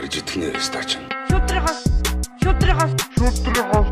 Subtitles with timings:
[0.00, 0.96] гарч идэх нэ стач.
[1.28, 1.80] Шудрахаас
[2.42, 3.88] шудрахаас шудрахаас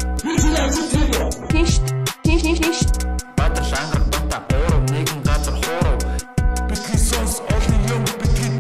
[1.52, 1.72] Тинш
[2.24, 2.78] тинш тинш тинш
[3.36, 5.98] Баатар шангар бата буурав нэгэн газар хуурав
[6.68, 8.56] Бидний сонс олон юм бидний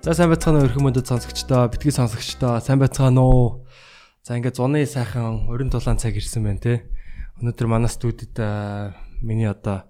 [0.00, 3.68] За сайн байцгаана өрхөн мөндөд сонсогчдоо, битгий сонсогчдоо сайн байцгаана уу?
[4.24, 6.88] За ингээд зуны сайхан өрн тулаан цаг ирсэн байна те.
[7.38, 8.34] Өнөөдөр манай студид
[9.22, 9.86] миний одоо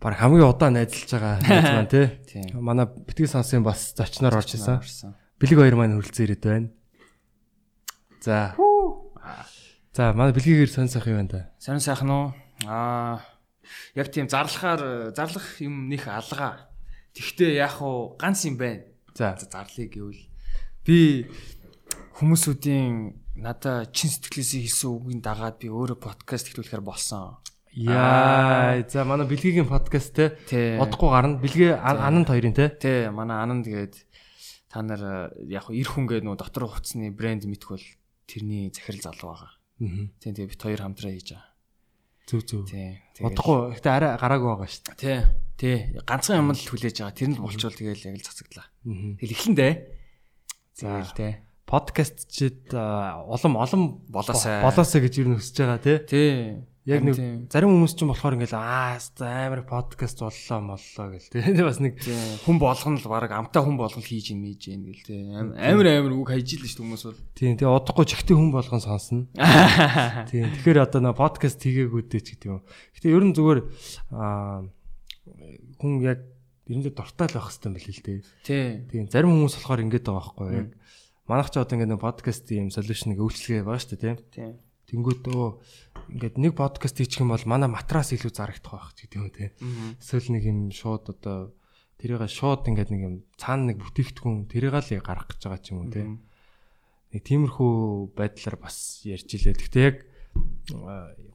[0.00, 2.20] баг хамгийн удаан найзалж байгаа найз маань те.
[2.28, 2.60] Тийм.
[2.60, 4.80] Манай битгий сонсын бас зочноор орж исэн.
[5.40, 6.68] Бэлэг хоёр маань хүрэлцэн ирээд байна.
[8.20, 8.54] За.
[9.96, 11.40] За манай бэлгээр сонь сайхан юм байна да.
[11.58, 12.26] Сонир сайхан уу?
[12.66, 13.24] Аа
[13.94, 16.70] яг тийм зарлахаар зарлах юм нэх алгаа.
[17.14, 18.84] Тэгтээ яг уу ганц юм байна.
[19.18, 20.30] За, Зарлыг гэвэл
[20.86, 21.26] би
[22.22, 27.38] хүмүүсүүдийн надаа чин сэтгэлээсээ хэлсэн үгийг дагаад би өөрөө подкаст хэлүүлэхээр болсон.
[27.78, 30.34] Яа, за манай бэлгийн подкаст те.
[30.50, 30.74] Тий.
[30.82, 31.38] Одохгүй гарна.
[31.38, 32.74] Бэлгээ ананд хоёрын те.
[32.74, 33.94] Тэ манай ананд тэгээд
[34.66, 37.86] та нар э, яг хуу эр хүн гэдэг нөө дотор хувцсны брэнд мэдэх бол
[38.26, 39.52] тэрний захирал залуу байгаа.
[39.54, 40.10] Аа.
[40.18, 41.48] Тийм тэгээд бит хоёр хамтраа хийж байгаа.
[42.28, 42.64] Зүг зүг.
[42.68, 42.98] Тийм.
[43.22, 44.98] Одохгүй гэтээ арай гараагүй байгаа шүү дээ.
[44.98, 45.18] Тий.
[45.56, 45.76] Тий.
[46.02, 47.14] Ганцхан юм л хүлээж байгаа.
[47.16, 48.66] Тэр нь болчвол тэгээд яг л цацагдлаа.
[48.66, 49.16] Аа.
[49.22, 49.72] Тэгэл эхлэндээ.
[50.76, 51.00] За.
[51.00, 51.32] Тэгэл тий.
[51.68, 54.64] Подкастчид улам олон Болоосай.
[54.64, 55.98] болоосаа гэж юу нөсөж байгаа тий.
[56.08, 56.64] Тий.
[56.88, 57.20] Яг нэг
[57.52, 61.44] зарим хүмүүс ч юм болохоор ингээл аа амар подкаст боллоо моллоо гэл тий.
[61.68, 62.16] Бас нэг Тий.
[62.48, 65.20] Хүн болгоно л баг амтаа хүн болгоно хийж ин мийж ин гэл тий.
[65.36, 67.20] Ам- Амар амар үг хайж л шүү хүмүүс бол.
[67.36, 69.28] тийм тэгээ одохгүй чихтэй хүн болгон сонсно.
[70.32, 72.64] Тийм тэгэхээр одоо нөө подкаст хийгээгүүдээ ч гэдэг юм.
[72.96, 73.60] Гэтэ ер нь зүгээр
[74.16, 74.64] а
[75.76, 76.24] хүн яг
[76.72, 78.18] эрэндээ дуртай л байх юм билээ л дээ.
[78.48, 78.64] Тий.
[78.88, 80.68] Тийм зарим хүмүүс болохоор ингэж байгаа байхгүй яг
[81.28, 84.18] манайх ч одоо ингээд нэг подкаст юм солиушныг үйлчлэгээ байгаа шүү дээ тийм.
[84.32, 84.50] Тий.
[84.88, 85.48] Тэнгүүд өө
[86.16, 89.52] ингээд нэг подкаст хийчих юм бол манай матрас илүү зарагдах байх ч гэдэг юм те.
[90.00, 91.52] Эсвэл нэг юм шууд одоо
[92.00, 95.78] тэрийг шууд ингээд нэг юм цаана нэг бүтээгдэхүүн тэрийг л гаргах гэж байгаа ч юм
[95.84, 96.08] уу те.
[97.12, 97.72] Нэг тиймэрхүү
[98.16, 99.60] байдлаар бас ярьж илээ.
[99.60, 99.96] Гэхдээ яг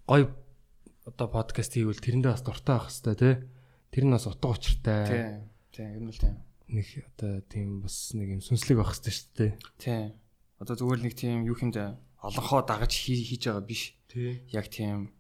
[0.10, 0.22] гой
[1.06, 3.32] одоо подкаст хийвэл тэрэндээ бас дуртай байх хэвээр те.
[3.94, 5.02] Тэр нь бас утга учиртай.
[5.06, 5.26] Тий.
[5.78, 5.88] Тий.
[5.94, 6.34] Ер нь л тий.
[6.74, 9.52] Нэг одоо тийм бас нэг юм сүнслэг байх хэвээр шүү дээ.
[9.78, 10.04] Тий.
[10.58, 11.84] Одоо зүгээр л нэг тийм юу хэмдэ
[12.26, 13.94] олонхоо дагаж хий- хийж байгаа биш.
[14.10, 14.42] Тий.
[14.50, 15.14] Яг тийм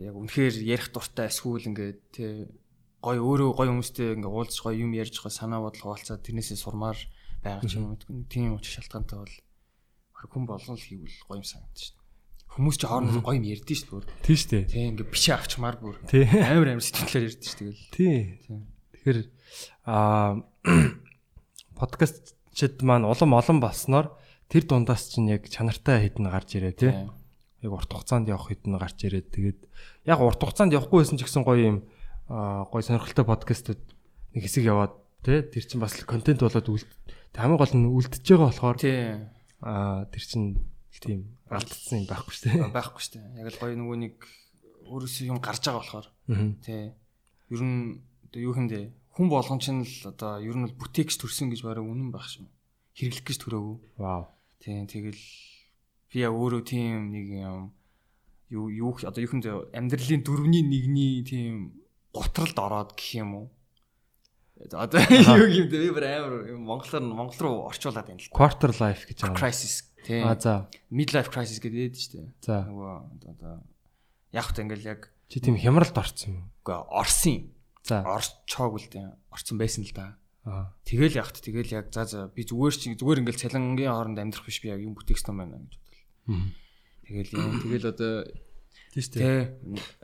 [0.00, 2.48] яг үнэхээр ярих дуртай эсвэл ингээд тий
[3.04, 6.96] гой өөрөө гой хүмүүстэй ингээд уулзч гой юм ярьж гой санаа бодол хуваалцаад тэрнээсээ сурмаар
[7.44, 8.00] байгаа ч юм уу.
[8.32, 9.36] Тийм учраас шалтгаантай бол
[10.32, 12.00] хүн болгон л хийвэл гоё юм санагдаж шин.
[12.56, 14.24] Хүмүүс ч хоорондоо гоё юм ярьдэн шүү дээ.
[14.24, 14.64] Тий шүү дээ.
[14.72, 17.84] Тий ингээд бишээ авчмаар бүр амар амар сэтгэлээр ярьдэн шүү тэгэл.
[17.92, 18.18] Тий.
[18.48, 18.60] Тийм.
[18.94, 19.18] Тэгэхээр
[19.84, 20.40] аа
[21.78, 24.16] подкастчид маань улам олон болсноор
[24.48, 26.92] тэр дундаас чинь яг чанартай хэдэн гарч ирээ тий.
[27.60, 29.60] Яг урт хугацаанд явах хэдэн гарч ирээд тэгээд
[30.08, 31.78] яг урт хугацаанд явахгүй байсан ч гэсэн гоё юм
[32.28, 33.82] гоё сонирхолтой подкастууд
[34.32, 35.44] нэг хэсэг яваад тий.
[35.44, 36.88] Тэр чинь бас контент болоод үлд
[37.34, 39.20] хамгийн гол нь үлдчихэж байгаа болохоор Тий.
[39.60, 40.48] аа тэр чинь
[40.94, 42.72] тийм алдсан юм байхгүй шүү дээ.
[42.72, 43.26] Байхгүй шүү дээ.
[43.42, 44.16] Яг л гоё нөгөө нэг
[44.88, 46.06] өөрөөсөө юм гарч байгаа болохоор.
[46.62, 46.94] Тий.
[47.50, 48.00] Ер нь
[48.38, 51.86] юу хэмдэ хүн болгон ч нь л одоо ер нь бол бүтээгч төрсөн гэж бараг
[51.86, 52.50] үнэн байх шүү.
[52.98, 53.76] Хэрэглэх гэж төрөөгүй.
[54.02, 54.26] Вау.
[54.58, 54.82] Тий.
[54.90, 55.22] Тэгэл
[56.10, 57.74] би яг өөрөө тийм нэг юм
[58.50, 61.78] юу юу одоо юу хэмдэ амьдралын дөрвний нэгний тийм
[62.14, 63.46] готролд ороод гэх юм уу?
[64.74, 68.30] Одоо юу гэмдэ би бүр амар монголоор монгол руу орчуулад байна л.
[68.30, 69.38] Quarter life гэж байгаа.
[69.38, 69.90] Crisis.
[70.06, 70.22] Тий.
[70.22, 70.70] Аа за.
[70.90, 72.28] Midlife crisis гэдэг дээ шүү дээ.
[72.42, 72.66] За.
[72.66, 72.94] Нөгөө
[73.34, 73.62] одоо
[74.34, 75.00] яг хөт ингээл яг
[75.30, 76.46] Чи тийм хямралд орсон юм.
[76.62, 77.53] үгүй орсон.
[77.84, 78.00] За.
[78.00, 79.12] орчоог л дээ.
[79.28, 80.16] Орсон байсан л да.
[80.44, 80.72] Аа.
[80.88, 84.60] Тэгэл ягт тэгэл яг за за би зүгээр чи зүгээр ингээл цалингийн хооронд амьдрах биш
[84.64, 86.52] би яг юм бүтээгсэн байна гэж бодлоо.
[87.04, 88.12] Тэгэл юм тэгэл одоо
[88.92, 89.20] Тийш үү.
[89.20, 89.28] тэ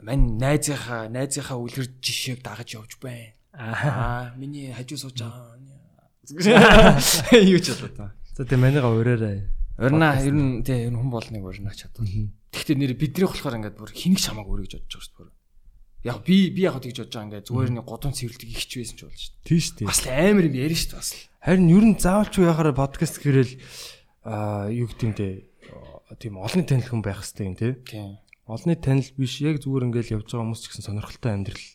[0.01, 3.33] мань найзынхаа найзынхаа үлгэр жишээг дагаж явж байна.
[3.53, 5.57] Аа миний хажуу сууж байгаа.
[7.33, 8.13] Юу ч болоо та.
[8.37, 9.49] За тийм манайга ураарай.
[9.77, 12.05] Орна ер нь тэ ер нь хүн болныг урна чадвал.
[12.53, 15.40] Гэхдээ нэр бидний болохоор ингээд бүр хэнийг чамааг өөрөө гэж бодож байгаа шүү дээ.
[16.01, 19.01] Яг би би яг тэгж бодож байгаа ингээд зүгээр нэг годон цэвэрлдэг ихч байсан ч
[19.05, 19.45] болно шүү дээ.
[19.45, 19.85] Тийш үү.
[19.85, 21.11] Бас л амар юм ярина шүү дээ бас.
[21.45, 23.53] Харин ер нь заавалч уу яхаар подкаст гэрэл
[24.25, 25.33] аа юу гэдэг юм дээ.
[26.17, 27.73] Тийм олонний танил хүн байх хэрэгтэй юм тий.
[27.85, 28.17] Тийм.
[28.49, 31.65] Олонний танил биш яг зүгээр ингээл явж байгаа хүмүүс ч гэсэн сонирхолтой амьдрал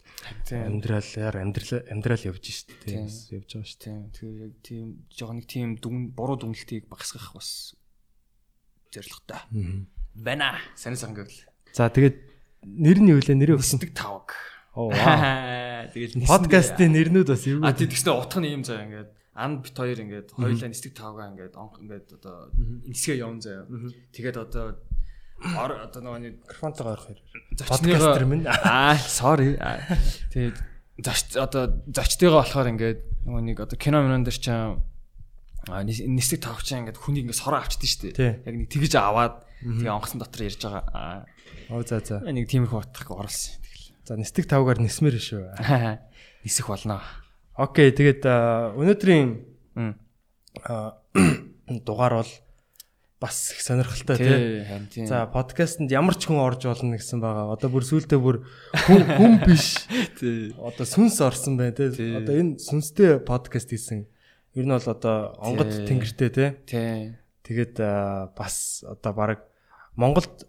[0.43, 0.63] Тийм.
[0.67, 2.99] амьдралаар амьдрал амьдрал явж шít тий.
[2.99, 3.07] Тийм.
[3.07, 4.01] Бас явж байгаа шүү Тийм.
[4.11, 7.79] Тэгэхээр яг тийм жоо нэг тийм дүн буруу дүнлтийг багасгах бас
[8.91, 9.41] зорилготой.
[9.55, 9.87] дээ.
[10.19, 10.59] Бана.
[10.75, 11.47] Сайн сан гэвэл.
[11.73, 13.35] За тэгээд нэр нь юу вэ?
[13.35, 13.83] Нэрээ өгсөн.
[13.83, 14.33] Өсдөг тавг.
[14.77, 14.93] Оо.
[15.97, 19.99] Тэгэл Подкастын нэрнүүд бас юу А тэгснэ утга нь юм заа ингээд анд бит хоёр
[20.01, 22.53] ингээд хоёулаа нисдэг тавгаа ингээд онх ингээд одоо
[22.85, 23.65] нисгээ явна заяа.
[24.13, 24.77] Тэгээд одоо
[25.41, 27.25] одоо нөгөө нэг Микрофонтойгоо орох хэрэг.
[27.57, 28.45] зочныгоо Подкастер минь.
[28.69, 29.57] аа sorry.
[30.33, 30.57] Тэгээд
[31.05, 34.81] зоч одоо зочтойгоо болохоор ингээд нөгөө нэг одоо кино минон дэр чинь
[35.69, 38.33] а нисэг тавч ингээд хүнийг ингээд сороо авчдээ шүү дээ.
[38.45, 41.29] Яг нэг тэгж аваад тэгээ онгоцон дотор ярьж байгаа.
[41.71, 42.21] Оо за за.
[42.23, 43.67] Нэг тиймэрхүү утгах оруулсан.
[44.07, 45.59] За нистэг тавгаар нисмэр шүү.
[46.47, 47.03] Нисэх болно.
[47.59, 48.23] Окей, тэгээд
[48.79, 49.43] өнөөдрийн
[51.89, 52.33] дугаар бол
[53.21, 54.19] бас их сонирхолтой
[54.93, 55.07] тийм.
[55.09, 57.57] За подкастэнд ямар ч хүн орж болно гэсэн байгаа.
[57.57, 58.45] Одоо бүр сүултээ бүр
[58.87, 59.89] хүн хүн биш.
[60.21, 60.53] тий.
[60.61, 61.91] Одоо сүнс орсон байна тий.
[61.97, 62.13] Тий.
[62.13, 64.05] Одоо энэ сүнстэй подкаст хийсэн.
[64.53, 66.49] Ер нь бол одоо онгод тэнгэртэй тий.
[66.69, 67.17] Тий.
[67.43, 67.81] Тэгээд
[68.37, 69.49] бас одоо баг
[69.97, 70.45] Монголд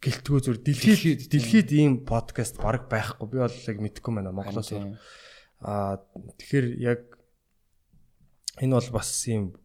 [0.00, 3.26] гэлтгүү зүр дэлхийд Дэлхийд, ийм подкаст баг байхгүй.
[3.28, 4.72] Би бол яг мэдэхгүй байна Монголоос.
[5.60, 6.00] Аа
[6.40, 7.00] тэгэхээр яг
[8.60, 9.56] энэ бол бас ийм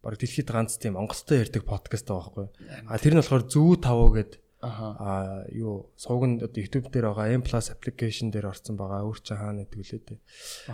[0.00, 2.48] баг дэлхийд ганц тийм Монголтой ярьдаг подкаст байгаа байхгүй.
[2.88, 4.96] А тэр нь болохоор зөв тавуу гэдэг Аха.
[4.96, 9.04] а юу сууганд одоо YouTube дээр байгаа M+ application дээр орсон байгаа.
[9.04, 10.20] Өөр чинь хаана гэдэг үлээ дээ.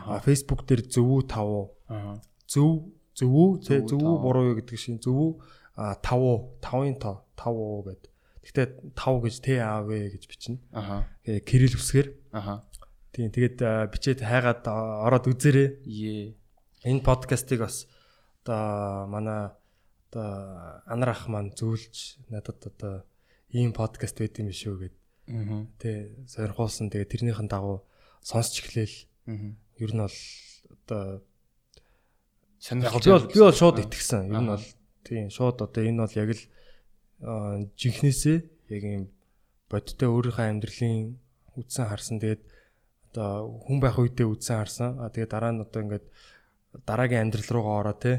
[0.07, 1.75] А Facebook дээр зөв тавуу
[2.47, 3.35] зөв зөв
[3.67, 4.23] тий Зөв, зөв тавуу.
[4.23, 5.43] буруу юу гэдэг шиг зөв
[5.75, 8.10] а тавуу тавын тав тавуу гэд.
[8.51, 10.59] Гэхдээ тав гэж Т А В гэж бичнэ.
[10.75, 11.07] Аха.
[11.23, 12.09] Тэгээ кирилл үсгээр.
[12.35, 12.67] Аха.
[13.15, 13.63] Тийм тэгээд
[13.95, 15.69] бичээд хайгаад ороод үзээрэй.
[15.87, 16.35] Е.
[16.83, 17.87] Энэ подкастыг бас
[18.43, 19.55] одоо манай
[20.11, 23.07] одоо анар ах маань зөвлөж надад одоо
[23.55, 24.95] ийм подкаст байт юм шүү гэд.
[25.31, 25.71] Мгм.
[25.79, 26.91] Тэ сонирхуулсан.
[26.91, 27.87] Тэгээд тэрнийхэн дагуу
[28.19, 28.97] сонсч эхлээл.
[29.31, 29.51] Мгм.
[29.79, 30.19] Ер нь бол
[30.75, 31.23] одоо
[32.59, 33.31] Сонирхолтой.
[33.31, 34.27] би бол шууд итгэсэн.
[34.27, 34.67] Ер нь бол
[35.07, 36.60] тийм шууд одоо энэ бол яг л аа,
[37.21, 38.39] жинхнээсээ
[38.73, 39.05] яг юм
[39.69, 41.21] бодиттой өөрийнхөө амьдралын
[41.61, 42.17] үдсэн харсан.
[42.19, 42.43] Тэгээд
[43.13, 44.91] одоо хүн байх үедээ үдсэн харсан.
[45.05, 46.07] А тэгээд дараа нь одоо ингээд
[46.87, 48.13] дараагийн амьдрал руугаа ороо те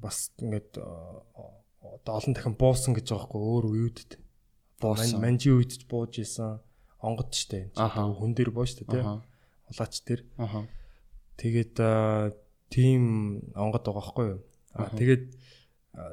[0.00, 0.78] бас ингээд
[1.84, 4.10] одоо олон дахин буусан гэж байгаа хгүй өөр үеүдд.
[4.80, 5.20] Буусан.
[5.20, 6.60] Манжи үед ч бууж исэн.
[7.04, 7.70] Онгод штэ.
[7.76, 8.08] Аха.
[8.08, 9.04] Хүн дээр боо штэ те.
[9.68, 10.22] Улаач дээр.
[11.36, 11.74] Тэгээд
[12.72, 13.02] тийм
[13.52, 14.40] онгод байгаа хгүй юу.
[14.74, 14.96] Аха.
[14.96, 15.24] тэгээд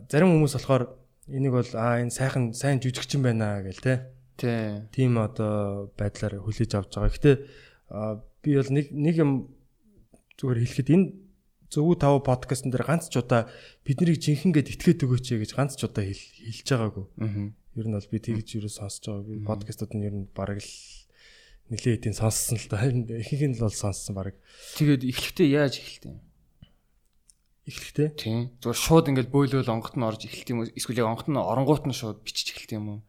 [0.09, 0.83] зарим хүмүүс болохоор
[1.27, 4.09] энийг бол аа энэ сайхан сайн жүжигчин байна гэл те.
[4.37, 4.87] Тий.
[4.89, 7.13] Тийм одоо байдлаар хүлээж авч байгаа.
[7.13, 7.31] Гэтэ
[7.93, 9.31] аа, би бол нэг нэг юм
[10.41, 11.05] зүгээр хэлэхэд энэ
[11.69, 13.47] зөв тав подкастн дээр ганц ч удаа
[13.85, 17.05] биднийг жинхэнгээд итгээд өгөөч гэж ганц ч удаа хэл хэлж байгаагүй.
[17.21, 17.45] Мгм.
[17.79, 19.29] Ер нь бол би тэгж юу сонсож байгаа.
[19.29, 20.73] Би подкастууд нь ер нь бараг л
[21.71, 22.83] нилээ хэдийн сонссон л та.
[22.83, 24.35] Ихэнх нь л бол сонссон бараг.
[24.75, 26.30] Тэгээд эхлэхдээ яаж эхэлтээ?
[27.69, 28.49] Эхлэхдээ Тий.
[28.57, 30.73] Зүгээр шууд ингээд бөөлөөл онгот нь орж эхэлт юм уу?
[30.73, 32.99] Эсвэл онгот нь оронгууд нь шууд бичиж эхэлт юм уу?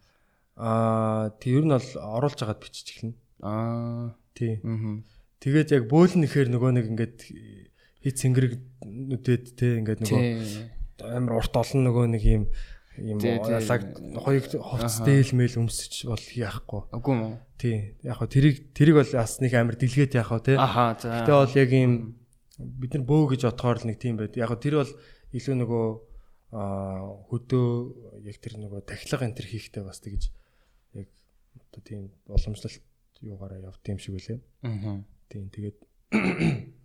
[0.61, 3.17] Аа тий ер нь бол оруулж агаад бичиж эхэлнэ.
[3.41, 4.13] Аа.
[4.37, 4.61] Тий.
[4.61, 5.09] Мгм.
[5.41, 7.19] Тэгээд яг бөөлн ихээр нөгөө нэг ингээд
[8.05, 8.53] хит сэнгэрэг
[8.85, 10.21] нүдэд те ингээд нөгөө
[11.17, 12.45] амар урт олон нөгөө нэг юм
[13.01, 13.83] юм ялаг
[14.21, 15.07] хоёуг хувцс Аха.
[15.09, 16.81] дээлмэл өмсөж бол яахгүй.
[16.93, 17.33] Үгүй мүү?
[17.57, 17.97] Тий.
[18.05, 20.55] Яг хөө тэрийг тэрийг бол бас нэг амар дэлгээд яах вэ те.
[20.61, 20.93] Аха.
[21.01, 22.21] Гэтэ бол яг юм
[22.59, 24.37] бид нар бөө гэж отохоор л нэг тийм байд.
[24.37, 24.93] Яг тэр бол
[25.33, 25.87] илүү нөгөө
[26.53, 27.01] аа
[27.33, 27.69] хөдөө
[28.29, 30.29] яг тэр нөгөө тахилга энэ төр хийхтэй бас тэгж
[30.93, 31.09] яг
[31.57, 32.85] одоо тийм боломжлолт
[33.25, 34.41] юугаараа явт юм шиг үлээ.
[34.69, 35.05] Мгм.
[35.33, 35.79] Тийм тэгээд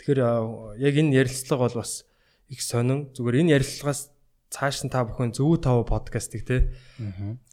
[0.00, 2.08] Тэгэхээр аа, яг энэ ярилцлага бол бас
[2.50, 3.12] их сонин.
[3.14, 4.10] Зүгээр энэ ярилцлагаас
[4.50, 6.74] цааш нь та бүхэн зөв тав подкастыг те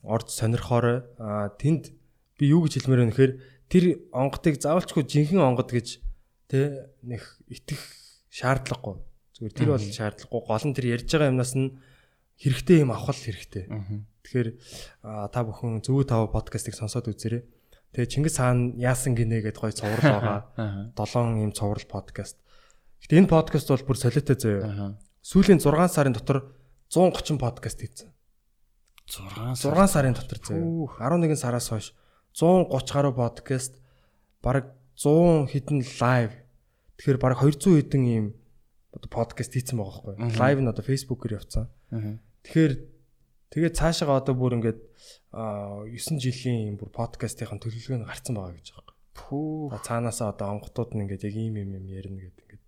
[0.01, 1.05] орж сонирхоорой.
[1.21, 1.93] Аа тэнд
[2.41, 3.33] би юу гэж хэлмээр байна гэхээр
[3.69, 3.83] тэр
[4.15, 6.01] онготыг заавалчгүй жинхэнэ онгод гэж
[6.47, 7.81] те нэг итгэх
[8.31, 9.03] шаардлагагүй.
[9.37, 10.41] Зүгээр тэр бол шаардлагагүй.
[10.47, 11.75] Гол нь тэр ярьж байгаа юмнаас нь
[12.39, 13.65] хэрэгтэй юм авах хэрэгтэй.
[14.23, 14.49] Тэгэхээр
[15.03, 17.43] та бүхэн зөв тав подкастыг сонсоод үзээрэй.
[17.95, 20.39] Тэгээ Чингис хаан яасан гинэ гэдээ гой цуврал байгаа.
[20.93, 22.37] Долоон ийм цуврал подкаст.
[23.01, 24.99] Гэтэ энэ подкаст бол бүр солиотой заяа.
[25.23, 26.53] Сүүлийн 6 сарын дотор
[26.91, 28.11] 130 подкаст хийсэн.
[29.07, 30.61] 6 6 сарын дотор заяа.
[30.61, 31.01] Хүүх.
[31.01, 31.95] 11 сараас хойш
[32.37, 33.81] 130 гаруй подкаст,
[34.45, 36.31] бараг 100 хэдэн лайв.
[36.97, 38.25] Тэгэхээр бараг 200 хэдэн ийм
[38.89, 40.41] одоо подкаст хийсэн байгаа байхгүй.
[40.41, 41.69] Лайв нь одоо Facebook-ээр явцсан.
[42.41, 42.73] Тэгэхээр
[43.53, 44.81] тэгээд цаашаага одоо бүр ингээд
[45.37, 48.95] аа 9 жилийн бүр подкастын төлөвлөгөө нь гарцсан байгаа гэж байгаа.
[49.13, 49.77] Пүү.
[49.85, 52.65] Цаанаасаа одоо онготууд нь ингээд яг ийм юм юм ярина гэдэг ингээд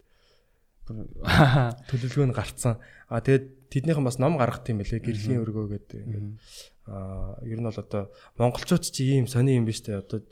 [1.90, 2.78] төлөвлөгөө нь гарцсан.
[3.10, 5.02] А тэгээд тэднийхэн бас ном гаргах тийм байлээ.
[5.02, 6.28] Гэрлийн өргөө гэдэг ингээд
[6.90, 10.02] а ер нь бол одоо монголчууд чи ийм сони юм биш үү?
[10.02, 10.26] Одоо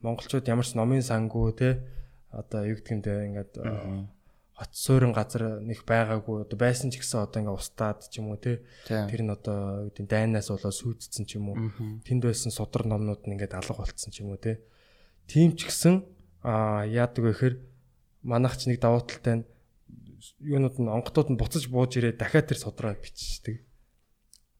[0.00, 1.84] монголчууд ямар ч номын сангуу те
[2.30, 4.08] одоо юу гэдэг юм те ингээд Мгм.
[4.56, 8.40] хот суурин газар нэг байгаагүй одоо байсан ч гэсэн одоо ингээд устдаад ч юм уу
[8.40, 11.56] те тэр нь одоо юу гэдэг дайнаас болоод сүйдсэн ч юм уу.
[12.04, 14.60] Тэнд байсан судар номнууд нь ингээд алга болцсон ч юм уу те.
[15.28, 16.04] Тийм ч гэсэн
[16.44, 17.56] а яадаг вэ гэхээр
[18.24, 19.46] манайх ч нэг давуу талтай нь
[20.40, 23.64] юунууд нь онготууд нь буцаж бууж ирээд дахиад тэр судраа биччихдэг.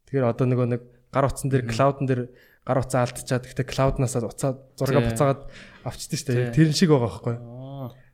[0.08, 0.82] Тэгэхээр одоо нөгөө нэг
[1.12, 2.22] гар утсан дээр клаудн дээр
[2.66, 5.42] гар утсаа алдчихад гэхдээ клауднаас уцаа зураг буцаагаад
[5.84, 6.54] авчдээ шүү дээ.
[6.56, 7.36] Тэр шиг байгаа байхгүй.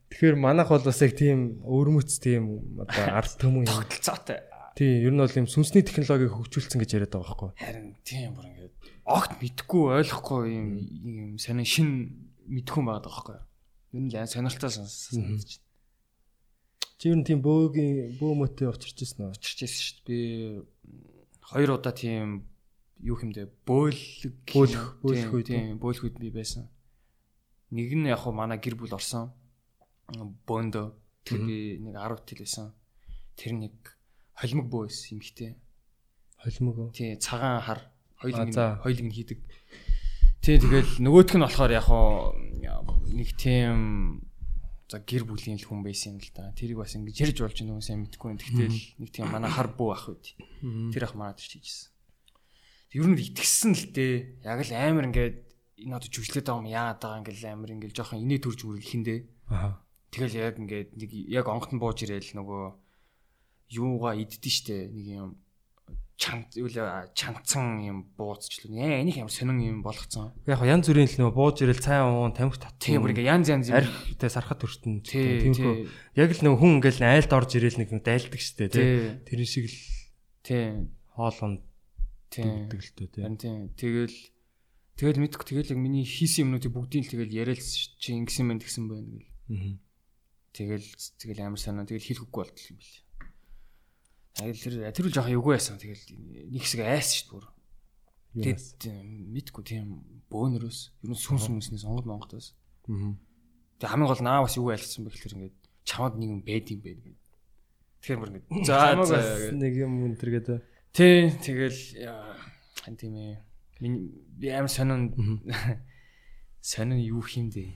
[0.07, 3.75] Тэгэхээр манайх бол бас яг тийм өвөрмөц тийм одоо ард түмэн юм.
[3.75, 4.39] Тогтолцоотой.
[4.79, 7.51] Тийм, ер нь бол юм сүнсний технологиг хөгжүүлсэн гэж яриад байгаа байхгүй.
[7.59, 8.75] Харин тийм бүр ингээд
[9.09, 10.69] огт мэдхгүй ойлгохгүй юм
[11.03, 11.89] юм сонин шин
[12.47, 13.39] мэдхгүй байгаад байгаа байхгүй.
[13.97, 15.65] Ер нь л сонирхолтой санагдаж байна.
[16.97, 19.37] Чи ер нь тийм бөөгийн бөө мөтөд очирч ирсэн үү?
[19.37, 20.07] Очирч ирсэн шүү дээ.
[20.07, 20.21] Би
[21.45, 22.49] хоёр удаа тийм
[23.01, 26.69] юу хэмдэ бөөлөг Бөөлөх- бөөлөх үед тийм бөөлөх үед би байсан.
[27.71, 29.33] Нэг нь яг хуу манай гэр бүл орсон.
[30.47, 32.73] Бондо тэр би нэг 10 тэл байсан.
[33.37, 33.75] Тэр нэг
[34.39, 35.53] холимог бөө байсан юм хтэй.
[36.41, 36.93] Холимог?
[36.95, 37.81] Тий цагаан хар
[38.81, 39.39] хоёулыг нь хийдэг.
[40.41, 42.33] Тий тэгэл нөгөөх нь болохоор яг хуу
[43.13, 44.23] нэг тийм
[44.87, 46.55] за гэр бүлийн л хүн байсан юм л да.
[46.55, 48.39] Тэрийг бас ингэж ярьж болж байгаа сайн мэдэхгүй юм.
[48.39, 50.39] Тэгтэл нэг тийм манай хар бүү ах үед.
[50.95, 51.91] Тэр ах манад ч хийжсэн.
[52.95, 54.15] Ер нь итгэсэн л дээ.
[54.47, 55.37] Яг л амар ингээд
[55.83, 59.17] энэ одоо жүжиглээд байгаа юм яагаад байгаа ингээл амар ингээл жоохон инээ төрж үрэл хиндэ.
[59.51, 59.83] Аа.
[60.15, 62.65] Тэгэл яг ингээд нэг яг онгот нь бууж ирээл нөгөө
[63.77, 65.31] юугаа иддэн штэ нэг юм
[66.17, 66.73] чанц л
[67.13, 68.73] чанцсан юм бууцчлаа.
[68.73, 70.33] Яа энийг ямар сонин юм болгоцсон.
[70.49, 72.81] Яг янз бүрийн л нөгөө бууж ирэл цай уун тамхи тат.
[72.81, 75.05] Тийм бүр ингээ янз янз архтай сархат өртөн.
[75.05, 75.75] Тий, Тиймхүү.
[75.85, 75.93] тий.
[76.17, 78.81] Яг л нөгөө хүн ингээл айлд орж ирэл нэг дайлдаг штэ тий.
[78.81, 79.05] Тий.
[79.29, 79.77] Тэр шиг л
[80.41, 80.97] Тийм.
[81.13, 81.66] хоолонд
[82.31, 82.67] Тийм.
[82.67, 83.23] дүүдэг л дээ тий.
[83.23, 83.61] Харин тийм.
[83.77, 84.17] Тэгэл
[84.97, 88.85] тэгэл мэдгүй тэгэл яг миний хийсэн юмнуудыг бүгдийг л тэгэл яриалс чи ингэсэн мэн тэгсэн
[88.91, 89.31] байна гэл.
[89.53, 89.75] Аа.
[90.57, 90.89] Тэгэл
[91.21, 92.97] тэгэл амар санаа тэгэл хэлэхгүй болтол юм бэл.
[94.37, 95.77] Тэгэл тэр тэр үл жоохон эвгүй байсан.
[95.81, 96.05] Тэгэл
[96.53, 97.47] нэг хэсэг айс шүү дээ бүр.
[98.37, 98.81] Тэгэд
[99.33, 99.87] мэдгүй тийм
[100.29, 102.53] бөөнөрөөс ер нь сүнс сүнснээс онгод монгодоос.
[102.91, 103.17] Аа.
[103.81, 105.57] Тэг хамгийн гол наа бас юу айлцсан бэ гэхээр ингээд
[105.89, 107.17] чамд нэг юм байд юм бэ гэдэг.
[108.05, 110.59] Тэгэхээр бүр ингээд за нэг юм өнтер гэдэг.
[110.97, 112.09] Тий, тэгэл
[112.81, 113.37] хан тийм ээ.
[113.85, 115.13] Миний би амар сонин
[116.65, 117.69] сонин юу хиймдээ.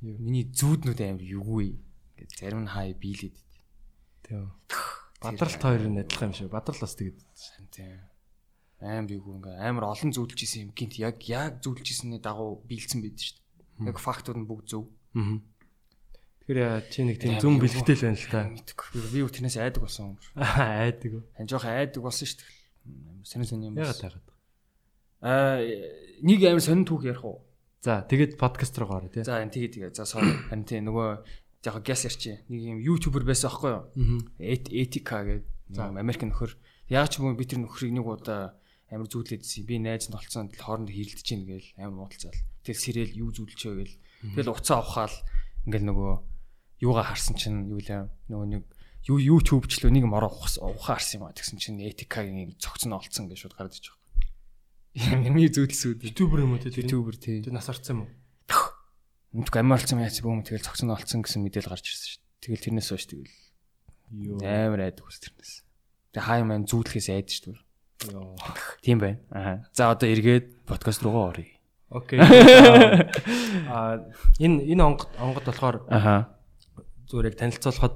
[0.00, 1.76] Миний зүүднүүд амар юугүй.
[2.16, 3.36] Ингээд зарим нь хай бийлээд.
[4.24, 4.48] Тийм.
[5.20, 6.48] Бадралт хоёр нь адилхан юм шиг.
[6.48, 7.20] Бадрал бас тэгээд
[7.68, 8.00] тийм.
[8.80, 13.04] Амар юугүй ингээ амар олон зөвлөж исэн юм гинт яг яг зөвлөж исэний дагуу биелсэн
[13.04, 13.44] байд шүү
[13.84, 13.92] дээ.
[13.92, 14.88] Яг фактууд нь бүгд зөв.
[15.12, 15.36] Аа.
[16.44, 17.56] Тэгэхээр яа, чи нэг тийм юу.
[17.56, 18.40] бэлгтэй л байна л та.
[18.52, 19.00] Мэдгүй.
[19.08, 20.16] Би юу тэрнээс айдаг болсон юм.
[20.36, 21.10] Айдаг.
[21.16, 21.24] уу.
[21.40, 23.24] Хан жоох айдаг болсон шүү дээ.
[23.24, 23.80] Сонин сонин юм.
[23.80, 24.28] Ягаад таагаад.
[25.24, 25.64] Аа
[26.20, 27.40] нэг амар сонин түүх ярих уу?
[27.80, 29.24] За, тэгээд подкаст руу гараа тий.
[29.24, 29.96] За энэ тэгээ тэгээ.
[29.96, 30.36] За sorry.
[30.52, 31.08] Харин тийм нөгөө
[31.64, 32.44] яг гяс ярьчих.
[32.52, 34.20] Нэг юм ютубер байсан аахгүй юу?
[34.36, 36.52] Этика гэдэг Америк нөхөр.
[36.92, 38.60] Яг ч юм би тэр нөхрийг нэг удаа
[38.92, 39.64] амар зүүдлээдсэн.
[39.64, 42.36] Би найз нь олцсон хооронд хэрэлдэж гин гээл амар уудалцаал.
[42.68, 43.96] Тэгэл сэрэл юу зүүлчээ гээл.
[44.36, 45.16] Тэгэл уцаа ухаал
[45.64, 46.33] ингээл нөгөө
[46.84, 48.62] юугаа харсан чинь юу лээ нөгөө нэг
[49.08, 53.28] юу YouTube ч л нэг мороо ухаа харсан юм а тэгсэн чинь этикагийн цогцон олцсон
[53.32, 54.04] гэж шууд гараад иж байгаа.
[55.20, 56.70] Миний зүйдлсүүд Ютубер юм уу тий?
[56.72, 57.42] Тэр ютубер тий.
[57.42, 58.12] тэр нас орсон юм уу?
[59.34, 62.40] Мэдгүй амар олцсон яач бөөм тэгэл цогцон олцсон гэсэн мэдээл гарч ирсэн шүү дээ.
[62.46, 63.34] Тэгэл тэрнээс хойш тэгэл
[64.14, 64.38] Йоо.
[64.38, 65.52] амар айдаг ус тэрнээс.
[66.14, 68.14] Тэг хаа юм ан зүүдлэхээс айд шүү дээ.
[68.14, 68.38] Йоо.
[68.86, 69.18] Тийм байна.
[69.34, 69.66] Аа.
[69.74, 71.50] За одоо эргээд подкаст руугаа оръё.
[71.90, 72.22] Окей.
[73.74, 74.06] Аа
[74.38, 76.33] энэ энэ онгод онгод болохоор Аха.
[77.14, 77.94] Зүгээр яг танилцуулахад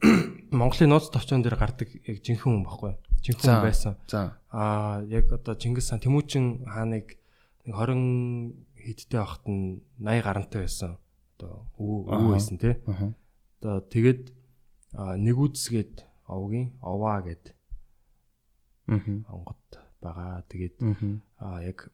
[0.56, 2.96] Монголын нууц товчон дээр гардаг яг жинхэнэ хүн баггүй.
[3.20, 3.92] Жинхэнэ хүн байсан.
[4.08, 4.40] За.
[4.48, 7.20] Аа яг одоо Чингис хаан Тэмүүчин хааныг
[7.68, 10.96] нэг 20 хэдтэй байхад нь 80 гарантай байсан.
[11.36, 12.74] Одоо өвөө өвөө байсан тий.
[13.60, 14.22] Одоо тэгээд
[14.96, 17.52] аа, нэгүдсгээд овгийн оваа гэд
[18.88, 19.28] Мгм.
[19.28, 19.60] онгод
[20.02, 20.42] байгаа.
[20.48, 20.74] Тэгээд
[21.42, 21.88] аа яг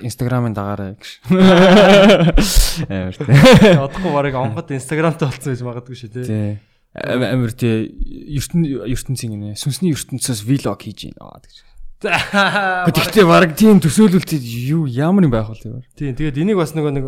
[0.00, 1.08] Инстаграмын дагаарай гэж.
[2.90, 3.74] Амар тий.
[3.76, 6.24] одохгүй барыг онгод инстаграмтай болсон гэж магадгүй шүү тий.
[6.24, 6.52] Тий.
[6.96, 7.90] Ам- Амар тий.
[8.38, 11.56] ертөн ертөнцийн нэ сүнсний ертөнцөөс vlog хийж байна аа гэж.
[12.00, 16.16] Гэхдээ баг тийм төсөөлөлт юу ямар юм байх вэ тийм.
[16.16, 17.04] Тэгээд энийг бас нөгөө нэг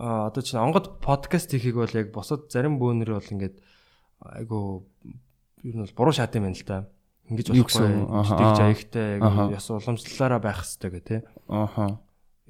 [0.00, 3.60] аа, одоо чинь онгод подкаст хийхийг бол яг босод зарим бөөнөр бол ингээд
[4.24, 4.88] айгу
[5.60, 6.78] ер нь бол буруу шат юм байна л да.
[7.32, 7.90] Ингэж болохгүй.
[8.28, 11.20] Тэгж аягтай яг яс уламжлалаараа байх хэрэгтэй гэх тий.
[11.48, 11.98] Аха.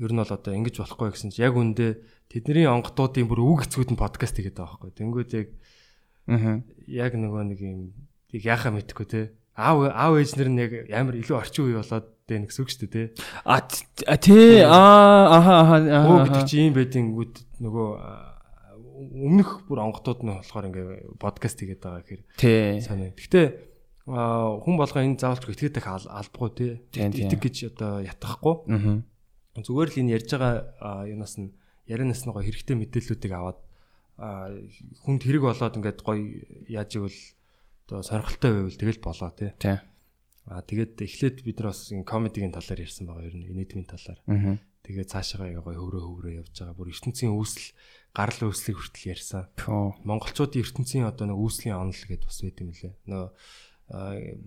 [0.03, 3.95] Ер нь бол одоо ингэж болохгүй гэсэн чинь яг үндэ тэдний онгодуудын бүр үг хэцүүд
[3.95, 4.91] нь подкаст хийгээд байгаа байхгүй.
[4.99, 5.49] Тэнгүүд яг
[6.27, 6.55] Мгм.
[6.87, 7.81] яг нөгөө нэг юм
[8.35, 9.25] яг яхаа мэдхгүй тий.
[9.55, 12.95] Аав аав ээжнэр нь яг амар илүү орчин үе болоод дээ гэсэн үг шүү дээ
[12.95, 13.07] тий.
[13.45, 15.77] А тий аа аха аха
[16.09, 18.33] Өө гэдэг чи юм байдингүүд нөгөө аа,
[19.13, 20.87] өмнөх бүр онготууд нь болохоор ингээ
[21.21, 22.81] подкаст хийгээд байгаа гэхээр Тий.
[22.81, 23.13] санаа.
[23.19, 23.47] Гэхдээ
[24.07, 26.73] хүн болгоо энэ заавалч итгэдэг албагүй тий.
[26.91, 28.55] Итэг гэж одоо ятгахгүй.
[29.63, 31.55] Зүгээр л энэ ярьж байгаа аа, юунаас нь
[31.87, 33.61] ярианаас нь гоё хэрэгтэй мэдээллүүдийг аваад
[34.19, 34.49] аа,
[35.07, 36.19] хүнд хэрэг болоод ингээд гоё
[36.67, 37.21] яаж игэл
[37.87, 39.51] одоо сонирхолтой байвал тэгэл болоо тий.
[40.49, 44.19] Аа тэгээд эхлээд бид нар бас ин комедигийн талаар ярьсан байгаа ер нь энэдмийн талаар.
[44.27, 44.59] Аа.
[44.83, 46.75] Тэгээд цаашаа гоё хөврөө хөврөө явж байгаа.
[46.75, 47.71] Бүр ертөнцийн үүсэл
[48.11, 49.47] гарал үүслийг хүртэл ярьсан.
[50.03, 52.95] Монголчуудын ертөнцийн одоо нэг үүслийн онол гэдээ бас байт юм лээ.
[53.07, 53.31] Нөгөө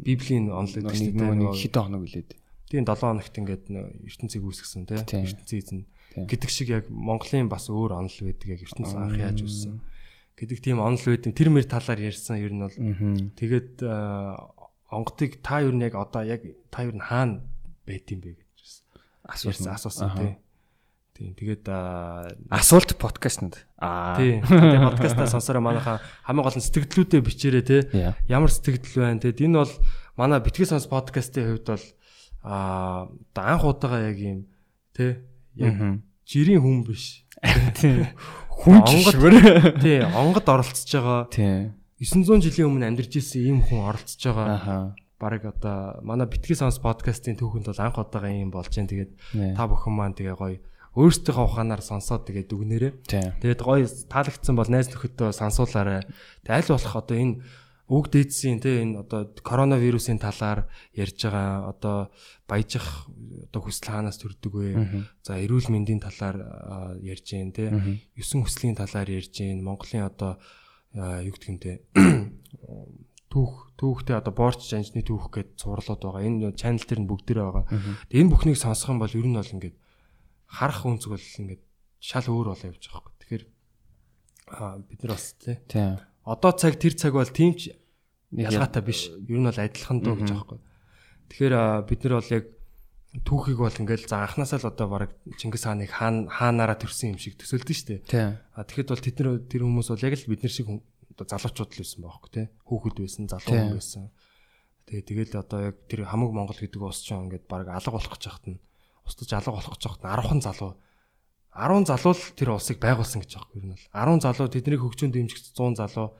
[0.02, 2.30] библийн гэдэг Нэг нэг хэдэн хоног үлээд.
[2.66, 3.66] тийм 7 хоногт ингээд
[4.10, 5.00] ертөнцийг үүсгэсэн тий.
[5.06, 5.24] Тийм.
[5.30, 5.80] ертөнцийн эзэн
[6.26, 9.80] гэдэг шиг яг Монголын бас өөр онол байдаг яг ертөнц анх яаж үүссэн
[10.36, 11.34] гэдэг тийм онол байд юм.
[11.38, 12.78] Тэр мэр талаар ярьсан ер нь бол
[13.38, 13.86] тэгээд
[14.90, 16.42] онготыг та ер нь яг одоо яг
[16.74, 17.46] та ер нь хаана
[17.86, 18.82] байт юм бэ гэж
[19.30, 20.32] асуусан асуусан тий.
[21.16, 21.64] Тийм тэгээд
[22.52, 23.64] Асуулт подкастнд.
[23.80, 24.20] Аа.
[24.20, 24.44] тий.
[24.44, 27.82] Тэгээд подкастаа сонсороо манайхаа хамгийн гол нь сэтгэлдлүүдээ бичээрэй.
[27.96, 28.20] Яа.
[28.28, 29.74] Ямар сэтгэл байна тэгээд энэ бол
[30.20, 31.86] манай битгий сонс подкастын хувьд бол
[32.44, 34.40] аа одоо анх удаага яг юм
[34.92, 35.24] тий.
[35.56, 37.24] Яг жирийн хүн биш.
[37.80, 38.12] Тийм.
[38.52, 39.36] Хүн Онгод- жишвэр.
[39.84, 41.80] Тий, онгод оролцож байгаа Тийм.
[41.96, 44.52] 900 жилийн өмнө амьдарч ирсэн ийм хүн оролцож байгаа.
[44.52, 44.76] Аха.
[45.16, 48.92] Бараг одоо манай битгий сонс подкастын түүхэнд бол анх удаага ийм болж जैन.
[48.92, 50.60] Тэгээд та бүхэн маань тэгээ гоё
[50.96, 52.94] өөрсдийнхөө ухаанаар сонсоод тэгээд дүгнээрээ.
[53.44, 56.08] Тэгээд гоё таалагдсан бол найз нөхөдөө сансуулаарай.
[56.48, 57.36] Тэгээд аль болох одоо энэ
[57.86, 61.98] үг дээдсийн те энэ одоо коронавирусын талаар ярьж байгаа одоо
[62.50, 63.12] баяжих
[63.52, 64.70] одоо хүсэл хаанаас төрдөг вэ?
[65.22, 67.70] За эрүүл мэндийн талаар аа, ярьж гин те.
[68.18, 69.62] Есөн хүслийн талаар ярьж гин.
[69.62, 70.42] Монголын одоо
[70.96, 71.84] юу гэдэг юм те
[73.36, 76.24] түүх түүхтэй одоо борч жанжны түүх гэд цувралууд байгаа.
[76.24, 77.66] Энэ чанал дээр нь бүгдээрээ байгаа.
[78.08, 79.76] Тэгээд энэ бүхнийг сонсох юм бол ер нь бол ингээд
[80.48, 81.62] харах үнцг бол ингээд
[82.00, 83.20] шал өөр болоо явж байгаа хэрэг.
[83.26, 83.44] Тэгэхээр
[84.86, 85.58] бид нар бас тий.
[85.66, 85.98] Тийм.
[86.26, 87.74] Одоо цаг тэр цаг бол тийм ч
[88.32, 89.10] ялгаатай биш.
[89.10, 90.62] Ер нь бол адилхан дөө гэж хэрэг.
[91.34, 91.54] Тэгэхээр
[91.90, 92.46] бид нар бол яг
[93.26, 97.40] түүхийг бол ингээд за анханасаа л одоо баг Чингис хааныг хаан хаанаараа төрсэн юм шиг
[97.88, 98.06] дээ.
[98.06, 98.38] Тийм.
[98.54, 101.72] А тэгэхэд бол тэд нар тэр хүмүүс бол яг л бид нар шиг одоо залуучууд
[101.74, 102.46] л байсан байхгүй тий.
[102.68, 104.04] Хүүхэд байсан, залуу хүн байсан.
[104.86, 108.24] Тэгээ тэгэл одоо яг тэр хамаг Монгол гэдэг ус ч ингээд баг алга болох гэж
[108.28, 108.60] хахт нь
[109.06, 110.74] устж алга болох гэж нь 10хан залуу
[111.56, 114.82] 10 залуу л тэр улсыг байгуулсан гэж байгаа юм ер нь бол 10 залуу тэднийг
[114.84, 116.18] хөгжөөнд дэмжих 100 залуу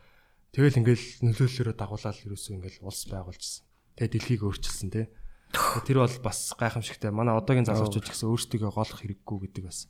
[0.56, 3.68] тэгэл ингээл нөлөөллөөрөө дагуулаад ерөөсөө ингээл улс байгуулжсэн.
[4.00, 4.90] Тэгээ дэлхийг өөрчилсөн.
[4.96, 5.08] Тэгээ
[5.56, 7.12] Тэр бол бас гайхамшигтай.
[7.12, 9.88] Манай одоогийн залуучууд гэсэн өөрсдийгөө голох хэрэггүй гэдэг бас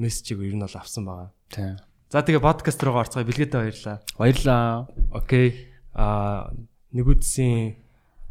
[0.00, 1.30] мессежийг ер нь бол авсан байгаа.
[1.52, 1.76] Тийм.
[2.08, 3.26] За тэгээ подкаст руу орцгоё.
[3.28, 3.96] Билгээдээ баярлаа.
[4.16, 4.88] Баярлаа.
[5.12, 5.76] Окей.
[5.92, 6.48] А
[6.96, 7.76] нэгүдсийн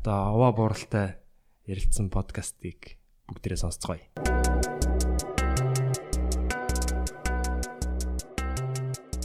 [0.02, 1.22] одоо аваа бууралтай
[1.70, 4.04] ярилцсан подкастыг бүгдээрээ сонсцгоё.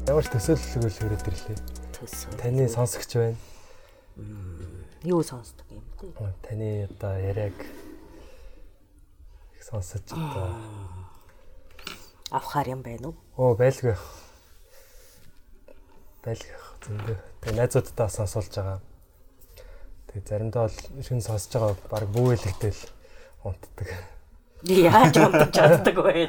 [0.08, 1.58] Ямар ч төсөөлөл өгөл хүрээд ирлээ.
[1.98, 2.30] төсөө.
[2.38, 3.36] Таны сонсогч байна.
[5.02, 6.06] Юу сонсдог юм те?
[6.46, 7.54] Таны одоо яриаг
[9.54, 10.54] их сонсож одоо
[12.30, 13.16] Авахар юм байна уу?
[13.36, 13.96] оо байлгүй.
[16.22, 16.54] Байлгүй.
[16.86, 17.18] Зөндөө.
[17.42, 18.80] Тэгээ найзуудтай бас сонсуулж байгаа.
[20.08, 22.80] Тэгээ заримдаа бол шин сонсож байгаа баг бүүэлэгтэл
[23.52, 23.88] унтдаг.
[24.66, 26.28] Яаж унтаж чаддаг вэ?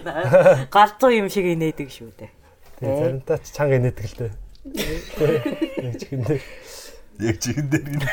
[0.69, 2.32] Галзуу юм шиг инээдэг шүү дээ.
[2.79, 3.01] Тэгээ Ээ.
[3.03, 4.34] заримдаа ч чанга инээдэг л дээ.
[5.84, 6.39] Яг чихэндээ.
[7.19, 8.08] Яг чихэн дээр гинэ.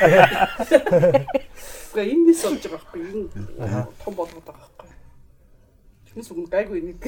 [1.95, 3.29] Гэхдээ энэс болж байгаа байхгүй энэ
[4.03, 4.91] том болгоод байгаа байхгүй.
[6.11, 6.99] Тэрнээс өмнө гайгүй нэг.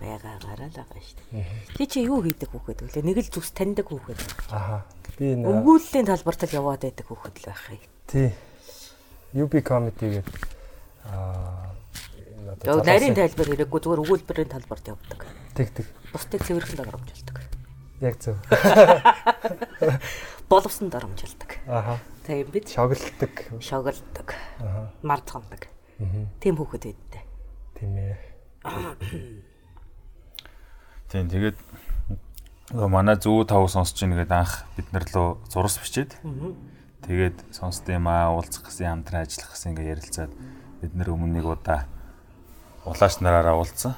[0.00, 1.46] Бага гараал байгаа шүү дээ.
[1.76, 3.04] Ти чи юу хийдэг хүүхэд вэ?
[3.06, 4.18] Нэг л зүс таньдаг хүүхэд.
[4.50, 4.82] Аха.
[5.16, 7.80] Би нэ Өгүүллийн талбарт л яваад байдаг хүүхэд л байх юм.
[8.10, 8.28] тий.
[9.36, 10.36] UB comedy гэдэг
[11.04, 11.70] аа
[12.56, 15.26] одоо нарийн тайлбар хэрэггүй зүгээр өгүүлбэрийн талбарт явдаг.
[15.54, 15.86] тэг тэг.
[16.12, 17.36] Бусдыг цэвэрхэн дарамжилдаг.
[18.00, 18.36] Яг зөв.
[20.50, 21.58] Боловсон дарамжилдаг.
[21.66, 21.98] Аха.
[22.26, 23.34] Тийм бид Шоглдог.
[23.60, 24.90] шоглдог, Аха.
[25.02, 25.68] мартгандаг.
[25.98, 26.28] Мгм.
[26.40, 27.22] Тийм хүүхэд байдтай.
[27.78, 28.16] Тийм ээ.
[31.10, 31.56] Тийм тэгээд
[32.74, 36.18] нөгөө манай зүү тав сонсож ийн гэдэг анх бид нар лөө зурс бичээд
[37.06, 40.32] тэгээд сонсд юм аа уулзах гэсэн хамтран ажиллах гэсэн ингээ ярилцаад
[40.82, 41.86] бид нар өмнө нэг удаа
[42.84, 43.94] улаач нараараа уулзсан.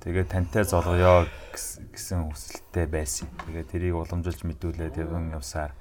[0.00, 3.28] Тэгээд тантай золгоё гэс- гэсэн хүсэлтэй байсан.
[3.44, 5.72] Тэгээд тэрийг уламжилж мэдүүлээд явсан явсаар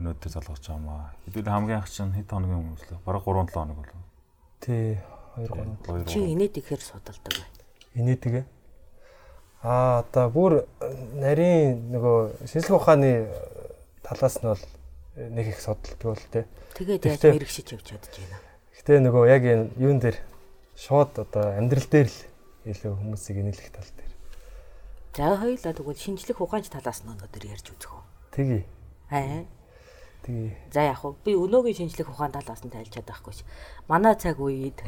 [0.00, 1.12] өнөөдөр золгож байгаа юм аа.
[1.28, 2.98] Хэдүүл хамгийн анх чинь хэд хоногийн өмнө лөө?
[3.04, 4.00] Бараг 3-7 хоног болов.
[4.64, 4.96] Тий.
[5.36, 5.48] 2
[5.84, 7.48] 3 Чи инээд ихээр судалдаг бай.
[8.00, 8.34] инээдэг.
[9.60, 10.52] Аа одоо бүр
[11.20, 13.28] нарийн нөгөө шинжлэх ухааны
[14.00, 14.64] талаас нь бол
[15.28, 16.46] нэг их судалдаг бол тээ.
[16.80, 18.38] Тэгээд яаж мэрэгшиж явж чадж байна.
[18.80, 20.16] Гэтэ нөгөө яг энэ юун дээр
[20.80, 22.20] шууд одоо амьдрал дээр л
[22.64, 24.12] илүү хүмүүсийг инээлэх тал дээр.
[25.12, 28.04] За хоёулаа тэгвэл шинжлэх ухаанч талаас нь өнөөдөр ярьж үзэх үү.
[28.32, 28.62] Тгий.
[29.12, 29.44] Аа.
[30.24, 30.56] Тгий.
[30.72, 33.44] За яг хөө би өнөөгийн шинжлэх ухаан талаас нь тайлчаад байхгүй ш.
[33.84, 34.80] Манай цаг үед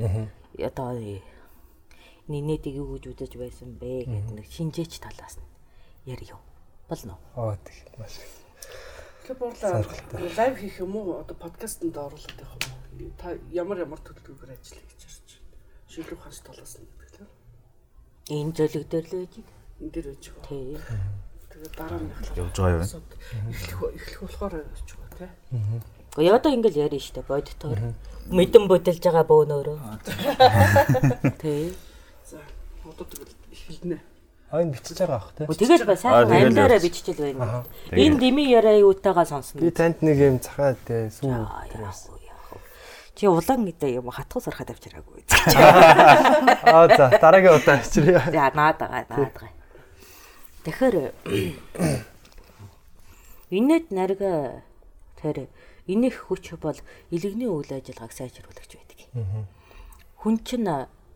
[0.57, 0.97] одоо
[2.31, 5.49] нинэдэг юу гэж үзэж байсан бэ гэдэг нэг шинжээч талаас нь
[6.07, 6.39] ярив.
[6.89, 7.53] Болно уу?
[7.53, 8.42] Аа тэг маш их.
[9.33, 9.81] Тэгэхээр буурлаа
[10.37, 11.21] лайв хийх юм уу?
[11.25, 13.17] Одоо подкастэнд оруулаад явах юм уу?
[13.17, 15.57] Та ямар ямар төлөвлөгөөр ажиллая гэж харж байна.
[15.89, 17.33] Шилүү ханс талаас нь тэгэхээр
[18.29, 20.45] Энэ зөвлөг дээр л энэ дээр байж байгаа.
[20.53, 20.77] Тий.
[21.49, 22.85] Тэгээд дараа нь Явж байгаа юу?
[23.49, 25.33] эхлэх эхлэх болохоор явж байгаа тий.
[26.13, 27.81] Гэхдээ одоо ингээл яриа штэ бодтоор
[28.29, 29.79] мэдэн бодолж байгаа бөөнөөрөө.
[31.41, 31.73] Тий.
[32.29, 32.37] За
[32.85, 33.97] одоо тэгэл эхэлнэ.
[34.53, 35.47] Энэ бичиж байгаа бах тий.
[35.49, 36.85] Тэгээд ба Аа, сайхан тэгэл амьдаараа явж.
[36.85, 37.65] биччихэл байна.
[37.93, 39.61] Энэ дими яриа юутайгаа сонсно.
[39.65, 41.33] Би танд нэг юм цахаа тий сүү.
[43.17, 45.25] Чи улаан гэдэг юм хатгуу сарахад авчираагүй.
[46.69, 48.21] Аа за дараагийн удаа авчиръя.
[48.29, 49.53] За наад байгаа, наад байгаа.
[50.65, 50.97] Тэгэхээр
[53.57, 54.63] инээд нарга
[55.21, 55.49] тэр
[55.89, 56.77] энэх хүч бол
[57.11, 59.01] илэгний үйл ажиллагааг сайжруулагч байдаг.
[60.25, 60.69] Хүн чинь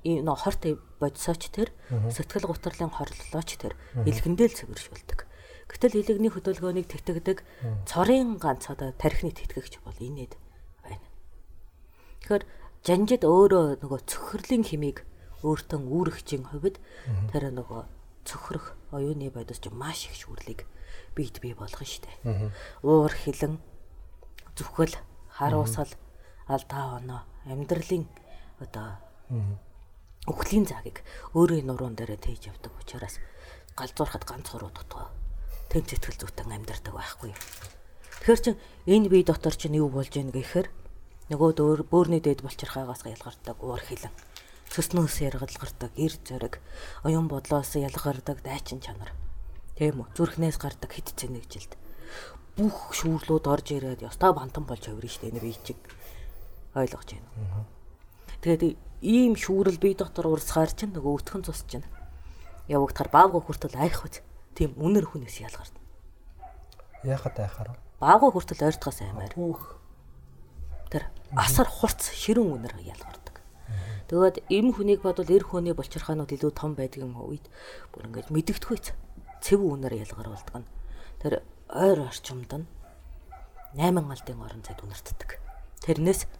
[0.04, 0.64] энэ хорт
[1.00, 1.68] бодисооч тэр
[2.10, 3.74] сэтгэл гутралын хорлолооч тэр.
[4.06, 5.20] Илгэндэл цэвэршүүлдэг.
[5.66, 7.42] Гэтэл илэгний хөдөлгөөнийг тэтгдэг
[7.90, 10.38] цорын ганц одоо тархины тэтгэгч бол инээд
[10.86, 11.02] байна.
[12.22, 12.44] Тэгэхээр
[12.86, 15.02] жанжид өөрөө нөгөө цөхрлийн химийг
[15.42, 16.78] өөртөө үүрэгчийн хувьд
[17.34, 17.82] тэр нөгөө
[18.26, 20.66] цөхрөх оюуны бодис ч маш их шүүрлийг
[21.18, 22.10] бийд бий болгоно штэ.
[22.86, 23.58] Уур хилэн
[24.54, 24.94] зүхэл
[25.34, 25.90] харуусал
[26.46, 28.06] алдаа оноо амьдралын
[28.62, 29.02] одоо
[30.26, 33.22] өхлийн цагийг өөрийн нуруунд дээр тээж явдаг учраас
[33.78, 35.10] галзуурхад ганц хуруу дутгаа
[35.70, 37.32] тэн сэтгэл зүйтэн амьдардаг байхгүй.
[37.32, 40.68] Тэгэхээр чин энэ бие дотор чинь юу болж ийн гэхээр
[41.30, 44.14] нөгөө дөөр бөөрний дэд болчирхаагаас ялгардаг уур хилэн
[44.70, 46.58] цэснөөс яргалгардаг эр зориг
[47.06, 49.14] оюун бодлоос ялгардаг дайчин чанар.
[49.78, 51.72] Тийм үү зүрхнээс гардаг хит цэнэгжилд
[52.56, 55.78] бүх шүүрлүүд орж ирээд ёстой бантан болж хувирна штэ энэ бие чиг
[56.72, 57.75] ойлгож байна.
[58.46, 61.82] Тэгээд ийм шүүрэл бие дотор урсгаар чинь нөгөө өтгөн цус чинь
[62.70, 64.22] явагдахаар баавга хүртэл айх үз.
[64.54, 65.82] Тийм үнэр хүнээс ялгарна.
[67.02, 67.74] Яхад айхаар.
[67.98, 69.34] Баавга хүртэл ойртгоос аймаар.
[70.94, 73.42] Тэр асар хурц ширүүн үнэр ялгардаг.
[74.14, 77.50] Тэгээд эм хүнийг бодвол эр хүний болчирхаанууд илүү том байдаг юм үед
[77.90, 78.94] бүр ингэж мэдэгдэхүйц
[79.42, 80.70] цэв үнэр ялгаруулдаг нь.
[81.18, 82.70] Тэр ойр орчимд нь
[83.74, 85.42] 8 алдын орон зайд үнэртдэг.
[85.82, 86.30] Тэрнээс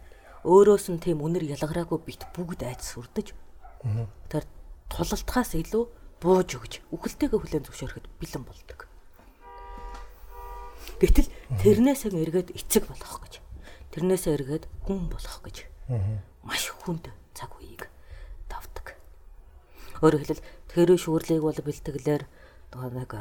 [0.47, 3.35] өөрөөс нь тийм үнэр ялгараагүй бит бүгд айц сүрдэж.
[4.31, 4.43] Тэр
[4.87, 5.83] тулалтахаас илүү
[6.23, 8.79] бууж өгж үхэлтэйгээ хүлэн зөвшөөрөхөд бэлэн болдог.
[11.03, 11.29] Гэтэл
[11.61, 13.43] тэрнээсээ эргээд эцэг болох гэж.
[13.91, 15.67] Тэрнээсээ эргээд хүн болох гэж.
[16.41, 17.91] Маш хүнд цаг үеийг
[18.49, 18.97] давдаг.
[20.01, 22.23] Өөрөөр хэлбэл тэр шүүрлийг бол бэлтгэлээр
[22.73, 23.11] нөгөө нэг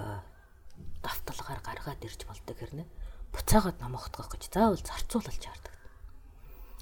[1.04, 2.88] давталгаар гаргаад ирж болдог хэрнэ.
[3.34, 5.75] Буцаагаад намогдгох гэж заавал зарцуулалж яардаг.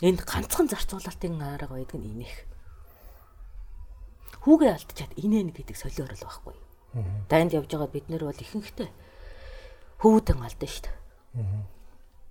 [0.03, 2.35] Энд ганцхан зарцуулалтын арга байдаг нь инех.
[4.43, 6.57] Хүүгээ алдчихад инээн гэдэг солиор л байхгүй.
[7.31, 8.91] Дайнд явж байгаа бид нэр бол ихэнхдээ
[10.03, 10.97] хүүдэн алдсан шүү дээ.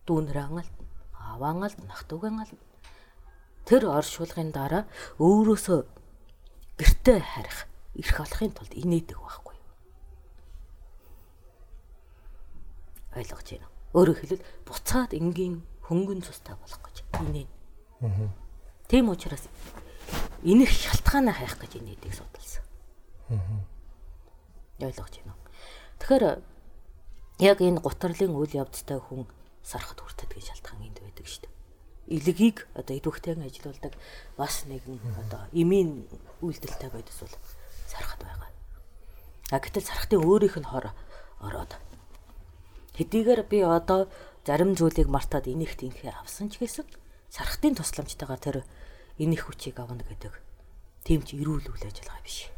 [0.03, 2.59] Дүүнрэн алдна, аваан алдна, нахтугэн алдна.
[3.63, 4.83] Тэр оршуулгын дараа
[5.23, 5.79] өөрөөсөө
[6.79, 9.55] гэртээ харих ирэх болохын тулд инээдэг байхгүй.
[13.15, 13.67] Ойлгож байна?
[13.95, 17.47] Өөрөөр хэлбэл буцаад энгийн хөнгөн цустай болох гэж инээ.
[18.87, 19.47] Тийм учраас
[20.43, 22.63] энэх шалтгаанаа хайх гэж инээдэг судалсан.
[24.79, 25.43] Ойлгож байна уу?
[25.99, 26.25] Тэгэхээр
[27.39, 29.27] яг энэ гутрлын үйл явцтай хүн
[29.63, 31.53] сархад хүртдэг шалтгаан энд байдаг шүү дээ.
[32.19, 33.93] Илгийг одоо идэвхтэйг ажилуулдаг
[34.35, 36.03] бас нэгэн одоо эмийн
[36.43, 37.35] үйлдэлтэй байдас бол
[37.87, 38.51] сархад байгаа.
[39.51, 40.91] А гэтэл сархтын өөрийнх нь хор
[41.39, 41.71] ороод
[42.99, 44.11] хэдийгээр би одоо
[44.43, 46.87] зарим зүйлийг мартаад энийх тэнхээ авсан ч гэсэн
[47.31, 48.57] сархтын тусламжтайгаар тэр
[49.17, 50.35] энийх хүчийг авна гэдэг
[51.07, 52.51] тийм ч эрүүл үйл ажиллагаа биш.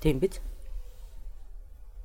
[0.00, 0.40] Тийм биз?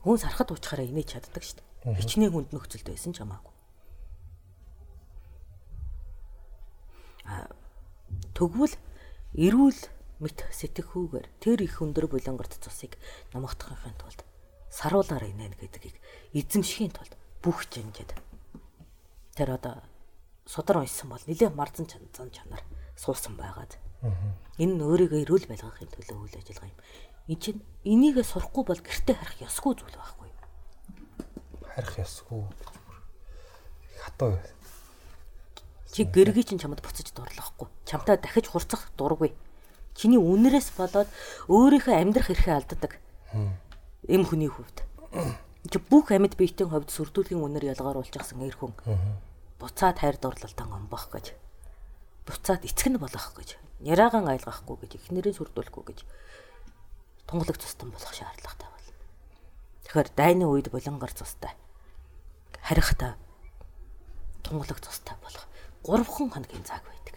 [0.03, 1.99] Хүн сархад уучхаараа инээж чаддаг шүү дээ.
[1.99, 3.55] Хичнээн хүнд нөхцөлд байсан ч хамаагүй.
[7.27, 7.51] А
[8.35, 8.75] тэгвэл
[9.35, 9.79] эрүүл
[10.23, 12.95] мэт сэтгэхүүгээр тэр их өндөр булангарт цусыг
[13.35, 14.23] намгатахын тулд
[14.71, 15.95] саруулаар инээн гэдгийг
[16.35, 18.11] эзэмшихийн тулд бүх жанжид
[19.35, 19.79] тэр одоо
[20.45, 22.63] судар уншсан бол нэлээд марзан зан чанар
[22.99, 23.79] суусан байгаад
[24.59, 26.79] энэ нь өөрийгөө эрүүл байлгахын төлөө үйл ажиллагаа юм.
[27.31, 30.29] Энд чинь энийгээ сурахгүй бол гэрте харах ёсгүй зүйл байхгүй.
[31.75, 32.43] Харих ёсгүй.
[34.03, 34.39] Хатуу.
[35.91, 37.67] Чи гэргийн чинь чамд буцаж дурлахгүй.
[37.83, 39.35] Чамтай дахиж хурцах дургүй.
[39.95, 41.07] Чиний үнэрээс болоод
[41.51, 42.99] өөрийнхөө амьдрах эрхээ алддаг.
[44.07, 44.83] Эм хүний хувьд.
[45.67, 48.73] Бүх амьд биетийн хувьд сүрдүүлгийн үнэр ялгааруулчихсан эр хүн.
[49.59, 51.35] Буцаад хайр дурлалтан омбох гэж.
[52.23, 53.59] Буцаад эцэг нь болох гэж.
[53.83, 55.99] Яраагаан айлгахгүй гэж, эхнэрээ сүрдүүлэхгүй гэж.
[57.27, 58.87] Тунгалаг цустан болох шаардлагатай бол.
[59.83, 61.55] Тэгэхээр дайны үед булангар цустай.
[62.69, 63.15] харихтаа
[64.43, 65.47] тунгалаг цустай болох
[65.83, 67.15] 3 хоногийн цаг байдаг.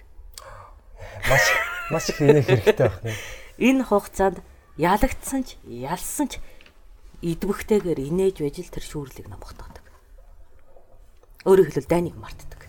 [1.29, 1.45] Маш
[1.91, 3.17] маш их инех хэрэгтэй байна.
[3.59, 4.39] Энэ хугацаанд
[4.77, 6.41] ялагдсан ч ялсан ч
[7.23, 9.87] идвэхтэйгээр инээж байж л тэр шүүрлийг намгтаадаг.
[11.47, 12.67] Өөрөөр хэлбэл дайныг мартдаг.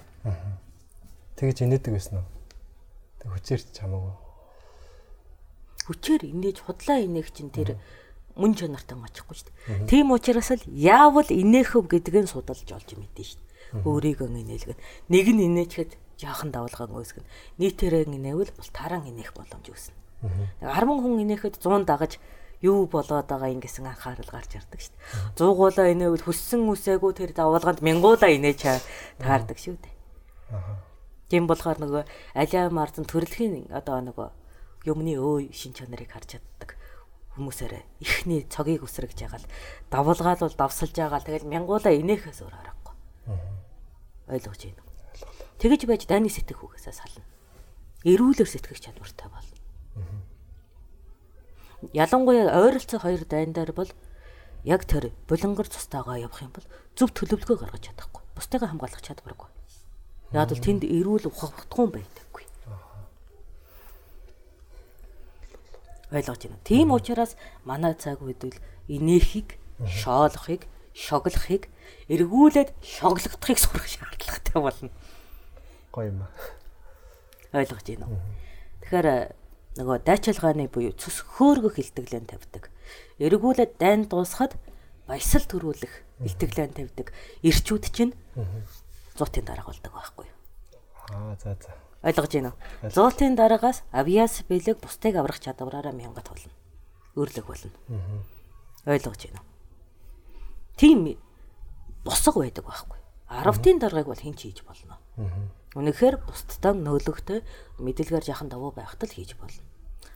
[1.37, 2.27] Тэгэж инээдэг байсан уу?
[3.17, 4.13] Тэг хүчээрч чамаагүй.
[5.89, 7.81] Хүчээр инээж худлаа инээх чинь тэр
[8.37, 9.89] мөн чанартай мачхгүй шүү дээ.
[9.89, 13.85] Тийм учраас л яавал инээхөв гэдгийг судалж олж мэдэн шүү дээ.
[13.85, 14.79] Өөрийгөө инээлгэн.
[15.09, 17.25] Нэг нь инээчихэд жаахан давалгаан үүсгэн.
[17.57, 19.97] Нийтээрээ инээвэл бол таран инээх боломж үүснэ.
[20.61, 22.17] 10 хүн инээхэд 100 дагаж
[22.63, 25.36] юу болоод байгаа юм гэсэн анхаарал гарч ирдэг шүү дээ.
[25.36, 28.62] 100 гуулаа инээвэл хүссэн үсээгүй тэр давалгаанд мянгуулаа инээж
[29.19, 29.95] таардаг шүү дээ.
[31.28, 32.04] Тийм болохоор нөгөө
[32.39, 34.30] алиа марзан төрөлхийн одоо нөгөө
[34.88, 36.80] юмны өө шин чанарыг харж чаддаг
[37.36, 39.49] хүмүүсээр ихний цогийг үсрэгж байгаа л
[39.89, 42.95] давалгаал бол давсалж байгаа л тэгэл мянгуула инээхээс өөр аргагүй.
[44.30, 44.91] Ойлгож байна уу?
[45.58, 47.26] Тэгэж байж дайны сэтгэх үгээсээ сална.
[48.06, 49.49] Эрүүлэр сэтгэх чадвартай бол.
[51.91, 53.91] Ялангуяа ойролцоо хоёр дайндар бол
[54.63, 58.24] яг тэр булангар цустайгаа явах юм бол зөв төлөвлөгөө гаргаж чадахгүй.
[58.32, 59.50] Бусдыгаа хамгаалах чадваргүй.
[60.32, 62.46] Яг л тэнд эрүүл ухахдахгүй байдаггүй.
[66.13, 66.63] Ойлгож байна.
[66.63, 68.56] Тийм учраас манай цаг үед л
[68.88, 71.67] инээхийг, шоолохыг, шоглохыг,
[72.08, 74.89] эргүүлээд шоглогдохыг сурах шаардлагатай болно.
[75.91, 76.22] Гоё юм.
[77.52, 78.22] Ойлгож байна уу?
[78.86, 79.34] Тэгэхээр
[79.77, 82.69] нөгөө дайчилгааны буюу цус хөөргөх илтгэлэн тавьдаг.
[83.17, 84.57] Эргүүлээд дайн дуусахад
[85.07, 87.09] баясал төрүүлэх илтгэлэн тавьдаг.
[87.41, 88.13] Ирчүүд чинь
[89.17, 90.38] зуутын дарга болдог байхгүй юу?
[91.09, 91.73] Аа за за.
[92.03, 92.89] Ойлгож байна уу?
[92.89, 96.53] Зуутын дараагаас авиас бэлэг бусдыг аврах чадвараараа мянгат болно.
[97.15, 97.71] Өрлөг болно.
[98.86, 99.47] Ойлгож байна уу?
[100.77, 101.17] Тийм
[102.03, 102.99] босго байдаг байхгүй.
[103.29, 104.99] 10-ын даргаыг бол хэн ч хийж болно.
[105.73, 107.39] Үнэхээр бусдтай нөлөгтэй
[107.81, 109.62] мэдлэгээр яхан давуу байхад л хийж болно.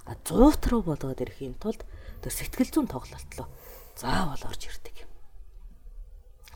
[0.06, 1.82] А 100 руу болгоод ирэхийн тулд
[2.22, 3.50] тэр сэтгэл зүйн тоглолт руу
[3.98, 5.10] заавал орж ирдэг.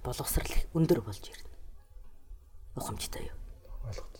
[0.05, 1.49] Боловсрал өндөр болж ирнэ.
[2.77, 3.37] Ухамжтай юу?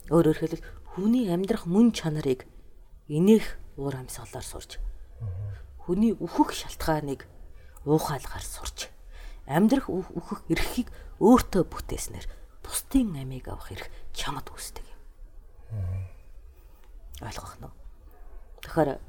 [0.10, 0.66] Өөрөөр хэлбэл
[0.98, 2.50] хүний амьдрах мөн чанарыг
[3.08, 4.82] инех уур амьсгалаар сурч
[5.86, 7.26] хүний үхэх шалтгааныг
[7.86, 8.92] уухайлгаар сурч
[9.48, 10.88] амьдрах үхэх эрхийг
[11.20, 12.26] өөртөө бүтээснээр
[12.64, 15.02] бусдын амийг авах эрх чамд үүсдэг юм.
[17.22, 17.70] Ойлгох нь.
[18.62, 19.00] Тэгэхээр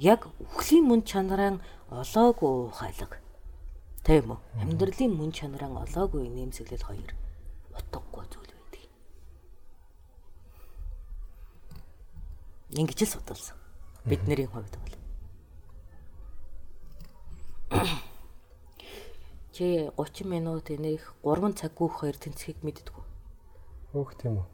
[0.00, 1.60] яг үхлийн мөн чанараа
[1.90, 3.20] олоогүй ухайлаг.
[4.04, 4.40] Тийм үү?
[4.64, 7.12] Амьдралын мөн чанараа олоогүй нэмсэглэл хоёр
[7.76, 8.84] утгагүй зүйл байдаг.
[12.80, 13.56] Ингэж л судалсан.
[14.08, 14.96] Бидний хувьд бол.
[19.52, 23.09] Чи 30 минут энийх 3 цаг гүйх хоёр тэнцхийг мэддэггүй.
[23.90, 24.46] Хөөх тийм үү.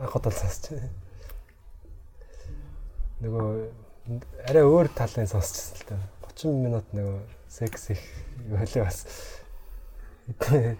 [0.00, 0.70] Анхад бол сонсч.
[3.20, 3.46] Нөгөө
[4.48, 5.96] арай өөр талын сонсчихсан л та.
[6.30, 7.20] 30 минут нөгөө
[7.52, 8.02] секс их
[8.48, 9.04] хөлөө бас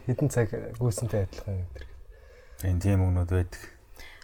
[0.06, 1.86] хэдэн цаг гүйсэнтэй адилхан гэдэг.
[2.64, 3.62] Энэ тийм өгнүүд байдаг.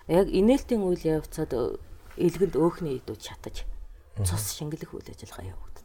[0.09, 1.53] Яг инээлтийн үйл явцад
[2.17, 3.67] илгэнд өөхний идүүд шатаж
[4.25, 5.76] цус шингэлэх үйл ажиллагаа явагддаг.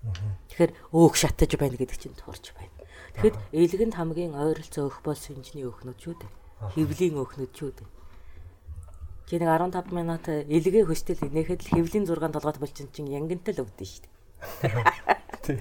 [0.00, 2.72] Тэгэхээр өөх шатаж байна гэдэг чинь турж байна.
[3.20, 6.32] Тэгэхэд илгэнд хамгийн ойролцоо өөх бол шинжний өөхнүүд шүү дээ.
[6.72, 7.88] Хөвлийн өөхнүүд шүү дээ.
[9.28, 13.62] Чи нэг 15 минут илгээ хөштөл инээхэд л хөвлийн 6 толгойд болчин чинь янгинтай л
[13.68, 14.12] өвдөн шүү дээ.
[15.44, 15.60] Тий.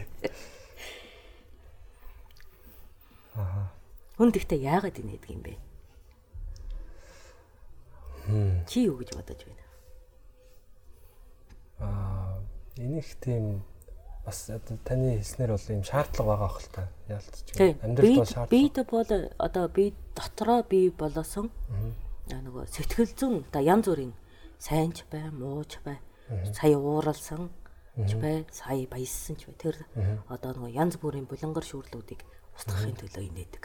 [4.20, 5.54] Хүн тэгтээ яагаад инээдэг юм бэ?
[8.68, 9.64] Чи юу гэж бодож байна?
[11.80, 12.44] Аа
[12.76, 13.64] энийх тийм
[14.30, 14.40] бас
[14.86, 16.84] таны хэлснээр бол юм шаардлага байгаа хэл та.
[17.10, 17.48] Яалтч.
[17.82, 18.54] Амьдрал бол шаардлага.
[18.54, 19.12] Бид бол
[19.42, 21.50] одоо би дотроо би болоосон
[22.30, 24.14] нөгөө сэтгэл зүйн одоо янз бүрийн
[24.62, 25.98] сайн ч бай, муу ч бай,
[26.54, 27.50] сая ууралсан
[28.06, 29.58] ч бай, сая баяссан ч бай.
[29.58, 29.76] Тэр
[30.30, 32.22] одоо нөгөө янз бүрийн булангар шүүрлүүдийг
[32.54, 33.64] устгахын төлөө инээдэг.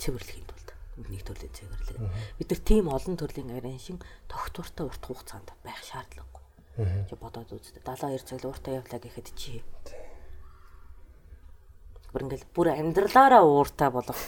[0.00, 0.68] Цэвэрлэхийн тулд
[1.04, 1.96] нэг төрлийн цэвэрлэг.
[2.40, 6.39] Бид нар тийм олон төрлийн арийн шин тогтвортой урт хугацаанд байх шаардлагагүй.
[6.78, 7.82] Чи бодоод үзтээ.
[7.82, 9.62] 72 цаг л ууртаа явлаа гэхэд чи.
[12.14, 14.18] Бүр ингээл бүр амьдралаараа ууртаа болох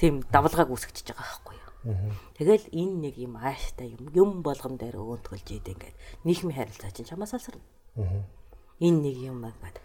[0.00, 1.72] тийм давлгааг үүсгэж байгаа байхгүй юу.
[2.36, 7.08] Тэгэл энэ нэг юм ааштай юм юм болгон дээр өөнтгөлж идэв ингээд нийгмийн харилцаа чинь
[7.08, 7.64] чамаас алсарна.
[8.80, 9.78] Энэ нэг юм ингээд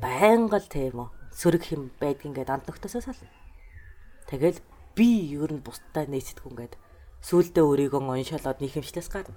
[0.00, 1.08] байнга л тийм үү?
[1.32, 3.32] Сөрөг юм байдгийгээд анд нөхдөсөө сална.
[4.28, 4.60] Тэгэл
[4.92, 6.74] би ер нь бусдаа нээсдэггүй ингээд
[7.24, 9.36] сүулдэ өөрийгөө оншоолоод нийхэмшлээс гарна.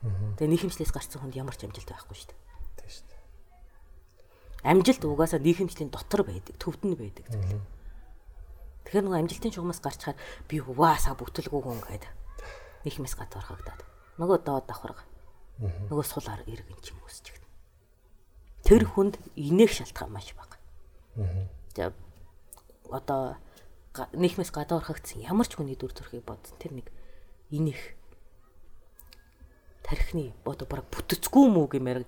[0.00, 2.40] Тэгээ нийхэмшлээс гарсан хүнд ямар ч амжилт байхгүй шүү дээ.
[2.80, 3.20] Тийм шүү дээ.
[4.64, 7.28] Амжилт угаасаа нийгэмжлийн дотор байдаг, төвд нь байдаг.
[8.88, 10.16] Тэгэхээр нөгөө амжилтын шугамаас гарчхаар
[10.48, 12.12] би угаасаа бүтэлгүй хүн гэдэг.
[12.88, 13.80] Нийгмээс гадуур хагдаад.
[14.16, 15.04] Нөгөө доод давхарга.
[15.60, 17.48] Нөгөө сулаар иргэн ч юм үсч гэнэ.
[18.64, 20.56] Тэр хүнд инех шалтгаан маш бага.
[21.76, 21.92] За
[22.88, 23.36] одоо
[24.16, 26.88] нийгмээс гадуур хагдсан ямар ч хүний дүр төрхийг бод тэр нэг
[27.52, 27.99] инех
[29.90, 32.06] тархины бод бараг бүтэцгүй мүү гэмээр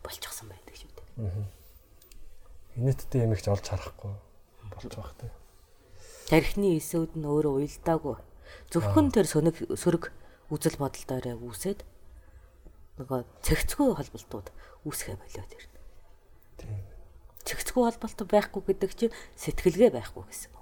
[0.00, 1.44] болчихсон байдаг шүү дээ.
[2.80, 4.16] Инээдтэй юм ихч олж харахгүй
[4.72, 5.28] болж байгаа те.
[6.32, 8.16] Тархины эсүүд нь өөрөө уйлдаагүй.
[8.72, 10.08] Зөвхөн тэр сөнөг сөрөг
[10.48, 11.84] үзэл бодолдоороо үүсээд
[12.96, 14.48] нөгөө цэгцгүй холболтууд
[14.88, 15.80] үүсгэ болоод ирнэ.
[16.56, 16.80] Тийм.
[17.44, 20.55] Цэгцгүй холболт байхгүй гэдэг чинь сэтгэлгээ байхгүй гэсэн.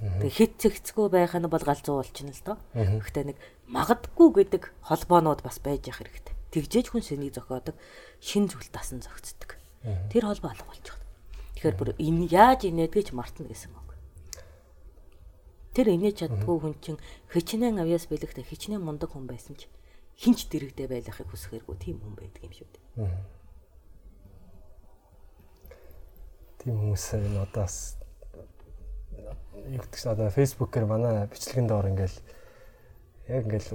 [0.00, 2.58] Тэг хит цэгцгүй байх нь бол галзуу болчихно л доо.
[2.74, 3.38] Гэхдээ нэг
[3.70, 6.34] магадгүй гэдэг холбоонууд бас байж явах хэрэгтэй.
[6.50, 7.78] Тэгжээж хүн сэнийг зохиодог
[8.18, 9.56] шин зүйл дасан зохицдог.
[10.10, 10.98] Тэр холбоо алга байна.
[11.54, 13.90] Тэгэхээр бүр энэ яаж инээдгийч мартна гэсэн үг.
[15.74, 17.00] Тэр инээж чаддгүй хүн чинь
[17.32, 19.66] хичнээн авьяас бэлэгтэй хичнээн мундаг хүн байсан ч
[20.14, 23.10] хинч дэрэгдээ байлахыг хүсэхэргүй тийм хүн байдаг юм шүү дээ.
[26.62, 27.98] Тийм хүмүүс энэ одоос
[29.18, 32.18] юу гэдэг чинь одоо фэйсбүүкээр манай бичлэгэн доор ингээл
[33.28, 33.70] яг ингээл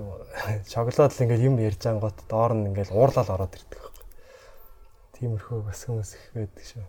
[0.69, 4.05] шоколад л ингээл юм ярьж ангууд доор нь ингээл уурлал ороод ирдэг байхгүй.
[5.17, 6.85] Тиймэрхүү бас хүмүүс их байдаг шүү.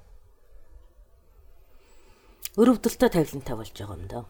[2.60, 4.20] Өрөвдөлтөй тавилантай болж байгаа юм да.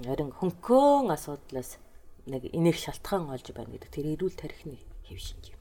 [0.00, 1.78] Харин хөнгөн асуудлаас
[2.26, 5.60] нэг энийг шалтгаан олж байна гэдэг тэр эрүүл тархины хэв шинж юм.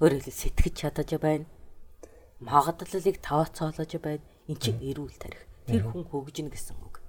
[0.00, 1.46] Өөрөөр хэлбэл сэтгэж чадаж байна.
[2.40, 4.24] Магадлалыг тооцоолож байна.
[4.46, 5.42] Энд чинь эрүүл тарих.
[5.66, 7.02] Тэр хүн хөгжинэ гэсэн үг.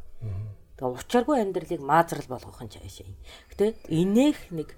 [0.78, 3.10] Тэгээ учиргүй амьдралыг маазрал болгох нь цаашаа.
[3.54, 4.74] Гэтэ инех нэг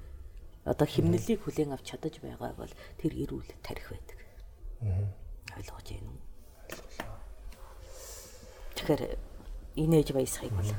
[0.63, 4.19] одоо химнэлийг хүлээн авч чадаж байгаа бол тэр эрүүл тарих байдаг.
[5.55, 6.19] Ойлгож байна уу?
[8.79, 9.03] Тэгэхээр
[9.75, 10.71] инээж баясхийг бол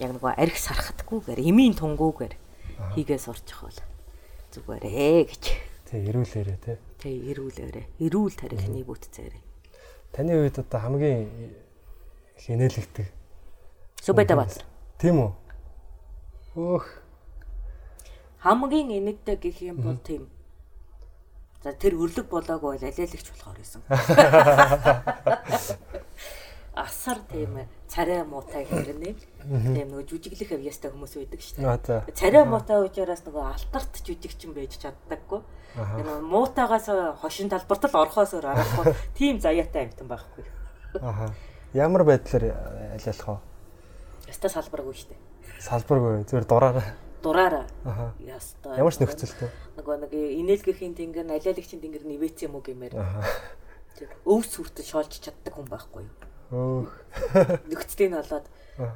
[0.00, 2.36] яг нөгөө арх сархатгүйгээр эмийн тунгуугаар
[2.92, 3.78] хийгээ сурчих бол
[4.52, 5.44] зүгээрээ гэж.
[5.88, 6.76] Тий, эрүүлээрээ тий.
[7.00, 7.86] Тий, эрүүлээрээ.
[8.04, 9.44] Эрүүл тарихны бүтцээрээ.
[10.12, 11.28] Таны үед одоо хамгийн
[12.36, 13.06] их инээлгдэг.
[14.02, 14.64] Сүбэдэ бат.
[15.00, 15.32] Тийм үү?
[16.56, 16.86] Өөх.
[18.40, 20.28] Хамгийн инэгдэг гэх юм бол тийм.
[21.64, 23.82] За тэр өрлөг болоогүй бол алиалагч болохоор байсан.
[26.76, 29.14] Асар тийм царай муутай хэрнээ.
[29.48, 32.12] Тийм нөгөө жүжиглэх авьяастай хүмүүс байдаг шүү дээ.
[32.12, 35.40] Царай муутай учраас нөгөө алтарт жүжигчин байж чаддаггүй.
[35.74, 36.92] Энэ муутаагаас
[37.24, 38.92] хошин талбарт л орхоос өөр аргагүй.
[39.18, 40.44] Тийм заяатай амтан байхгүй.
[41.00, 41.32] Аха.
[41.76, 42.56] Ямар байдлаар
[42.96, 43.36] алиалах вэ?
[44.32, 45.20] Яста салбаргүй шүү дээ.
[45.60, 46.86] Салбаргүй зүгээр дураараа.
[47.20, 47.66] Дураараа.
[47.84, 48.06] Аха.
[48.24, 48.72] Яста.
[48.80, 49.50] Ямар ч нөхцөлтэй.
[49.76, 52.96] Нөгөө нэг инээлгэхийн тэнгэр алиалагчийн тэнгэр нивэц юм уу гэмээр.
[54.24, 56.16] Өвс хүртэл шоолж чаддаг хүн байхгүй юу?
[56.56, 56.92] Өөх.
[57.68, 58.46] Нөхцөлийг нь болоод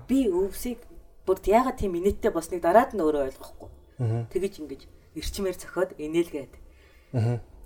[0.08, 0.80] би өвсийг
[1.28, 3.70] бүр яагаад тийм инээдтэй босныг дараад нь өөрөө ойлгохгүй.
[4.32, 4.82] Тэгэж ингэж
[5.20, 6.54] эрчмээр цохиод инээлгээд.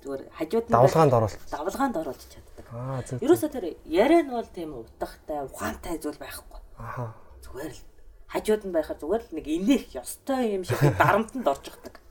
[0.04, 1.44] Зүгээр хажууд нь давлгаанд оруулах.
[1.48, 2.66] давлгаанд оруулж чаддаг.
[2.76, 3.24] Аа зөв.
[3.24, 6.60] Ерөөсөө тэр яриа нь бол тийм утгатай, ухаантай зүйл байхгүй.
[6.76, 7.16] Аха.
[7.40, 7.82] Зүгээр л
[8.28, 12.04] хажууд нь байхад зүгээр л нэг инех ёстой юм шиг дарамтанд орчихдаг.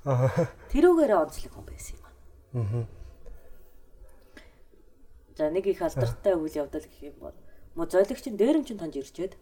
[0.74, 2.06] Тэрүүгээрээ онцлог хүн байсан юм.
[2.58, 2.86] Аа.
[5.38, 7.38] За нэг их алдартай үйл явдал гэх юм бол
[7.78, 9.38] мо зойлогч нь дээрэн чин тонж ирчээд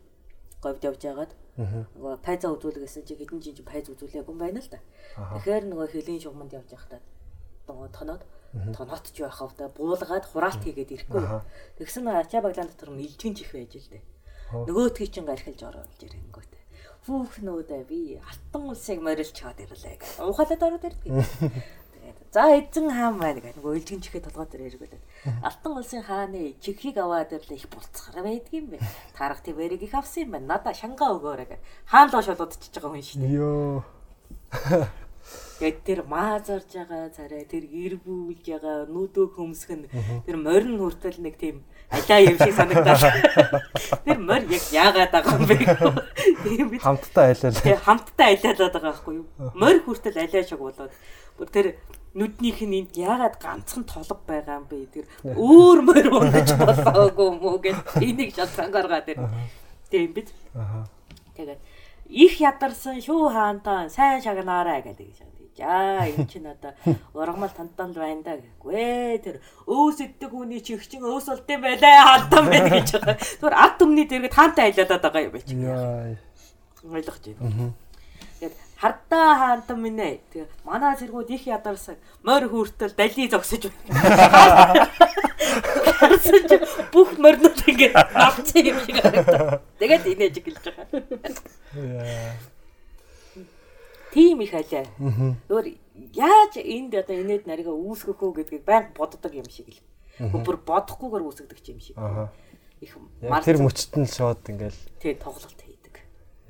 [0.64, 1.32] говьд явж байгаад
[1.96, 4.80] нөгөө пайза үзүүлгэсэн чи хэдэн жин пайз үзүүлээгүй юм байна л да.
[5.20, 7.02] Тэгэхээр нөгөө хөлийн шугамд явж байхдаа
[7.68, 11.24] нөгөө тоноод тоноот ч байхав да буулгаад хураалт хийгээд ирэхгүй.
[11.80, 14.04] Тэгсэн нөгөө ачаа баглаан дотор мэлжгэн чих байж л дээ.
[14.68, 16.52] Нөгөөдгийг чин гархилж ороод ирэнгүүт.
[17.08, 20.22] Хүүх нүүдээ би алтан улсыг морилж чаад ирлээ гэж.
[20.22, 21.10] Ухаалаад ороод ирдэг.
[22.32, 25.04] За эзэн хаан маань гэх нөгөө илжин чихээ толгой дээр эргүүлээд
[25.44, 28.80] алтан улсын хааны чихийг аваад ирлээ их булцгар байдаг юм бэ.
[29.12, 30.56] Тарах твэрийг их авсан юм байна.
[30.56, 31.64] Надаа шангаа өгөөрэй гэх.
[31.92, 33.36] Хаан лоо шолоодчихж байгаа хүн шүү дээ.
[33.36, 33.84] Йоо.
[35.62, 39.86] Тэгээд тэр маазарж байгаа царай тэр эргүүлж байгаа нүдөө хөмсг нь
[40.26, 41.62] тэр морин хүртэл нэг тийм
[41.94, 43.06] алаа юм шиг санагдаад.
[44.10, 46.82] Тэр морь яг яагаад байгаа юм бэ?
[46.82, 47.54] Хамтдаа айлал.
[47.54, 49.26] Тэгээ хамтдаа алиалаад байгаа байхгүй юу?
[49.54, 50.94] Морь хүртэл алиа шиг болоод
[51.38, 51.68] бүр тэр
[52.18, 54.90] нүднийх нь энд яагаад ганцхан толго байгаа юм бэ?
[54.90, 55.06] Тэр
[55.38, 59.22] өөр морь унаж болоогүй юм уу гэж энийг шалтгаан гаргаад тэр.
[59.94, 60.34] Тийм бид.
[60.58, 60.90] Аха.
[61.38, 61.62] Тэгээд
[62.10, 65.68] их ядарсан шүү хаантаа сайн шагнаарай гэдэг юм.
[65.68, 66.74] За энэ чинь одоо
[67.14, 69.20] ургамал тантан л байна да гэхгүй.
[69.20, 69.36] Тэр
[69.68, 73.18] өөс иддэг хүний чихчин өөс болд юм байлаа хаантан байна гэж байгаа.
[73.20, 75.48] Зүгээр ард түмний дэргэд хаантай айлаад байгаа юм байж.
[75.52, 76.16] Яа.
[76.88, 77.74] Ойлгож байна.
[78.40, 80.24] Тэгээд хардаа хаантан минь ээ.
[80.32, 84.90] Тэгээ манай зэргүүд их ядарсаг морь хүртэл дали зогсож байна.
[86.00, 86.58] Харсан чи
[86.90, 89.62] бүх морнууд ингээд навцсан юм шиг харагдав.
[89.78, 90.88] Тэгээд инээж гэлж байгаа.
[94.12, 94.86] Тийм их алаа.
[95.48, 95.66] Өөр
[96.16, 99.80] яаж энд одоо инээд нарига үүсгэх үү гэдгийг баян боддог юм шиг л.
[100.20, 101.96] Бүр бодохгүйгээр үүсгдэг юм шиг.
[102.82, 102.98] Их
[103.46, 106.02] тэр мөчт нь шууд ингээл тий тоглолт хийдэг.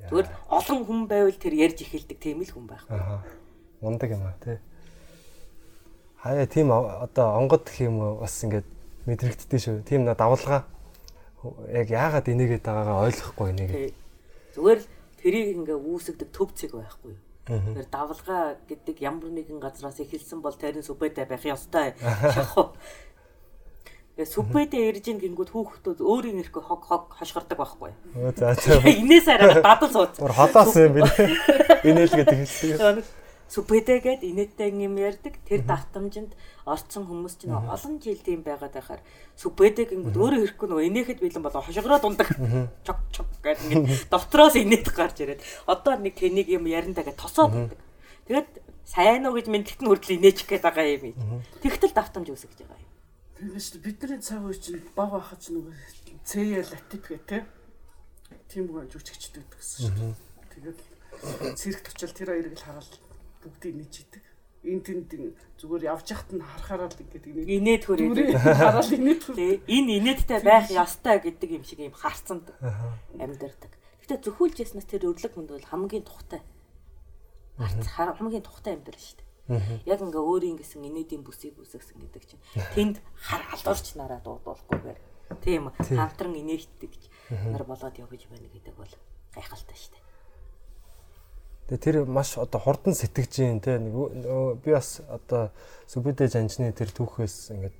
[0.08, 2.88] Зүгээр олон хүн байвал тэр ярьж эхэлдэг тийм л хүн байх.
[2.88, 3.20] аа.
[3.84, 4.56] Мундаг юм аа тий.
[6.24, 8.64] Хаяа тийм одоо онгод гэх юм уу бас ингээд
[9.04, 9.76] мэдрэгддээ шүү.
[9.84, 10.64] Тийм нэ давлгаа
[11.68, 13.76] яг яагаад энийгээд байгаагаа ойлгохгүй нэгээ.
[13.76, 13.94] Тий.
[14.56, 14.88] Зүгээр л
[15.20, 17.20] тэрийг ингээ үүсгдэг төв цэг байхгүй юу?
[17.46, 21.98] Тэр давлгаа гэдэг ямар нэгэн газраас эхэлсэн бол тарин сүбэдэ байх ёстой.
[24.14, 27.90] Тэгээ сүбэдэ ирж ин гингүүд хүүхдүүд өөрийн нэрхөө хог хог хошгордог байхгүй?
[28.14, 28.78] Өө за за.
[28.86, 30.22] Инээс арай дадал сууц.
[30.22, 31.02] Холоос юм би.
[31.82, 33.02] Инээлгээд хэлсэн.
[33.52, 35.36] Сүбэдэ гэд инээдтэй юм ярьдаг.
[35.44, 36.32] Тэр давтамжинд
[36.64, 39.04] орцсон хүмүүс чинь олон жил тийм байгаад байхаар
[39.36, 42.32] сүбэдэ гингүүд өөрөө ирэхгүй нөгөө инээхэд бэлэн болоо хошгороод ундаг.
[42.80, 47.52] Чок чок гэдэг ингээд дотроос инээд гарч ирээд одоо нэг тэнийг юм ярина гэдэг тосоод
[47.52, 47.80] ундаг.
[48.24, 48.48] Тэгээд
[48.88, 51.12] сайн уу гэж мэдлэгт нь хүртэл инээчих гээд байгаа юм.
[51.60, 52.92] Тэгтэл давтамж үүсгэж байгаа юм.
[53.36, 55.76] Тэгээс чи бидний цаг үе чинь баг байхад ч нөгөө
[56.24, 57.38] цэя латип гэх те.
[58.48, 60.14] Тийм гоо жүжигчтэй гэсэн шүү дээ.
[60.56, 60.78] Тэгээд
[61.60, 63.11] цирк очил тэр хоёрыг л хараад
[63.42, 64.22] бүгдийг нийжидэг.
[64.62, 65.10] Энд тэнд
[65.58, 68.38] зүгээр явж яхад нь харахаараа л ингээд ингэ Инээд хүрээд.
[68.38, 69.34] Хараад инээд хөр.
[69.34, 72.46] Тэ энэ инээдтэй байх ёстой гэдэг юм шиг юм харцанд
[73.18, 73.72] амьдэрдэг.
[74.06, 76.46] Гэтэ зөвхүүлж яснаас тэр өрлөг хүнд бол хамгийн тухтай.
[77.58, 79.90] Харц хар- хамгийн тухтай амьдрал шүү дээ.
[79.90, 82.42] Яг ингээ өөрийн гэсэн инээдийн бүсийг үсгэсэн гэдэг чинь
[82.78, 84.98] тэнд хар алдуурч нараа дуудуулахгүйгээр
[85.42, 86.92] тийм хамтран инээхдэг
[87.50, 88.92] нар болоод явж байна гэдэг бол
[89.34, 90.02] гайхалтай шүү дээ.
[91.70, 93.94] Тэгээ тэр маш одоо хурдан сэтгэж юм те нэг
[94.64, 95.54] би бас одоо
[95.86, 97.76] Сүбэдэ жанжны тэр түүхээс ингээд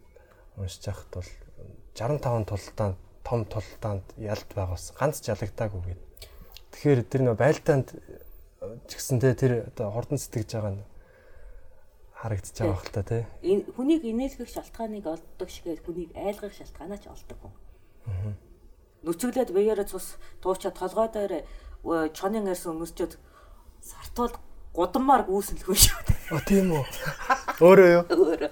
[0.56, 1.30] уншиж байхад бол
[1.96, 6.00] 65 тултаанд том тултаанд ялд байгуулсан ганц жалагдаагүй гээд.
[6.72, 10.84] Тэгэхээр тэр нөгөө байлдаанд э, ч гэсэн те тэр одоо хурдан сэтгэж байгаа нь
[12.18, 13.26] харагдаж байгаа хэл та те.
[13.42, 17.54] Энэ хүнийг инээлгэх шалтгааныг олддог шигээ хүнийг айлгах шалтгаанаа ч олдог хүн.
[19.06, 21.44] Нүцгэлээд биеэрээ цус дуучаад толгойдоор э,
[22.14, 23.18] чонын арьс өмсчөөд
[23.82, 24.32] сартуул
[24.72, 26.00] гудамаар гүйсэлгүй шүү.
[26.32, 26.84] О тийм үү.
[27.60, 28.04] Өөрөө юу?
[28.08, 28.50] Өөрөө.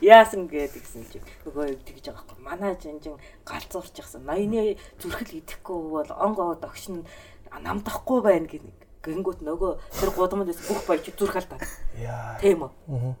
[0.00, 2.40] Яасан гээд гисэн чи нөгөө тэгж байгаа байхгүй.
[2.40, 4.24] Манай жинжин галзуурч яхсан.
[4.24, 7.04] Ноёны зүрхэл идэхгүй бол онгоо догшин
[7.52, 8.78] намдахгүй байна гэх нэг.
[9.04, 11.60] Гингүүт нөгөө тэр гудамд бүх баяж зүрх алдаа.
[12.00, 12.40] Яа.
[12.40, 13.14] Тийм үү?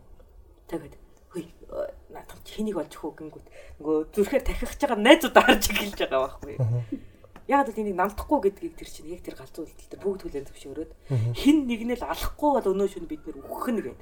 [0.68, 0.94] Тэгээд
[1.34, 3.46] хөөе наадах чинийг олж хөө гингүүт
[3.82, 6.54] нөгөө зүрхээр тахих байгаа найзуудаа харж эхэлж байгаа байхгүй.
[7.48, 10.92] Яг л энийг намдахгүй гэдгийг тэр чинь яг тэр галзуу үйлдэл тэр бүгд хүлэн зөвшөөрөөд
[11.36, 14.00] хин нэг нь л алахгүй бол өнөө шөнө бид нэр үхэх нь гээд.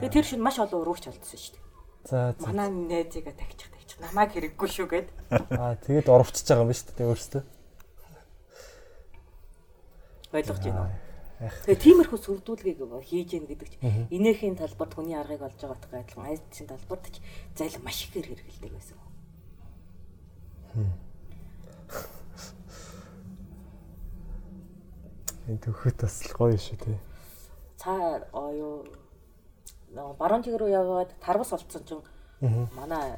[0.00, 1.66] Тэгээ тэр шин маш олон урууч олдсон шүү дээ.
[2.08, 2.32] За.
[2.40, 5.08] Манай найзыгаа тагчих тагчих намайг хэрэггүй шүү гээд.
[5.52, 7.42] Аа тэгээд оровчж байгаа юм ба шүү дээ өөрөөсөө.
[10.32, 11.08] ойлгож байна уу?
[11.38, 16.66] Тэгээ тиймэрхүү сүрдүүлгийг хийж яах гэдэг чинь инээхийн талбарт хүний аргыг олж байгаатай адилхан айдсын
[16.66, 17.22] талбарт ч
[17.54, 18.98] зайл маш ихээр хэрэгэлдэг байсан.
[25.48, 26.92] Энэ төвхөт бас л гоё шүү те.
[27.80, 28.84] Цаа оё
[30.20, 32.04] баруун тиг рүү яваад тарвас олцсон чинь
[32.76, 33.16] манай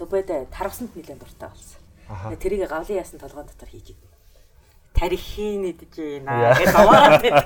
[0.00, 1.80] сүбэдэ тарвасанд нэлээд дуртай болсон.
[2.40, 4.12] Тэрийг гавлын яасан толгойн дотор хийж идэв.
[4.96, 7.44] Тарихын идэж байна гэж аваад байдаг.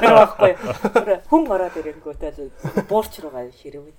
[0.00, 0.52] байхгүй.
[1.28, 2.32] Хүн ороод ирэнгүүтээ
[2.88, 3.90] буурч руугаа ширэв.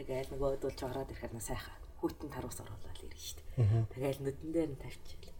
[0.00, 3.86] Тэгээл нөгөө дулж ороод ирэхээр нь сайхан хүйтэн тарвас оруулаад ирнэ шүү дээ.
[3.94, 5.31] Тэгээл нүдэн дээр нь тавьчихлаа.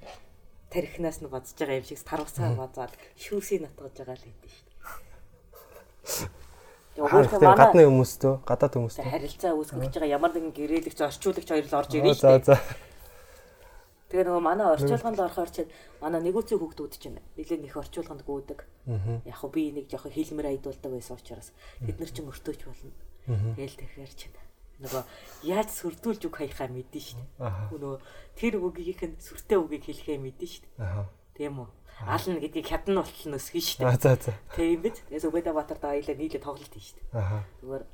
[0.72, 6.42] Тарихнаас нь бодож байгаа юм шиг тарвасаа базаад шүүсийг натгаж байгаа л хэдэж шүү дээ.
[7.02, 9.04] Манай гадны хүмүүстөө гадаад хүмүүстөө.
[9.06, 12.48] харилцаа үүсгэж байгаа ямар нэгэн гэрээлэгч орчуулагч хоёр л орж ирнэ За шүү дээ.
[12.52, 12.56] за.
[14.12, 15.72] Тэгээ нөгөө манай орчуулганд орохоор чинь
[16.04, 18.60] манай нэгүцэн хүүхдүүд чинь нэлээд их орчуулганд гүйдэг.
[19.24, 21.48] Яг хөө би нэг жоохон хилмэр айдуулдаг байсан учраас
[21.80, 22.92] бид нар чинь өртөөч болно.
[23.56, 24.36] Тэгэл тэгэхээр чинь
[24.82, 25.02] нөгөө
[25.46, 27.70] яаж сүрдүүлж үг хаяхаа мэдэн шүү дээ.
[27.72, 27.94] Нөгөө
[28.36, 31.06] тэр үгийнх нь сүртэй үгийг хэлэхээ мэдэн шүү дээ.
[31.38, 31.68] Тийм үү?
[32.02, 34.02] Ална гэдгийг хятад болтол нөсгөн шүү Аа дээ.
[34.02, 34.32] за за.
[34.58, 34.98] Тийм биз?
[35.06, 37.46] Тэгээс Убэдэ Батар да аялаа нийлээ тоглолт хийн шүү дээ.
[37.62, 37.84] Зүгээр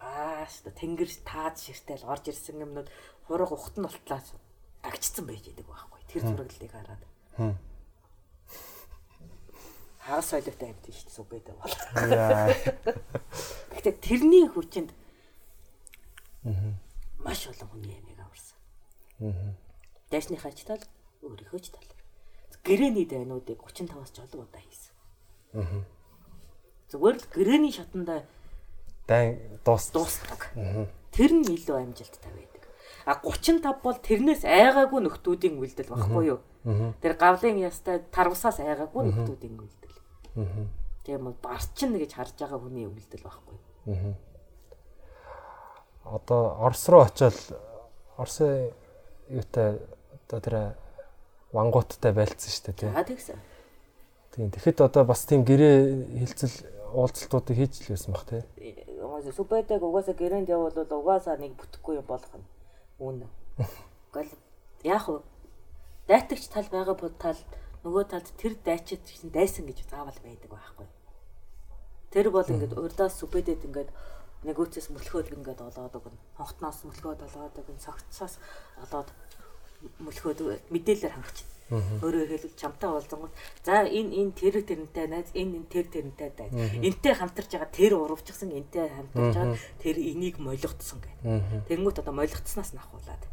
[0.00, 2.88] аа шүү дээ тэнгэр таад ширтэл орж ирсэн юмнууд
[3.28, 4.32] хураг ухт нь болтлаас
[4.80, 6.00] дагчсан байж идэг байхгүй.
[6.08, 7.02] Тэр зураглалыг хараад.
[10.02, 11.74] Хагас соёлтой амьд шүү дээ Убэдэ бол.
[13.70, 14.90] Гэхдээ тэрний хүчинд
[17.22, 18.58] маш олон хүний ямиг аварсан.
[20.10, 20.82] Дэшний хачтал
[21.22, 21.86] өөрийнхөө ч тал.
[22.66, 25.86] Гэрэний дайнуудыг 35-аас ч олон удаа хийсэн.
[26.90, 28.22] Зүгээр л гэрээний шатанда
[29.06, 29.90] Дай дуус.
[29.90, 30.50] дуусдаг.
[31.10, 32.62] Тэр нь илүү амжилттай байдаг.
[33.06, 36.40] А 35 бол тэрнээс айгаагүй нөхдүүдийн үйлдэл багхгүй юу?
[37.02, 39.96] Тэр гавлын ястай тарвсаас айгаагүй нөхдүүдийн үйлдэл.
[41.02, 43.58] Тийм бол барчин гэж харж байгаа хүний үйлдэл багхгүй.
[46.04, 47.34] Одоо Орос руу очиод
[48.16, 48.70] Оросын
[49.28, 49.78] юутай
[50.28, 50.56] одоо тэр
[51.52, 52.90] вангууттай байлцсан шүү дээ тий.
[52.92, 53.38] За тэгсэн.
[54.32, 54.50] Тийм.
[54.50, 56.56] Тэгэхэд одоо бас тийм гэрээ хилцэл
[56.96, 58.42] уулзалтуудыг хийж л байсан баг тий.
[59.00, 62.46] Угаасаа супэдэг угаасаа гэрээнд явбал угаасаа нэг бүтэхгүй юм болох нь.
[63.00, 63.28] Үүн.
[64.14, 64.32] Гэл
[64.84, 65.20] яах вэ?
[66.08, 67.38] Дайтагч тал байгаа бол тал
[67.84, 70.86] нөгөө талд тэр дайчид чинь дайсан гэж заавал байдаг байхгүй.
[72.12, 73.90] Тэр бол ингээд урдаас сүбэдэд ингээд
[74.46, 76.18] нэгөөцөөс мөлхөөд ингээд олоод өгнө.
[76.38, 77.78] Хонхтноос мөлхөөд олоод өгнө.
[77.78, 78.34] Цогцсоос
[78.82, 79.08] олоод
[80.02, 80.38] мөлхөөд
[80.70, 81.40] мэдээлэлээр хангach.
[81.72, 83.32] Өөрөөр хэлбэл чамтай уулзангууд
[83.64, 86.52] за энэ энэ тэр тэрнтэй найз энэ энэ тэр тэрнтэй дайз.
[86.52, 91.16] Энтэй хамтарч байгаа тэр урвчихсан энтэй хамтарч байгаа тэр энийг молигдсон гэх.
[91.72, 93.24] Тэнгүүт одоо молигдсанаас нахуулаад.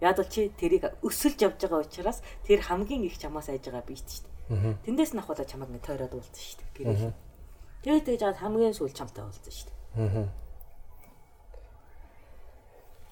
[0.00, 4.08] Яг л чи тэрийг өсөлж явж байгаа учраас тэр хамгийн их чамаас айж байгаа биет
[4.08, 4.80] шүү дээ.
[4.88, 7.12] Тэндээс нахуулаад чамайг нэг тойроод уулзсан шүү дээ.
[7.84, 9.75] Тэгээд тэгж жаад хамгийн сүүл чамтай уулзсан шүү дээ.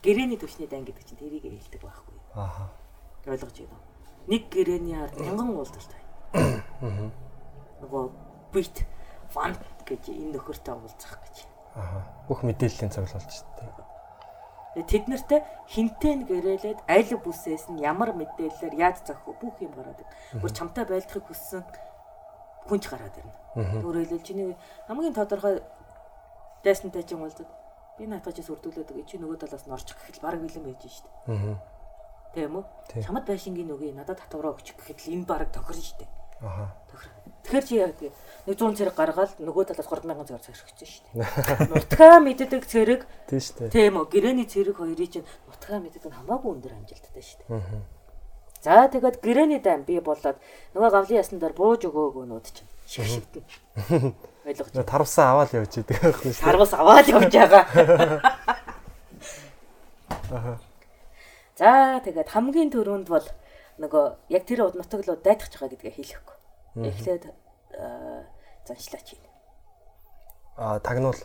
[0.05, 2.16] Гэрээний төвчний дан гэдэг чинь тэрийг хэлдэг байхгүй.
[2.37, 2.68] Ааха.
[3.24, 3.85] ойлгож байна уу?
[4.28, 6.01] Нэг гэрээний ард мянган уулзалтай.
[7.80, 8.05] Нөгөө
[8.53, 8.85] бит
[9.32, 9.57] фан
[9.89, 11.37] гэж энэ нөхөртэй уулзах гэж.
[11.72, 12.05] Ааха.
[12.28, 13.32] Бүх мэдээллийн цуглуулж.
[13.57, 13.85] Тэгээ
[14.74, 20.43] Тэд нартай хинтэн гэрээлээд аль бүсээс нь ямар мэдээлэлээр яаж зохих бүх юм гараад ирнэ.
[20.43, 21.62] Гур чамтай байлдахыг хүссэн
[22.66, 23.35] хүнч гараад ирнэ.
[23.87, 24.59] Өөрөөр хэлбэл чиний
[24.91, 25.62] хамгийн тодорхой
[26.65, 27.51] дайсантай чинь уулзаад
[27.99, 31.09] би наатаж сүрдүүлээд өгье чи нөгөө талаас нь орчих гэхэл баг бэлэн байж штэ.
[31.31, 31.61] Аа.
[32.35, 32.65] Тийм үү?
[33.05, 36.09] Чамд байшингийн үгүй надад татвараа өгчих гэхэд л энэ баг тохирно штэ.
[36.43, 36.75] Ааха.
[36.91, 37.12] Тохир.
[37.45, 37.93] Тэгэхээр чи яг
[38.49, 40.59] нэг 100 зэрэг гаргаад нөгөө талаас 3000 зэрэг
[40.89, 41.69] шүү дээ.
[41.71, 43.69] Нутгаа мэддэг зэрэг Тийм дээ.
[43.71, 47.85] тийм үү гэрээний зэрэг хоёрыг чинь нутгаа мэддэг нь хамаагүй өндөр амжилттай шүү дээ.
[48.65, 50.41] За тэгээд гэрээний дан би болоод
[50.73, 53.45] нөгөө гавлын ясан дээр бууж өгөөгөөнүүд чинь шигшигдэн.
[54.45, 54.85] Ойлгож байна.
[54.85, 56.45] Тарвсаа аваад явж идэг байхгүй шүү.
[56.45, 57.65] Сарвас аваад явж байгаа.
[61.57, 63.27] За тэгээд хамгийн түрүүнд бол
[63.81, 66.37] нөгөө яг тэр нутаг руу дайтгаж байгаа гэдгээ хэлэхгүй.
[66.85, 67.25] Эхлээд
[67.79, 68.27] аа,
[68.69, 69.31] заншлаач хийнэ.
[70.59, 71.21] Аа тагнуул.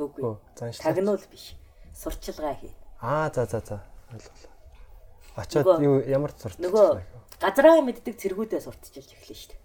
[0.00, 0.36] Үгүй.
[0.58, 0.82] Заншлаач.
[0.82, 1.54] Тагнуул биш.
[1.94, 2.74] Сурчилгаа хийнэ.
[3.00, 3.78] Аа за за за.
[4.10, 4.50] Ойлголоо.
[5.36, 7.00] Очоод юу ямар сурч Нөгөө
[7.40, 9.61] газраа мэддэг цэргүүдээ сурталчилж эхлэв шүү дээ.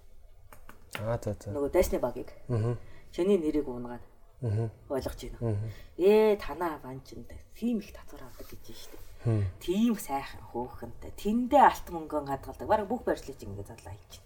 [1.00, 1.52] Аа за за.
[1.52, 2.32] Нөгөө дайсны багийг.
[2.50, 2.76] Аа.
[3.12, 4.02] Чиний нэрийг уунгаад
[4.42, 4.70] Аа.
[4.90, 5.58] ойлгож байна.
[5.98, 8.94] Ээ танаа банчинд тийм их татвар авдаг гэж шүү
[9.26, 9.44] дээ.
[9.60, 11.12] Тийм сайхан хөөхөнтэй.
[11.18, 12.68] Тэндээ алт мөнгөн хадгалдаг.
[12.68, 14.22] Бараг бүх барьцлыг ингэ задлаа хийж.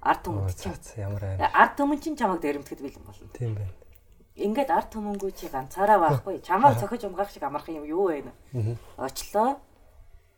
[0.00, 1.02] Ард за чинь.
[1.02, 1.40] ямар аим.
[1.42, 3.28] Ард түмэн чинь чамайг дэрэмтгэд бэлэн болно.
[3.34, 3.74] Тийм байна.
[4.38, 6.38] Ингээд ард түмэнгүү чи ганцаараа байхгүй.
[6.38, 8.22] Чамайг цохиж умгаах шиг амарх юм юу вэ?
[8.96, 9.58] Очлоо.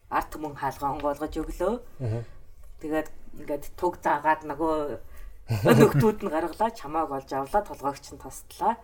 [0.09, 1.85] Ард түмэн хаалгаа онгоолгож өглөө.
[2.81, 4.99] Тэгээд ингээд туг заагаад нөгөө
[5.51, 8.79] нөхдүүд нь гаргалаа чамааг олж авлаа толгоогч нь тослоо.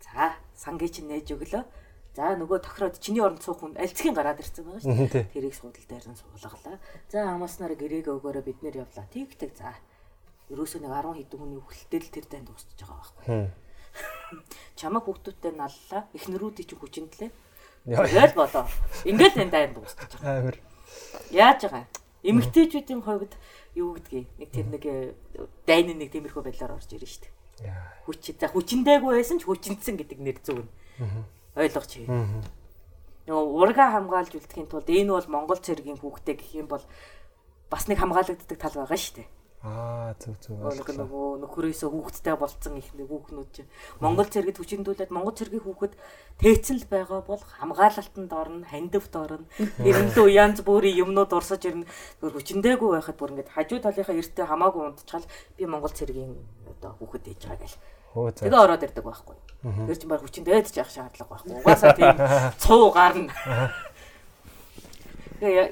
[0.00, 1.64] За сангийн чинь нээж өглөө.
[2.16, 5.28] За нөгөө тохироод чиний оронд суух хүн альцгийн гараад ирсэн байгаа шүү дээ.
[5.36, 6.80] Тэрийг суудал дээр нь суулгалаа.
[7.12, 9.04] За амааснаар гэрээг өгөөрөө бид нэр явлаа.
[9.12, 9.76] Тэгдэг за.
[10.48, 13.52] Ерөөсөө нэг 10 хэдэн хүний хүлтэл тэр танд дуусчихж байгаа байхгүй.
[14.80, 16.02] Чамаг хүүхдүүдтэй наллаа.
[16.16, 17.30] Эхнэрүүдийн чинь хүчинтлээ.
[17.92, 18.32] Яа.
[18.32, 18.64] Болоо.
[19.04, 20.40] Ингээд энэ дайнд дуусчихж байгаа.
[20.40, 20.56] Амар.
[21.28, 21.84] Яаж байгаа?
[22.24, 23.36] Эмэгтэйчүүдийн хувьд
[23.76, 25.12] юу гэдгийг нэг тэр нэг э,
[25.68, 27.28] дайны нэг тиймэрхүү байдлаар орж ирж.
[27.60, 27.92] Яа.
[28.08, 30.70] Хүч за хүчиндээгүй байсан ч хүчинтсэн гэдэг нэр зөв нь.
[31.56, 32.42] Ойлгож байна.
[33.28, 36.84] Нөгөө урга хамгаалж үлдэхийн тулд энэ бол Монгол цэргийн хүүхдээ гэх юм бол
[37.68, 39.26] бас нэг хамгаалагддаг тал байгаа штэ.
[39.64, 40.36] Аа зүг.
[40.52, 40.96] Нэг ойлголоо.
[41.00, 45.94] нөгөө нөхрөөсөө хүүхэдтэй болцсон их нэг хүүхнүүд чинь Монгол цэргэд хүчиндүүлээд Монгол цэргийн хүүхэд
[46.38, 49.48] тээцэн л байгаа бол хамгаалалтанд орно, хандивт орно.
[49.88, 51.88] Эренлүү янз бүрийн юмнууд урсаж ирнэ.
[52.20, 55.26] Гөр хүчиндээгүй байхад бүр ингээд хажуу талынхаа эртээ хамаагүй унтчихал
[55.56, 56.36] би Монгол цэргийн
[56.70, 57.80] одоо хүүхэд ээж байгаа гэл.
[58.16, 59.36] Тэгээ ороод ирдэг байхгүй.
[59.66, 61.58] Тэр чинь баг хүчиндээд ч явах шаардлага байхгүй.
[61.64, 62.16] Угаасаа тийм
[62.62, 63.32] цуу гарна.
[65.40, 65.66] Тэгээ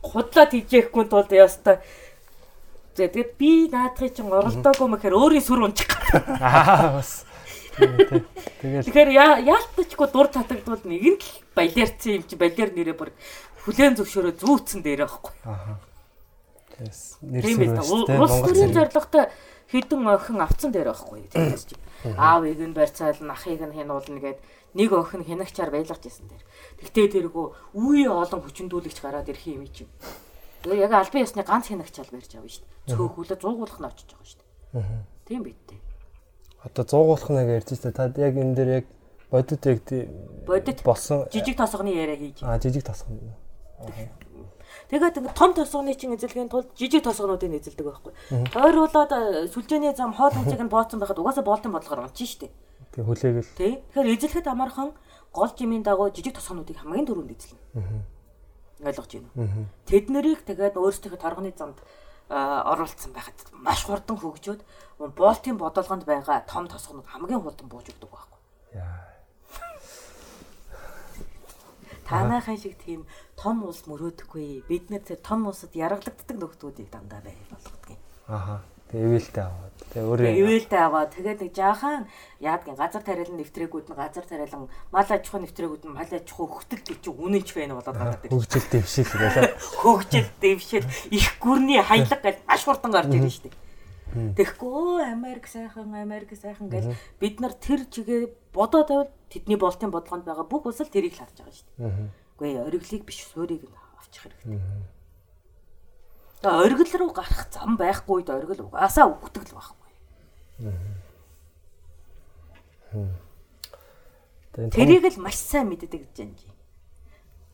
[0.00, 1.84] худлаа тийжээхгүй тулд ястаа
[2.96, 5.90] Тэгээд би наадхыг чинь оролдоогүй мэхээр өөрийн сүр унчих.
[6.42, 7.24] Аа бас.
[8.60, 9.10] Тэгэл Тэгэхээр
[9.46, 13.14] яалтчгүй дур татагдвал нэг нь л балерцсан юм чи балер нэрээ бүр
[13.64, 15.32] хүлэн зөвшөөрөө зүүцэн дээр байхгүй.
[16.76, 17.68] Тэс нэр Тийм сүр ээ.
[17.70, 18.20] байна шүү дээ.
[18.20, 19.24] Улс төрийн зорилготой
[19.70, 21.20] хэдэн охин авцсан дээр байхгүй.
[21.30, 21.74] Тэгээс чи
[22.18, 24.38] аавыг нь барьцаал ахыг нь хянуулна гэд
[24.74, 26.44] нэг охин хянагчаар байлгаж исэн дээр.
[26.84, 27.46] Тэгтээ тэргүү
[27.78, 29.86] үе олон хүчндүүлэгч гараад ирэх юм чи.
[30.62, 32.96] Тэгээ яг албан ёсны ганц хянагчаал барьж авна шүү дээ.
[32.96, 35.04] Цөөхүүлээ зуугуулах нь очиж байгаа шүү дээ.
[35.26, 35.80] Тийм биз дээ.
[36.64, 38.86] Одоо 100 гуулах нэг ярьж та та яг энэ дээр яг
[39.30, 40.08] бодит яг тий-
[40.46, 42.42] Бодит болсон жижиг тосгоны яриа хийж.
[42.42, 43.16] а жижиг тасгал.
[44.90, 48.12] Тэгээд ингэ том тосгоны чинь эзэлхийн тулд жижиг тосгонуудыг эзэлдэг байхгүй.
[48.52, 52.50] Тойруулаад э, сүлжээний зам хоол хэмжээг нь бооцсон байхад угаасаа боолтын бодлогоор унчих штеп.
[52.90, 53.54] Тэг хүлээгэл.
[53.54, 53.82] Тэ.
[53.94, 54.90] Тэгэхээр эзлэхэд амархан
[55.32, 57.62] гол жимийн дагуу жижиг тосгонуудыг хамгийн түрүүнд эзэлнэ.
[58.84, 59.68] Ойлгож байна?
[59.86, 61.78] Тэд нарыг тэгээд өөрсдийнхөө торгоны замд
[62.30, 64.60] оруулсан байхад маш хурдан хөгжөөд
[65.18, 68.40] боолтын бодолгонд байгаа том тосгонууд хамгийн хурдан бууж өгдөг байхгүй.
[72.06, 73.06] Танайхан шиг тийм
[73.36, 74.66] том улс мөрөөдөггүй.
[74.66, 78.00] Бид нэр тэр том улсад яргалагддаг нөхдүүдийг дандаа бай болгодог юм.
[78.26, 78.62] Аха.
[78.90, 79.70] Тэг ивэлтэй аваад.
[79.90, 82.06] Тэг өөрөө Ивэлтэй аваа тэгээд нэг жаахан
[82.38, 86.46] яадгийн газар тариалан нэвтрээгүүд нь газар тариалан мал аж ахуйн нэвтрээгүүд нь мал аж ахуй
[86.46, 88.30] хөтөл гэж үнэнч байна болоод гардаг.
[88.30, 89.50] хөгжил дэвшил байлаа.
[89.82, 93.58] Хөгжил дэвшил их гүрний хаялга гэж маш хурдан гарч ирнэ шүү дээ.
[94.10, 100.26] Тэгэхгүй Америк сайхан Америк сайхан гэж бид нар тэр чигээ бодоо тавил тэдний болтын бодлогонд
[100.26, 102.10] байгаа бүх улс л тэрийг л харж байгаа шүү дээ.
[102.34, 103.66] Үгүй ээ, ориглыг биш суурийг
[104.02, 104.58] авчих хэрэгтэй.
[106.40, 109.88] Тэгээ оргил руу гарах зам байхгүй үед оргил угаасаа өгдөг л байхгүй.
[114.72, 116.48] Тэрийг л маш сайн мэддэг жанжи.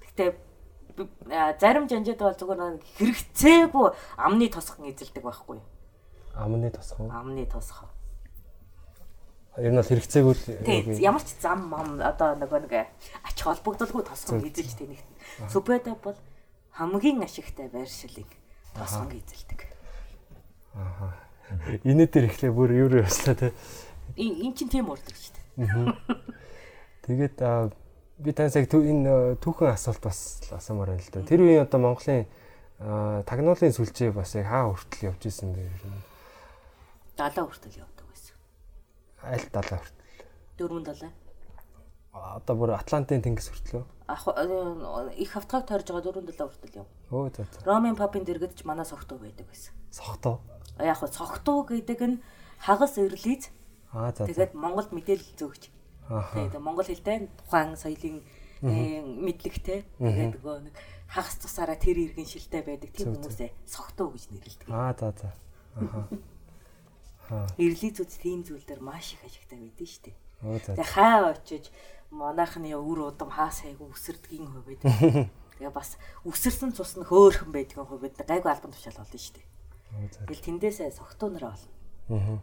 [0.01, 0.31] Гэхдээ
[0.97, 5.61] би- а, зарим жанжид бол зүгээр хэрэгцээгүй амны тосхон эзэлдэг байхгүй.
[6.37, 7.11] амны тосгон.
[7.11, 7.89] Амны тосхон.
[9.59, 12.87] Ер нь бол хэрэгцээгүй л ямар ч зам мам одоо нөгөө нэг
[13.27, 15.09] ач холбогдолгүй тосхон эзэлж тэнэгт.
[15.53, 16.17] Сүбэдэ бол
[16.77, 18.29] хамгийн ашигтай байршлыг
[18.77, 19.61] тосхон эзэлдэг.
[21.85, 23.53] инээ дээр ихлэ бүр юу яслаа те.
[24.17, 25.97] Ин чин тийм урдаг шүү дээ.
[27.07, 27.37] Тэгээд
[28.19, 29.13] би таньсаг түү энэ
[29.45, 31.23] түүхэн асуулт бас асуумаар байна л да.
[31.23, 32.25] Тэр үеийн одоо Монголын
[33.29, 35.65] тагнуулын сүлжээ бас яг хаа хүртэл явж исэн бэ?
[37.17, 38.37] Далаа хүртэл явдаг байсан.
[39.25, 40.05] Аль далаа хүртэл.
[40.61, 41.13] Дөрвөн далаа.
[42.13, 43.85] А, Одоо бүр Атлантын тэнгис хүртэл үү?
[44.07, 46.89] Ах э, их автогаг тойрж байгаа дөрвөн далаа хүртэл яв.
[47.11, 47.47] Өө за.
[47.67, 49.75] Ромын папын дэргэд ч манай согтуу байдаг байсан.
[49.91, 50.41] Сохтоо.
[50.79, 52.23] Яг хөө согтуу гэдэг нь
[52.63, 53.51] хагас эрлиз
[53.97, 55.63] Аа за тэгээд Монголд мэдээлэл зөөгч.
[56.07, 58.21] Тэгээд Монгол хэлтэй тухайн соёлын
[58.63, 60.75] э, мэдлэгтэй тэгээд нөгөө нэг
[61.09, 64.69] хагас тусаараа тэр иргэн шилтэй байдаг тийм хүмүүсээ согтуу гэж нэрлэдэг.
[64.69, 65.31] Аа за за.
[65.81, 66.07] Аха.
[67.63, 70.15] Эрлизүүд тийм зүйл дээр маш их дээ.
[70.45, 70.77] Өө за.
[70.77, 71.73] Тэгээ хаа очиж
[72.17, 74.83] манайхны үр удам хаа сайгүй үсэрдгийн хувьд
[75.61, 79.47] тэгээ бас үсэрсэн цус нь хөөхөн байдгийн хувьд гайгүй албан тушаал болно шүү дээ.
[80.25, 81.71] Тэгэл тэндээсээ согтуунараа болно.
[82.09, 82.41] Аа.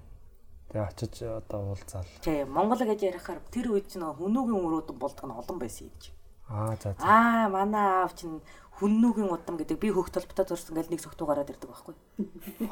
[0.70, 2.10] Тэгээ очиж одоо уулзаал.
[2.22, 5.90] Тэг Монгол гэж ярихаар тэр үед ч нөө хүнүүгийн үр удам болдог нь олон байсан
[5.90, 6.10] юм чи.
[6.50, 7.02] Аа за за.
[7.06, 8.42] Аа манай аав чинь
[8.82, 11.94] хүннүүгийн удам гэдэг би хөх толботой зурсан гэл нэг согтуу гараад ирдэг байхгүй.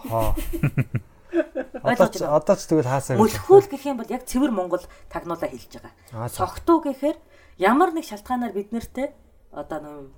[0.10, 0.34] Хаа.
[1.82, 3.18] Одоо ч одоо ч тэгвэл хаасаа.
[3.18, 6.30] Мөлхүүл гэх юм бол яг цэвэр Монгол тагнуулаа хэлж Аа, байгаа.
[6.30, 7.18] Согтуу гэхээр
[7.58, 9.12] ямар нэг шалтгаанаар бид нартэй
[9.50, 10.10] одоо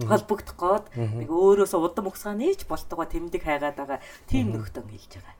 [0.00, 5.36] холбогдох гээд нэг өөрөөсөө удам угсаа нээж болтгоо тэмдэг хайгаад байгаа тийм нөхдөд хэлж байгаа.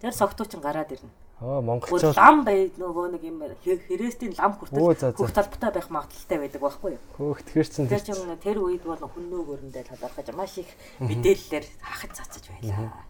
[0.00, 1.12] Тэр согтуу ч гараад ирнэ.
[1.44, 5.12] Аа монголчууд лам бай нөгөө нэг юм хэрэгстийн лам хүртэл за.
[5.12, 7.02] бүх талбартай байх магадaltaй байдаг байхгүй юу?
[7.18, 10.70] хөөх тэгэхээр чин Тэр чинь тэр үед бол хүннөөгөрөндөө талархаж маш их
[11.02, 13.04] мэдээллээр хахаж цацаж байлаа.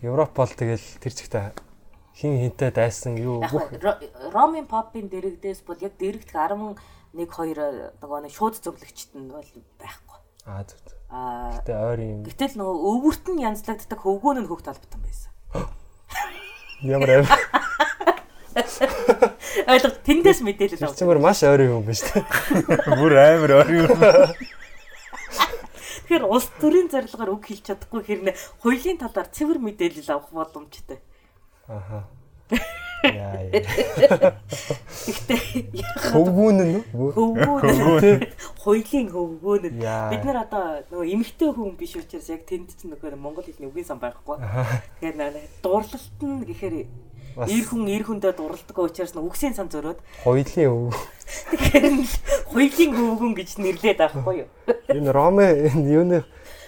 [0.00, 1.52] Европ бол тэгэл тэр чигтээ
[2.16, 3.44] хин хинтэй дайсан юу
[4.32, 6.76] Ромын попын дэрэгдээс бол яг дэрэгдэх 11
[7.16, 9.44] 2 нөгөө нэг шууд зөвлөгчт нь бол
[9.76, 10.18] байхгүй.
[10.46, 10.78] аа зүг.
[11.10, 12.22] Аа Тэ ойр юм.
[12.24, 15.32] гэтэл нөгөө өвгөрт нь янзлагддаг хөвгөөн нь хөх талбартан байсан.
[16.86, 17.26] Ямар аим.
[19.70, 20.98] Ойлго тэндээс мэдээлэл авдаг.
[20.98, 22.94] чимэр маш ойр юм байна шүү дээ.
[22.98, 23.90] Бүр амар ор юм.
[26.10, 28.34] Тэгэхээр улс төрийн зорилгоор үг хэлж чадахгүй хэрнээ
[28.66, 30.98] хоёулын талаар цэвэр мэдээлэл авах боломжтой.
[31.70, 32.10] Аха.
[33.06, 33.46] Яа
[36.10, 36.82] Хөвгүүн нь
[39.06, 40.10] хөвгөөн нь Яа.
[40.10, 43.88] бид нар одоо нөгөө эмэгтэй хүн биш учраас яг тэнд чинь нөгөө монгол хэлний үгийн
[43.88, 44.36] сан байхгүй.
[44.36, 45.30] Тэгэхээр наа
[45.62, 46.90] дурлалт нь гэхээр
[47.48, 50.92] Эр хүн эр хүндээ дурлалдаг учраас үгсийн сан зөрөөд Хоёлын өв.
[51.54, 52.04] тэгэхээр нь
[52.52, 54.48] хоёулын хөвгөн гэж нэрлээд байхгүй юу?
[54.92, 56.18] Энэ Роме энэ юуны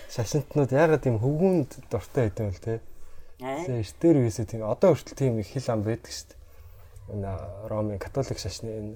[0.08, 2.74] шашинтнууд ягаад тийм хөвгүүнд дуртай байдсан вэ те?
[3.42, 6.40] Тэгээ эртээр үесээ тийм одоо хүртэл тийм их хил ам байдаг шүү дээ.
[7.18, 7.30] Энэ
[7.68, 8.94] Ромын католик шашны энэ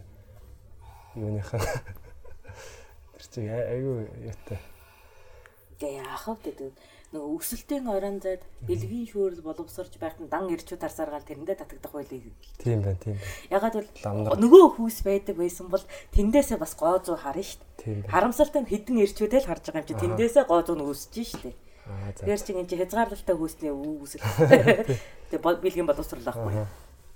[1.18, 1.60] юуныхан
[3.36, 4.58] тэр ай- айгүй яатай.
[5.80, 6.72] Гэ яах вэ гэдэг
[7.16, 12.28] нөгөө өсөлтийн орон зайд бэлгийн шүүрэл боловсорж байхад дан ирчүүд харсаргаал тэрэндээ татагдах байлыг.
[12.60, 13.32] Тийм байна, тийм байна.
[13.56, 13.88] Ягаад бол
[14.44, 15.80] нөгөө хүүс байдаг байсан бол
[16.12, 18.12] тэндээсээ бас гоо зүү харна шүү дээ.
[18.12, 21.40] Харамсалтай нь хідэн ирчүүдээ л харж байгаа юм чи тэндээсээ гоо зүү нь үүсэж шүү
[21.48, 21.56] дээ.
[21.86, 22.20] Аа за.
[22.20, 24.20] Тэгэхээр чи энэ хязгаарлалтай хүүсний үүсэл.
[25.30, 26.52] Тэгээ бол- бэлгийн боловсрал ахгүй.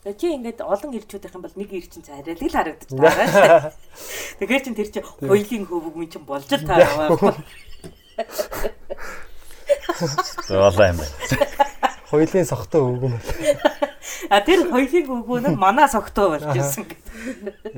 [0.00, 3.28] Тэгээ чи ингээд олон ирчүүд байх юм бол нэг ир чинь царай л харагдаж байгаа
[3.28, 3.76] шүү.
[4.40, 7.20] Тэгэхээр чин тэр чи хоёлын хөвөг минь чин болж л таараа.
[10.48, 11.14] Зоолаа юм байна.
[12.10, 12.46] Хоёлын
[12.90, 13.80] өвгөн байна.
[14.30, 17.74] А тэр хоёлын хөвгөө нь манаа согтоо болж ирсэн гэдэг.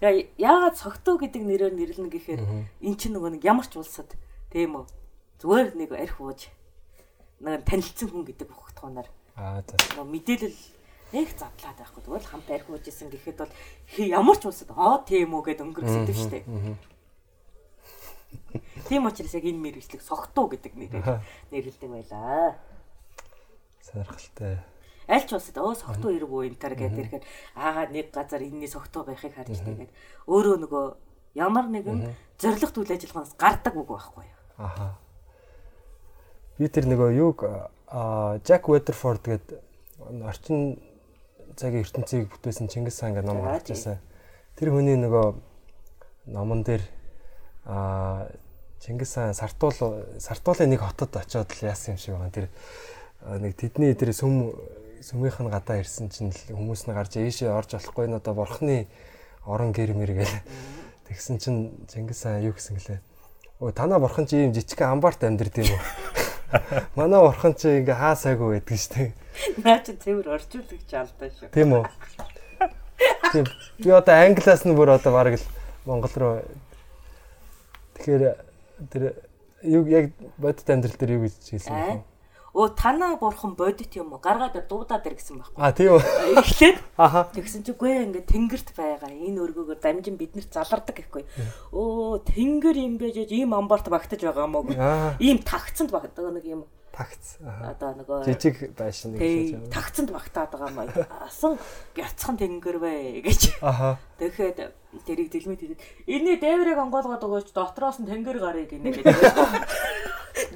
[0.00, 0.26] Яа.
[0.36, 2.40] Яагаад согтоо гэдэг нэрээр нэрлэнэ гэхээр
[2.84, 4.12] эн чинь нөгөө нэг ямар ч улсад
[4.52, 4.84] тийм үү
[5.40, 6.52] зүгээр нэг арх ууж
[7.40, 9.76] нэг танилцсан хүн гэдэг бохогдохоноор Аа за.
[9.96, 10.58] нөгөө мэдээлэл
[11.16, 13.52] нэг задлаад байхгүй зүгээр л хамт арх ууж исэн гэхэд бол
[13.96, 16.44] ямар ч улсад аа тийм үү гэд өнгөрсөн шүү дээ.
[18.88, 21.20] Тийм учраас яг энэ мэрэгчлэг согтуу гэдэг нэрээр
[21.50, 22.56] нэрлэдэг байлаа.
[23.82, 24.58] Сонирхолтой.
[25.06, 27.24] Аль ч улсад өө согтуу ирв үү энэ төр гэдэг ирэхээр
[27.54, 29.90] аа нэг газар энэний согтуу байхыг харж тэгээд
[30.26, 30.84] өөрөө нөгөө
[31.38, 32.10] ямар нэгэн
[32.42, 34.40] зоригт үйл ажиллагаанаас гардаг үг байхгүй юу?
[34.58, 34.98] Аха.
[36.58, 37.38] Би тэр нөгөө юг
[37.86, 39.62] Жак Weatherford гэдэг
[40.26, 40.82] орчин
[41.54, 44.02] цагийн ертөнцийг бүтээсэн Чингис хаан гэдэг ном гарч ирсэн.
[44.58, 45.38] Тэр хүний нөгөө
[46.34, 46.82] номон дээр
[47.66, 48.30] аа
[48.80, 52.30] Чингис хаан сартуул сартуулын нэг хотод очиод л яасан юм шиг байгаа.
[52.30, 52.46] Тэр
[53.42, 54.54] нэг тэдний тэр сүм
[55.02, 58.86] сүмийнх нь гадаа ирсэн чинь хүмүүс нь гарч ийшээ орж болохгүй н одоо бурхны
[59.42, 60.38] орон гэр мэр гээл.
[61.10, 63.00] Тэгсэн чинь Чингис хаан юу гэсэн гэлээ.
[63.58, 65.82] Өө танаа бурхан чи ийм жижигхэн амбарт амьдрд юм уу?
[66.98, 69.16] Манай бурхан чи ингээ хаа сайгүй байдаг штэ.
[69.64, 71.48] Наа чи цэвэр орчуулагч алдаа шүү.
[71.50, 71.84] Тийм үү?
[73.32, 73.46] Тийм.
[73.80, 75.46] Би одоо англиас нь бүр одоо бараг л
[75.88, 76.34] Монгол руу
[77.96, 78.24] Тэгэхээр
[78.92, 79.02] тэр
[79.64, 81.86] юу яг бодит амьдрал дээр юу гэж хэлсэн Аа.
[81.96, 82.04] бэ?
[82.56, 84.20] Өө танаа бурхан бодит юм уу?
[84.20, 85.60] Гаргаад дуудаад ир гэсэн байхгүй.
[85.60, 86.40] А тийм үү?
[86.40, 87.28] Эхлээд Аха.
[87.36, 89.12] Тэгсэн чи үгүй ингээд тэнгэрт байгаа.
[89.12, 91.28] Энэ өргөөгөр дамжин биднэрт залардаг гэхгүй.
[91.76, 94.64] Өө тэнгэр юм байж ийм амбарт багтаж байгаа мó.
[95.20, 96.64] Ийм тагцанд багтдаг нэг юм
[96.96, 97.36] Тагц.
[97.44, 99.68] Одоо нөгөө Жижиг байшин нэг Тий, шиг.
[99.68, 100.88] тагцанд багтаад байгаа маа.
[101.28, 101.60] Асан
[101.92, 103.60] бяцхан тэнгэр вэ гэж.
[103.60, 104.00] Аха.
[104.16, 104.72] Тэгэхэд
[105.04, 109.12] тэрийг дэлмэд хэлээд энэний дээврийг онгоолгоод өгөөч дотроос нь тэнгэр гарыг гинэ гэдэг.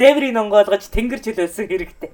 [0.01, 2.11] Дээврийг онгоолгож тэнгэр чөлөөсөн хэрэгтэй.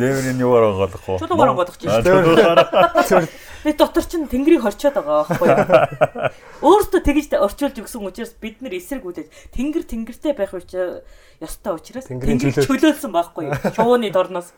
[0.00, 1.20] Дээврийн юугаар онгоолох вэ?
[1.20, 1.92] Чулуугаар онгоолгож чинь.
[2.00, 3.28] Зөв.
[3.68, 6.32] Би дотор чинь тэнгэрийг хорчоод байгаа байхгүй юу?
[6.64, 11.04] Өөртөө тэгж орчуулж өгсөн учраас бид нэр эсрэг үлээж тэнгэр тэнгэртэй байх учраас
[11.40, 13.56] ёстой учраас тэнгэр чөлөө- чөлөөлсөн байхгүй юу?
[13.76, 14.52] Шууны дорноос.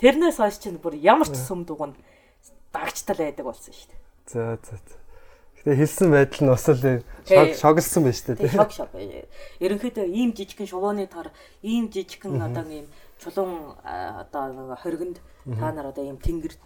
[0.00, 1.94] Тэрнээс хойш чинь бүр ямар ч сүм дугунд
[2.72, 4.00] дагчтал байдаг болсон шүү дээ.
[4.32, 4.76] За за.
[4.76, 4.96] за.
[5.62, 6.98] Гэтэ хэлсэн байдал нь бас л Тий.
[7.30, 8.50] шог шогсон байна шүү дээ.
[8.50, 8.90] шок шок.
[9.62, 11.30] Ерөнхийдөө ийм жижигхэн шувууны тар,
[11.62, 12.86] ийм жижигхэн одоо ийм
[13.22, 15.22] чулуун одоо хоригонд
[15.58, 16.58] та нар одоо ийм тэнгэр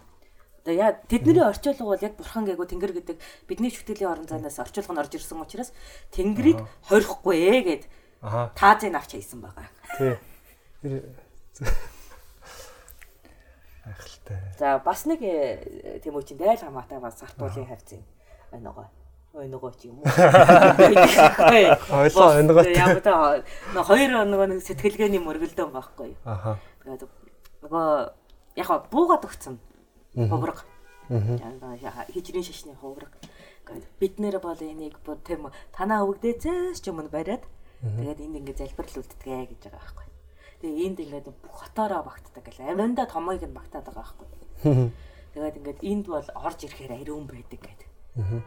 [0.65, 4.93] одоо яа тэдний орчуулга бол яг бурхан гээгүү тэнгэр гэдэг бидний шүтгэлийн орон зайнаас орчуулга
[4.97, 5.69] нь орж ирсэн учраас
[6.11, 7.83] тэнгэрийг хорихгүй ээ гэд
[8.25, 8.51] Аха.
[8.57, 9.69] таазын авч хийсэн байгаа.
[10.01, 10.17] Тий.
[13.87, 14.39] Тэр Ахалтай.
[14.59, 18.03] За бас нэг э, тийм үү чинь дайл хамаатай бас сартуулын хавцын
[18.51, 18.87] оногоо.
[19.33, 20.05] Оногоо ч юм уу.
[22.03, 22.75] Ойлоо, оногоотой.
[22.75, 26.19] Яг одоо нэг хоёр оногоо нэг сэтгэлгээний мөргөлдөөн байхгүй юу.
[26.25, 26.59] Аха.
[26.83, 27.07] Тэгээд
[27.63, 27.87] нөгөө
[28.59, 29.55] яг буугаад өгцөн.
[30.27, 30.65] Хувраг.
[31.07, 33.13] Аа хижрийн шашны хувраг.
[33.99, 37.43] Бид нэр бол энийг тийм танаа өвгдээ зээс ч юм уу бариад
[37.83, 40.06] тэгээд энд ингээд залбирлуулддаг гэж байгаа байхгүй.
[40.67, 44.91] Тэгээ энд ингээд бүх хотоороо багтдаг гэл аминда томойг нь багтаад байгаа байхгүй.
[45.31, 47.89] Тэгээд ингээд энд бол орж ирэхээр ариун байдаг гэдэг.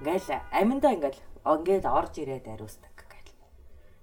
[0.05, 3.41] Ингээл аминда ингээд ингээд орж ирээд ариусдаг гэл.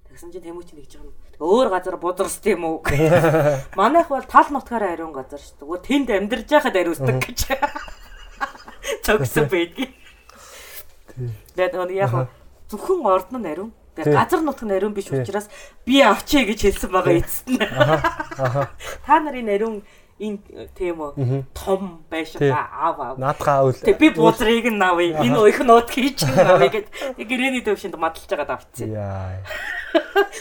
[0.09, 1.13] Тэгсэн чинь тэмүүч нэгж юм.
[1.37, 2.81] Өөр газар бузарс тийм үү?
[3.77, 5.61] Манайх бол тал нутгаараа ариун газар шүү.
[5.61, 7.39] Зүгээр тэнд амьдарч байхад ариусдаг гэж.
[9.05, 9.93] Цогсон байдгийг.
[11.53, 12.33] Тэгээд яг
[12.65, 13.69] зөвхөн орд нь ариун.
[13.97, 15.49] Тэгээд газар нутг нь ариун биш учраас
[15.81, 17.57] би авчээ гэж хэлсэн байгаа эцэст нь.
[17.57, 19.75] Та нарын ариун
[20.17, 23.15] энэ тийм үү том байшгаа аав аав.
[23.21, 23.77] Наадхаа үл.
[23.77, 25.21] Тэг би бузрыг нь авъя.
[25.21, 26.87] Энэ уйх нот хийж авъя гэд
[27.21, 28.89] гэрээний төвшөнд мадалж байгаад авцсан.
[28.97, 29.41] Яа.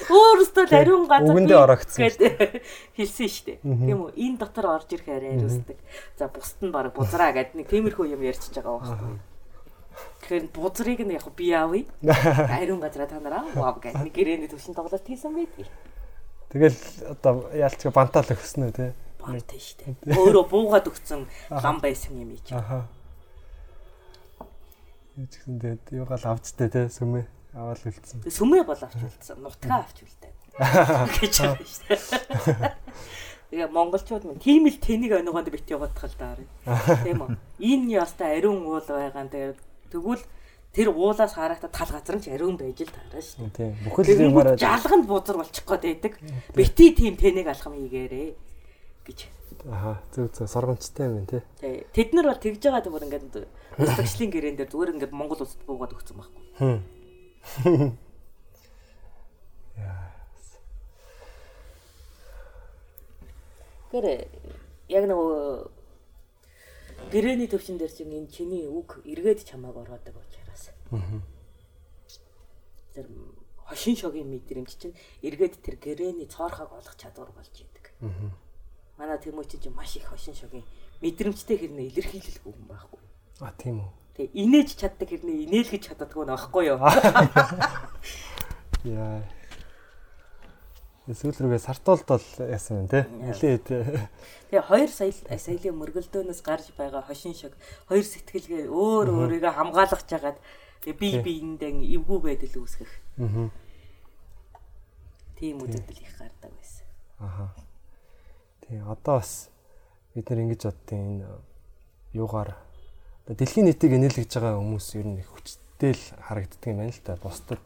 [0.09, 2.20] Өөрөөсөө л ариун газар Үгэндээ орогдсон гэд
[2.96, 3.59] хэлсэн шүү дээ.
[3.61, 4.11] Тийм үү?
[4.16, 5.78] Энэ дотор орж ирэхээр ариусдаг.
[6.16, 9.36] За бусд нь баг бузраа гэд нэг тиймэрхүү юм ярьчихж байгаа байхгүй.
[10.20, 11.84] Тэгэхээр бузрыг нь яг би авъя.
[12.59, 15.70] Ариун газараа та нараа вау гэд нэг гэрээний төвшөнд тоглоод тийсэн байдгийг.
[16.51, 16.78] Тэгэл
[17.11, 18.94] одоо яалчга бантаал өгсөн үү те.
[19.18, 20.16] Бонтой шүү дээ.
[20.16, 22.53] Өөрөө буугаад өгсөн лам байсан юм ийч.
[22.53, 22.86] Аха.
[25.16, 27.26] Юу ч гэсэн тэгээд юугаал авчтай те сүмээ
[27.57, 28.20] аваад үлдсэн.
[28.28, 29.40] Сүмээ бол авч үлдсэн.
[29.40, 30.32] Нутгаа авч үлдээ.
[30.57, 32.72] гэж байна шүү дээ.
[33.47, 36.36] Тэгээ монголчууд минь тийм л тэнийг оногоонд бит яваадах л даа.
[37.05, 37.36] Тийм үү?
[37.62, 39.59] Энэ ястай ариун уул байгаа тэгээд
[39.97, 40.22] тэгвэл
[40.76, 43.57] тэр уулаас харахад тал газар нь ч ариун байж л таараа шүү дээ.
[43.57, 43.72] Тийм.
[43.88, 46.12] Бүхэл юмараа жалганд бузар болчих гээд байдаг.
[46.53, 48.36] Бити тийм тэнийг алхам хийгээрээ.
[49.09, 49.18] гэж.
[49.72, 51.40] Аха зөв зөв сургамжтай юм тий.
[51.57, 51.86] Тий.
[51.97, 53.49] Тэд нар бол тэгж байгаа зүгээр ингээд
[53.80, 56.44] устгчлын гэрээн дээр зүгээр ингээд Монгол улсад буугаад өгсөн байхгүй.
[56.61, 56.80] Хм.
[63.86, 64.28] Тэгэхээр
[64.92, 65.32] яг нөгөө
[67.11, 70.70] гэрээний төвшин дээр чинь энэ чиний үг эргээд чамааг ороодаг учраас.
[70.90, 71.22] Аа.
[72.94, 73.07] Тэр
[73.66, 77.92] хошин шогийн мэдрэмж чинь эргээд тэр гэрээний цоорхог олох чадвар болж идэг.
[78.00, 78.30] Аа.
[78.98, 80.64] Манай Тэмүүч чинь маш их хошин шогийн
[81.02, 83.00] мэдрэмжтэй хэрнээ илэрхийлэлгүй юм байхгүй.
[83.40, 83.90] А тийм үү.
[84.16, 86.80] Тэг инээж чаддаг хэрнээ инээлгэж чаддаггүй нь аахгүй юу?
[88.86, 89.20] Яа.
[91.07, 93.07] Эсвэл рүүгээ сартуулт бол яасан юм те.
[93.07, 93.66] Нилээд
[94.50, 97.54] Тэгээ хоёр сая саялийн мөргөлдөөнөөс гарч байгаа хошин шиг
[97.86, 100.38] хоёр сэтгэлгээ өөр өөрийгөө хамгаалах жагаад
[100.82, 102.92] тэгээ бие биендээ эвгүй байдал үүсгэх.
[103.22, 103.50] Аа.
[105.38, 106.86] Тийм үзэгдэл их гардаг байсан.
[107.18, 107.54] Аха.
[108.66, 109.50] Тий, одоо бас
[110.14, 111.26] бид нар ингэж боддیں۔ Энэ
[112.14, 112.57] юугаар
[113.26, 117.02] одоо дэлхийн нийтийг нээлгэж байгаа хүмүүс ер нь их хүчтэй л харагддаг юм байна л
[117.02, 117.18] та.
[117.18, 117.62] Бусдад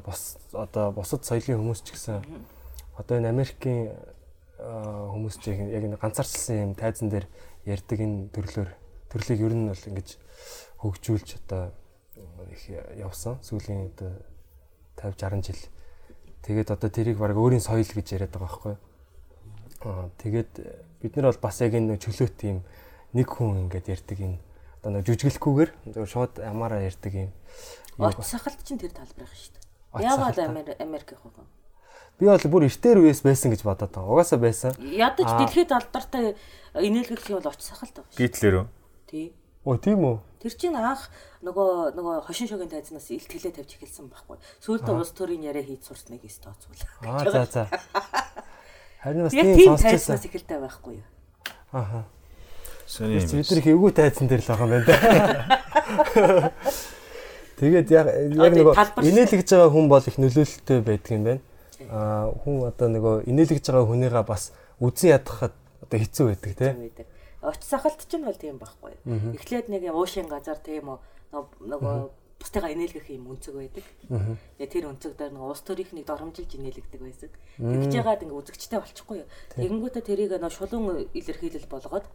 [0.00, 2.24] бос одоо бусад соёлын хүмүүс ч гэсэн
[2.96, 3.92] одоо энэ Америкийн
[4.58, 7.26] хүмүүс ч яг энэ ганцаарчлсан юм тайзан дээр
[7.68, 8.70] ярьдаг энэ төрлөөр
[9.12, 10.08] төрлийг ер нь бол ингэж
[10.80, 11.76] хөгжүүлж одоо
[12.48, 12.62] их
[12.96, 14.12] явсан сүүлийн одоо
[14.96, 15.62] 50 60 жил.
[16.42, 18.74] Тэгээд одоо тэрийг баг өөрийн соёл гэж яриад байгаа байхгүй.
[19.84, 20.52] Аа тэгээд
[21.02, 22.64] бид нар бол бас яг энэ чөлөөт юм
[23.12, 24.38] нэг хүн ингэж ярьдаг энэ
[24.80, 27.30] одоо нэг жүжиглэхгүйгээр зөв шууд амаараа ярьдаг юм.
[27.98, 29.71] Оц сахалт чинь тэр талбар их шүү дээ.
[30.00, 30.38] Яагаад
[30.80, 31.44] Америк явах вэ?
[32.20, 34.12] Би бол бүр эртээр үеэс байсан гэж бодоод байгаа.
[34.12, 34.72] Угаасаа байсан.
[34.78, 36.36] Ядаж дэлхийд алдартай
[36.76, 38.16] инээлгэх юм бол оч сахалт байна.
[38.16, 38.66] Гитлэр үү?
[39.10, 39.26] Тий.
[39.64, 40.16] Оо тийм үү?
[40.40, 41.10] Тэр чинь анх
[41.42, 44.38] нөгөө нөгөө хошин шогийн тайзнаас илтгэлээ тавьж эхэлсэн байхгүй.
[44.64, 46.82] Сүүлдээ улс төрийн яриа хийж сурсныг өст тооцвол.
[47.02, 47.62] Аа за за.
[49.02, 50.18] Харин бас тийм тийм сонсчихсан.
[50.18, 51.08] тайзнаас эхэлтэй байхгүй юу?
[51.72, 52.06] Аха.
[52.86, 53.26] Сони юм.
[53.28, 56.52] Бид нар их эвгүй тайзан дээр л байгаа юм байна.
[57.62, 58.74] Тэгээд яг яг нөгөө
[59.06, 61.42] инээлгэж байгаа хүн бол их нөлөөлөлттэй байдаг юм байна.
[61.94, 64.50] Аа хүн одоо нөгөө инээлгэж байгаа хүнийгээ бас
[64.82, 65.54] үзэн ядахад
[65.86, 66.72] одоо хэцүү байдаг тий.
[66.74, 67.06] байдаг.
[67.38, 68.98] Оч сахалт ч нь бол тийм байхгүй.
[69.38, 70.98] Эхлээд нэг уушийн газар тийм үү
[71.62, 72.10] нөгөө-
[72.42, 73.86] бусдыгаа инээлгэх юм өнцөг байдаг.
[74.58, 77.30] Тэгээ тэр өнцөг дээр нэг улс төрийнхнийг доромжилж инээлгдэг байсан.
[77.62, 79.30] Тэгж яагаад ингээ үзэгчтэй болчихгүй юу?
[79.54, 82.06] Тэгэнгүүтээ тэрийг нөгөө шулуун илэрхийлэл болгоод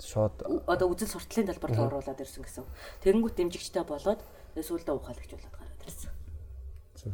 [0.00, 2.64] Шууд одоо үзэл суртлын талбар руу оруулаад ирсэн гэсэн.
[3.04, 4.20] Тэгэнгүүт дэмжигчтэй болоод
[4.58, 6.12] сүүлдээ ухаалагч болоод гараад ирсэн.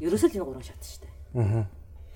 [0.01, 1.15] Ерөөсөө л энэ гурван шат шүү дээ.
[1.37, 1.65] Аа.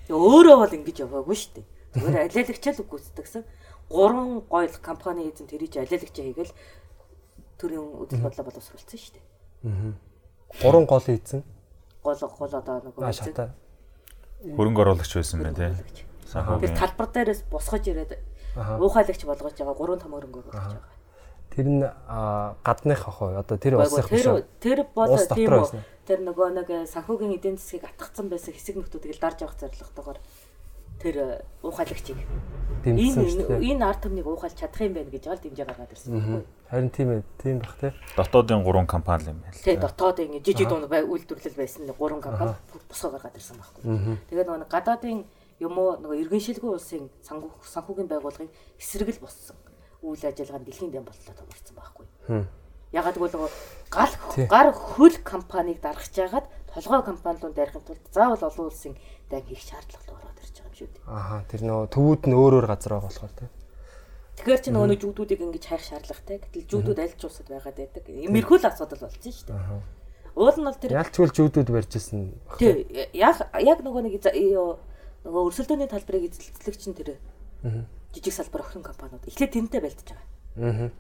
[0.09, 1.67] Тэгээ өөрөө бол ингэж яваагүй шүү дээ.
[1.91, 3.43] Зүгээр алиалагчаал үгүйцдэгсэн.
[3.91, 6.55] Гурван гоёл компани эзэн тэрийж алиалагчаа хийгээл
[7.59, 9.95] төрийн үдэл бодлоо боловсруулсан шүү дээ.
[10.63, 11.43] гурван гол ийдсэн.
[12.03, 13.55] Гол гол одоо нөгөө Аа шата.
[14.41, 16.07] Хөрөнгө оруулагч байсан байна тий.
[16.31, 18.17] Тэр талбар дээрээс босгож ирээд
[18.57, 21.00] уухайлагч болгож байгаа гурван том хөрөнгө оруулж байгаа.
[21.61, 21.85] Тэр нь
[22.65, 23.37] гадных ах уу?
[23.37, 24.45] Одоо тэр улсынх биш Тэр үү?
[24.65, 25.85] тэр бол Улс тийм үү.
[26.09, 30.19] Тэр нөгөө нэг санхүүгийн эдийн засгийг атгацсан байсан хэсэг нөхдүүдийг л дарж авах зорилготойгоор
[31.01, 32.17] тэр э, уухайлагчийг
[32.85, 33.73] Дэмжсэн шүү энэ дээ.
[33.77, 36.43] энэ ард түмнийг уухайлж чадах юм байна гэж бол дэмжээ гаргаад ирсэн байхгүй.
[36.69, 37.93] Харин тийм ээ, тийм бах тий.
[38.17, 39.53] дотоодын гурван компани юм байна.
[39.53, 42.57] Тэгээ дотоод ингэ жижиг дунд бай үйлдвэрлэл байсан нэг гурван компани
[42.89, 43.85] босгоо гаргаад ирсэн байхгүй.
[44.33, 45.19] Тэгээд нөгөө гадаадын
[45.61, 48.49] юм уу нөгөө иргэншилгүй улсын санхүү санхүүгийн байгууллагын
[48.81, 49.57] эсрэг л боссон.
[50.03, 52.07] Үйл ажиллагаа нь дэлхийн дэм боллоо томорсон байхгүй.
[52.91, 53.37] Ягаад гэвэл
[53.93, 54.15] гал
[54.49, 58.95] гар хөл компанийг даргаж жагаад толгой компаниудад дарихын тулд заавал олон улсын
[59.31, 61.05] даг хийх шаардлага ороод ирж байгаа юм шүү дээ.
[61.07, 63.49] Ааха, тэр нөгөө төвүүд нь өөр өөр газар байгаа болохоор тий.
[64.41, 66.37] Тэгэхээр чи нөгөө нэг жүгдүүдийг ингэж хайх шаардлагатай.
[66.41, 68.05] Гэтэл жүгдүүд аль ч улсад байгаад байдаг.
[68.09, 70.01] Имерхүү л асуудал болсон шүү дээ.
[70.35, 72.33] Уул нь бол тэр Ялчгүй жүүдүүд барьж исэн.
[72.57, 74.15] Тий, яг яг нөгөө нэг
[75.21, 77.21] нөгөө өрсөлдөөний талбарыг эзэлцлэг чинь тэр
[78.15, 80.91] жижиг салбар охин компаниуд эхлээд тэнтэй байлдаж байгаа.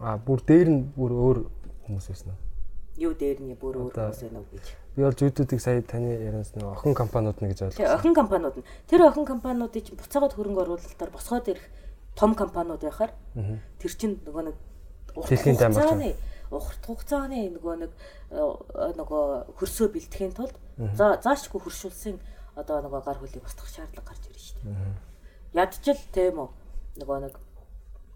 [0.00, 1.38] Аа, бүр дээр нь бүр өөр
[1.86, 2.36] хүмүүс байсан.
[2.96, 4.66] Юу дээр нь бүр өөр хүмүүс байна уу гэж.
[4.96, 7.94] Би бол жүүдүүдийг сая таны ярианаас нэг охин компаниуд нь гэж ойлгосон.
[7.96, 11.66] охин компаниуд нь тэр охин компаниудыг чинь буцаагаад хөрөнгө оруулалтаар босгоод ирэх
[12.16, 13.12] том компаниуд байхаар
[13.78, 14.56] тэр чинь нөгөө нэг
[15.10, 16.18] Дэлхийн дан болж
[16.50, 17.92] хугацааны нөгөө нэг
[18.34, 18.42] э,
[18.98, 20.54] нөгөө хөрсөө бэлтгэхийн тулд
[20.98, 22.18] за заашгүй хөршүүлсэн
[22.58, 25.09] одоо нөгөө гар хөлийг устгах шаардлага гарч ирж шүү дээ.
[25.54, 26.48] Ядчил тийм үү
[27.00, 27.34] нөгөө нэг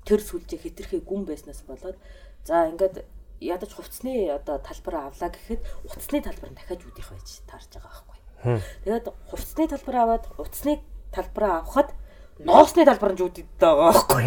[0.04, 1.96] тэр сүлжээ хитрхи гүн байснаас болоод
[2.44, 3.02] за ингээд
[3.40, 8.60] ядаж хувцсны одоо талбараа авлаа гэхэд утасны талбар нь дахиад үүдих байж таарж байгаа байхгүй.
[8.84, 10.72] Тэгээд хувцсны талбар аваад утасны
[11.10, 11.90] талбараа авахад
[12.38, 14.24] ноосны талбар нь үүдээд байгаа байхгүй.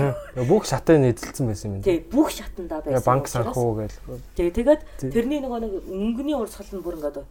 [0.50, 1.84] Бүх шатыг нь эзэлсэн байсан юм.
[1.86, 3.06] Тий бүх шатандаа байсан.
[3.06, 3.98] Банк санхүү гэл.
[4.36, 4.82] Тий тэгээд
[5.14, 7.24] тэрний нөгөө нэг өнгөний урсгал нь бүр ингээд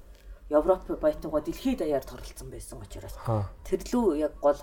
[0.47, 3.19] Европ баятангаа дэлхийд даяар торлцсон байсан учраас
[3.67, 4.55] тэр лүү яг гол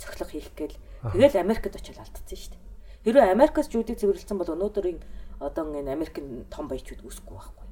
[0.00, 0.76] цохилго хийх гээл
[1.12, 2.64] тэгэл Америкт очил алдсан шүү дээ.
[3.04, 4.98] Хэрвээ Америкаас жүүдийг цэвэрлсэн бол өнөөдрийн
[5.40, 7.66] одоо энэ Америкийн том баячууд үсэхгүй байхгүй.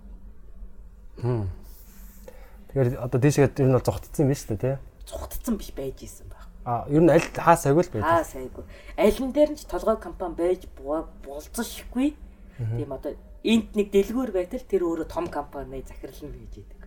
[2.68, 4.76] Тэгэхээр одоо дээшгээд ер нь бол зогтцсон юм байна шүү дээ тий.
[5.08, 6.44] Цухтцсан биш байж исэн баг.
[6.68, 8.28] А ер нь аль хаа сайгүй л Аа байдаг.
[8.28, 8.64] сайгүй.
[8.96, 12.12] Аль нь дээр нь ч толгой компани байж бу- болцсошгүй.
[12.60, 16.80] Тийм одоо энт нэг дэлгүүр байтал тэр өөрөө том компани захирлна гэж идэг.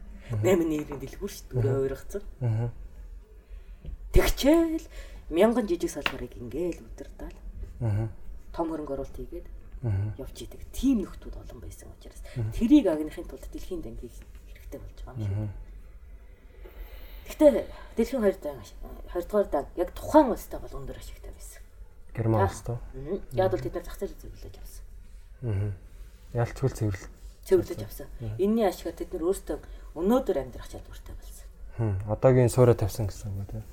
[0.46, 1.66] 8 нэрийн дэлгүүр шүү дээ.
[1.66, 2.22] Өөрөө.
[2.46, 2.70] Аа.
[4.14, 4.86] Тэгчээл
[5.32, 7.38] мянган жижиг салбарыг ингээл удирдаал
[7.82, 8.10] Аа.
[8.54, 9.48] том хөрөнгө оруулалт хийгээд
[10.22, 10.62] явж идэг.
[10.76, 12.22] Тим нөхдүүд олон байсан учраас
[12.54, 14.14] тэрийг агнахын тулд дэлхийн дангийг
[14.52, 15.56] хэрэгтэй болж байгаа юм шиг.
[17.26, 17.66] Гэхдээ
[17.98, 21.62] дэлхийн 2 дан 2 дугаар дан яг тухайн улстай бол өндөр ашигтай байсан.
[22.14, 22.78] Герман улс тоо.
[23.34, 24.84] Яг бол тэд нар зах зээл зөвлөж авсан.
[25.48, 25.72] Аа.
[26.44, 27.10] Ялцгүй цэвэрлэл.
[27.48, 28.08] Цэвэрлэж авсан.
[28.38, 29.58] Энийний ашигаар тэд нар өөрсдөө
[29.96, 31.48] өнөөдөр амьдрах чадвартай болсон.
[31.80, 31.96] Хм.
[32.12, 33.64] Одоогийн суурэ тавьсан гэсэн үг тийм.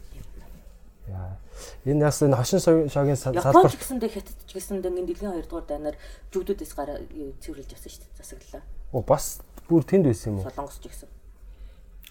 [1.08, 1.36] Яа.
[1.84, 5.66] Энэ яс энэ хошин шогийн Японч салбар гэсэндээ хятад ч гэсэндээ энэ дэлхийн 2 дугаар
[5.66, 5.96] дайнаар
[6.30, 7.00] жүгдүүдээс гараа
[7.40, 8.18] цэвэрлж авсан шүү дээ.
[8.20, 8.62] Засаглалаа.
[8.92, 10.48] Оо бас бүр тэнд байсан юм уу?
[10.52, 11.08] Солонгос ч гэсэн.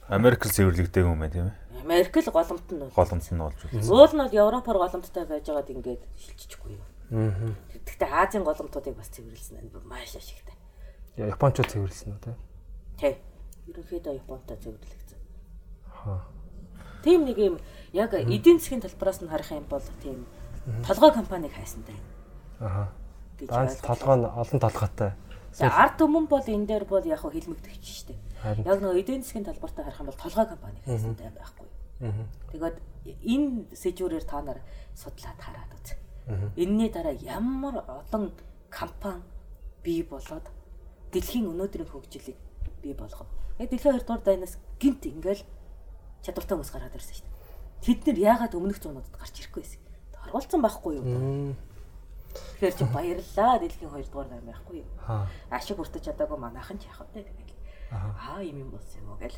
[0.09, 1.55] Америкл цэвэрлэгдэх юм байна тийм ээ.
[1.83, 2.95] Америк л голомт нь бол.
[2.95, 3.85] Голомт нь болж байна.
[3.85, 6.85] Уул нь бол Европоор голомттой байж байгаад ингээд шилжчихгүй юу.
[7.11, 7.53] Аа.
[7.85, 10.55] Гэхдээ Азийн голомтуудыг бас цэвэрлсэн нь маш ашигтай.
[11.17, 12.37] Япончууд цэвэрлсэн үү тийм.
[12.97, 13.13] Тий.
[13.67, 15.19] Ерөнхийдөө Японтой цэвэрлэгдсэн.
[16.07, 16.36] Аа.
[17.07, 17.55] Тийм нэг юм
[17.95, 20.27] яг эдийн засгийн талбараас нь харах юм бол тийм
[20.83, 21.95] толгой компаниг хайсантай
[22.59, 22.91] Аа.
[23.39, 25.11] гэж Даанч толгой нь олон толгойтой.
[25.55, 28.67] За ард түмэн бол энэ дээр бол яг хөө хилмигдэх шүү дээ.
[28.67, 31.67] Яг нөгөө эдийн засгийн талбартаа харах юм бол толгой компани хайсантай байхгүй.
[32.51, 32.77] Тэгээд
[33.23, 34.59] энэ сэжүүрээр та нар
[34.91, 35.95] судлаад хараад үз.
[36.59, 38.35] Энийний дараа ямар олон
[38.67, 39.23] компани
[39.79, 40.43] бий болоод
[41.15, 42.35] дэлхийн өнөөдрийн хөгжлийг
[42.83, 43.31] бий болгов.
[43.57, 45.41] Яг дэлхийн 2 дугаар дайнаас гинт ингээл
[46.25, 47.35] чадвартай хүмүүс гараад ирсэн шүү дээ.
[47.85, 49.81] Тэд нэр яагаад өмнөх зуунуудад гарч ирэхгүй байсан.
[50.27, 51.05] Оролцсон байхгүй юу?
[52.61, 54.89] Тэгэхээр чи баярлалаа дэлхийн 2 дугаар дай байхгүй юу?
[55.51, 57.55] Ашиг хүртэж чадаагүй манайхан ч яах вэ тэгэл.
[57.87, 59.37] Аа юм юм болсон юм уу гэл.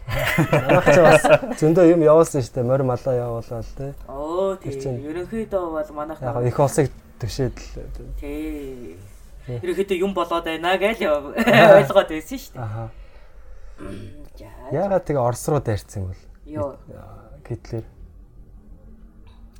[0.49, 1.23] Манайх ч бас
[1.61, 2.65] зөндөө юм явуулсан шүү дээ.
[2.65, 3.93] Морь малаа явуулаад тий.
[4.09, 4.97] Оо тийм.
[5.05, 6.89] Ерөнхийдөө бол манайх Яг их улсыг
[7.21, 7.69] төшөөд л
[8.17, 8.97] тий.
[9.47, 11.05] Ерөнхийдөө юм болоод байна гэж
[11.77, 12.65] ойлгоод байсан шүү дээ.
[12.65, 12.89] аа.
[14.73, 16.23] Яагаад тэгээ Орос руу дайрцсан юм бол?
[16.49, 16.77] Йоо.
[17.45, 17.85] Гитлер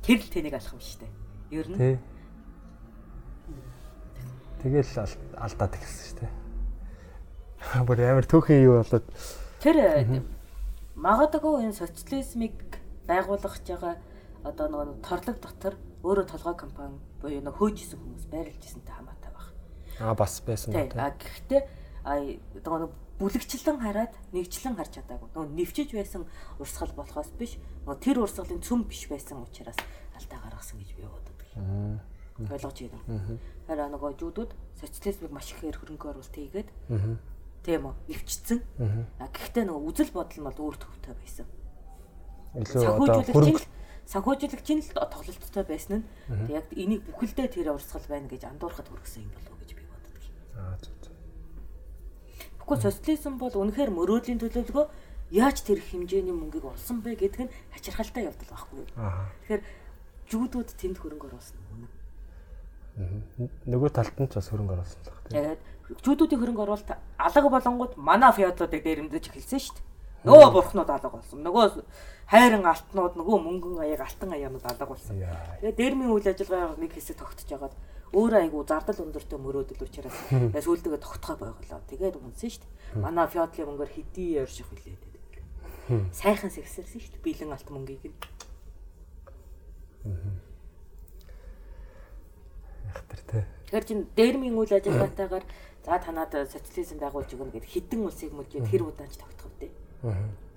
[0.00, 1.12] Тэр л тэнийг алах юм шүү дээ.
[1.54, 1.94] Ер нь тий.
[4.64, 6.32] Тэгэл ал- алдаад эхэлсэн шүү дээ.
[7.84, 9.06] Бүр амар түүхэн юу болоод
[9.60, 9.76] тэр
[10.96, 12.56] магадгүй энэ социализмыг
[13.08, 13.94] байгуулгах байгаа
[14.44, 19.46] одоо нөгөө торлог дотор өөрөө толгой компани буюу нөгөө хөөжсөн хүмүүс байрлаж ирсэнтэй хамаатай баг.
[20.00, 20.88] аа бас байсан Тий.
[20.96, 21.62] А гэхдээ
[22.64, 25.28] нөгөө нэг бүлэгчлэн хараад нэгчлэн харж чадаагүй.
[25.36, 26.24] Нөгөө нэвчэж байсан
[26.56, 27.60] урсгал болохоос биш.
[27.84, 29.76] Нөгөө тэр урсгалын цөм биш байсан учраас
[30.16, 31.38] алдаа гаргасан гэж би боддог.
[32.48, 33.38] Ойлгож байна.
[33.68, 34.50] Хараа нөгөө жүүдүүд
[34.80, 36.68] социализмыг маш ихээр хөрөнгө оруулалт хийгээд
[37.60, 38.58] тийм үү нэвчсэн.
[39.20, 41.46] А гэхдээ нөгөө үзэл бодол нь бол өөр төвтэй байсан.
[42.56, 43.78] Илүү одоо хөрөнгө нь
[44.10, 49.22] санхүүжуулагч нь л тоглолттой байсан нь яг энийг бүхэлдээ тэр урсгал байна гэж андуурахад хүргэсэн
[49.22, 50.18] юм болов уу гэж би боддог.
[50.82, 50.99] Зү.
[52.70, 54.86] Тэгэхгүй социализм бол үнэхээр мөрөөдлийн төлөвлөгөө
[55.34, 58.86] яаж тэр хэмжээний мөнгийг олсон бэ гэдг нь хачирхалтай явдал байхгүй.
[58.94, 59.62] Тэгэхээр
[60.30, 61.90] жүүдүүд тэнд хөрөнгө оруулсан үнэ.
[63.66, 65.34] Нөгөө талд нь ч бас хөрөнгө оруулсан л тий.
[65.34, 65.62] Тэгээд
[65.98, 70.30] жүүдүүдийн хөрөнгө оруулалт алга болонгууд манай феодлуудыг дээрэмдэж эхэлсэн шүү дээ.
[70.30, 71.42] Нөгөө бурхнууд алга болсон.
[71.42, 71.66] Нөгөө
[72.30, 75.18] хайрын алтнууд нөгөө мөнгөн аяг алтан аяанууд алга болсон.
[75.58, 77.74] Тэгээд дэрмийн үйл ажиллагаа нэг хэсэг тогтож ягаад
[78.10, 80.16] өөрөө айгу зардал өндөртэй мөрөөдөл учраас
[80.66, 81.80] сүүлдээ тогтхоо байглаа.
[81.86, 82.98] Тэгээд шүү дээ.
[82.98, 86.10] Манай феодлийн мөнгөөр хэдий ярьших хүлээ гэдэг.
[86.10, 87.22] Сайхан сэгсэрсэн дээ.
[87.22, 88.18] Бэлэн алт мөнгийг нь.
[93.10, 93.44] Тэр тий.
[93.70, 95.46] Тэгэхээр чин дэрмийн үйл ажиллагаатайгаар
[95.86, 99.70] за танаад социализм байгуулж өгнө гэд хідэн улсыг мүлжээд тэр удаанч тогтхов дээ.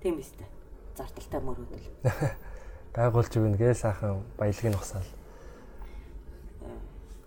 [0.01, 0.49] Тийм биз дээ.
[0.97, 1.87] Зардалтай мөрөөдөл.
[2.97, 5.05] Байгуулж өгнө гээ сайхан баялагын ухсаал.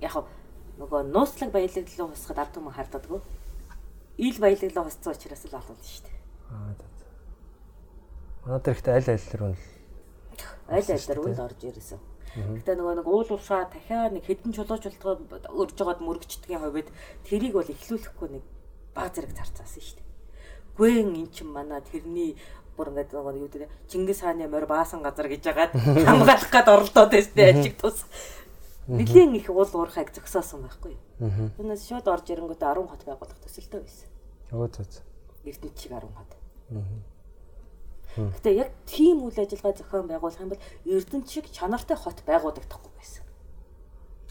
[0.01, 0.25] Яг
[0.77, 3.05] нөгөө нууцлаг баялаг руу хусахад ард түмэн харддаг.
[4.17, 6.19] Ил баялаг руу хуссан учраас л алуулна шүү дээ.
[6.53, 6.75] Аа.
[6.77, 7.07] за.
[8.45, 9.77] Манай ихтэй аль аль руу нь
[10.69, 12.01] Аль аль дээр үл орж ирсэн.
[12.37, 15.15] Гэтэ нөгөө нэг уул уушаа дахиад нэг хэдэн чулуужуултгаа
[15.55, 16.91] өрж жагаад мөрөгчдгийн хувьд
[17.25, 18.45] тэрийг бол эхлүүлэхгүй нэг
[18.93, 20.07] баг зэрэг зарцаасан шүү дээ.
[20.77, 22.37] Гүн эн чин манай тэрний
[22.77, 25.73] бүр ингээд нөгөө юу гэдэг Чингис хааны морь баасан газар гэж ягаад
[26.07, 28.05] хамгаалах гээд оролдоод байсан ажиг тус.
[28.87, 30.95] Нилийн их уул уурхайг зөксөөсөн байхгүй?
[31.59, 34.09] Түүнээс шууд орж ирэнгүүтээ 10 хот байгуулах төсөлтэй байсан.
[34.55, 34.87] өө зөө.
[34.87, 35.05] зөө.
[35.43, 36.31] Эрдэнэ чиг 10 хот.
[38.17, 43.25] Гэтэ яг тийм үйл ажиллагаа зохион байгуулах юм бол Эрдэнэт шиг чанартай хот байгуулагдахгүй байсан.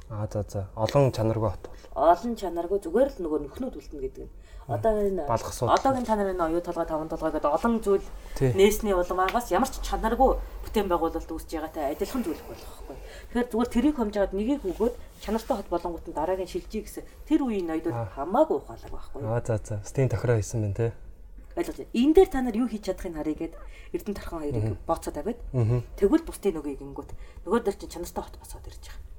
[0.10, 0.62] Аа за за.
[0.74, 1.84] Олон чанаргүй хот бол.
[1.94, 4.34] Олон чанаргүй зүгээр л нөгөө нөхнүүд үлдэнэ гэдэг нь.
[4.66, 8.02] Одоо энэ одоогийн та нарын оюу толгой таван толгой гэдэг олон зүйл
[8.42, 12.98] нээсний улмаагаас ямар ч чанаргүй бүтээн байгуулалт үүсэж байгаатай адилхан зүйл болох байхгүй.
[13.30, 17.70] Тэгэхээр зүгээр тэрийг хэмжээд нэгийг өгөөд чанартай хот болонгууд нь дараагийн шилжиж гэсэн тэр үеийн
[17.70, 19.22] ноёдууд хамаагүй ухаалаг байхгүй.
[19.22, 19.86] Аа за за.
[19.86, 20.98] Стийн тохироо хийсэн байна те.
[21.54, 21.94] Ойлгож байна.
[21.94, 23.54] Энэ дээр та нар юу хийж чадахыг харъя гэд
[23.94, 25.40] Эрдэнэ тархан хоёрыг бооцоо тавиад
[25.94, 27.12] тэгвэл бусдын нөгөөг ингэнгүүт
[27.46, 29.14] нөгөө дээр чинь чанартай хот босоод ирж байгаа.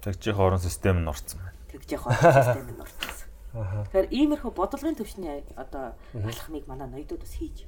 [0.00, 1.60] Тэгж хоорон систем нь орцсон байна.
[1.70, 3.15] Тэгж яг систем нь орчихсон.
[3.56, 7.64] Тэгэхээр иймэрхүү бодлогын төвшний одоо алхмыг манай ноёдууд бас хийж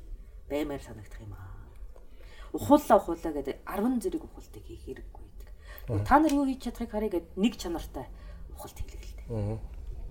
[0.49, 1.57] баймаар санагдах юм аа.
[2.53, 5.29] Ухуулла ухуулла гэдэг 10 зэрэг ухуултыг хийх хэрэггүй.
[5.89, 9.27] Тэгвэл Та нар юу хийж чадахыг харъя гэд нэг чанартай л дээ.
[9.33, 9.57] Аа.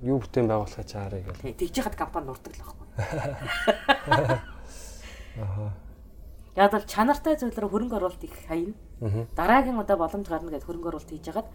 [0.01, 1.53] Юу бүтээн байгуулахыг чаарыг гэл.
[1.53, 2.87] Тэг тэгж яхад компани нурдаг л байхгүй.
[5.37, 5.77] Аха.
[6.57, 8.73] Яг бол чанартай зүйлээр хөрөнгө оруулалт их хаяна.
[9.37, 11.45] Дараагийн удаа боломж гарна гэж хөрөнгө оруулалт хийж хагаад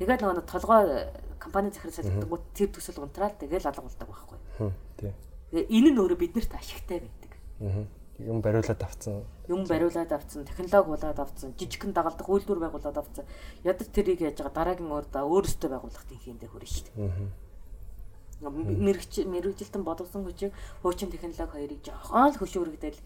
[0.00, 4.38] тэгээд нөгөө толгой компани захирал солигдгууд тэр төсөл унтраал тэгээд алга болдог байхгүй.
[4.56, 4.72] Хм.
[4.96, 5.12] Тий.
[5.52, 7.32] Тэгээ энэ нь өөрөө биднэрт ашигтай байдаг.
[7.60, 7.84] Аа.
[8.20, 9.24] Юм бариулаад авцсан.
[9.48, 13.24] Юм бариулаад авцсан, технологи болоод авцсан, жижигхэн дагалдах үйлдвэр байгуулад авцсан.
[13.64, 17.00] Ядаж тэрийг яаж байгаа дараагийн урдаа өөрөөсөө байгуулах тийхээндээ хүрнэ шүү дээ.
[17.00, 18.52] Аа.
[18.52, 20.52] Мэрэгч мэрэгжилтэн бодгосон хүчийг
[20.84, 23.00] хуучин технологи хоёрыг жоохон л хөшөөрөгдөл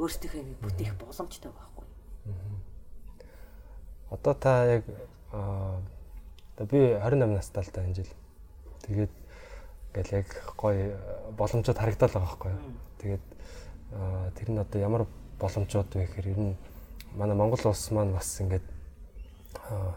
[0.00, 1.86] өөрсдийнхөө юм бүтээх боломжтой байхгүй.
[4.12, 4.84] Одоо та яг
[6.58, 8.10] одоо би 28 настай л та энэ жил.
[8.82, 9.14] Тэгээд
[9.94, 10.28] ингээл яг
[10.58, 10.98] гоё
[11.38, 12.62] боломжууд харагдал байгаа байхгүй юу.
[12.98, 13.24] Тэгээд
[13.94, 15.02] аа тэр нь одоо ямар
[15.38, 16.56] боломжууд вэ гэхээр ер нь
[17.14, 18.66] манай Монгол улс маань бас ингээд
[19.70, 19.94] аа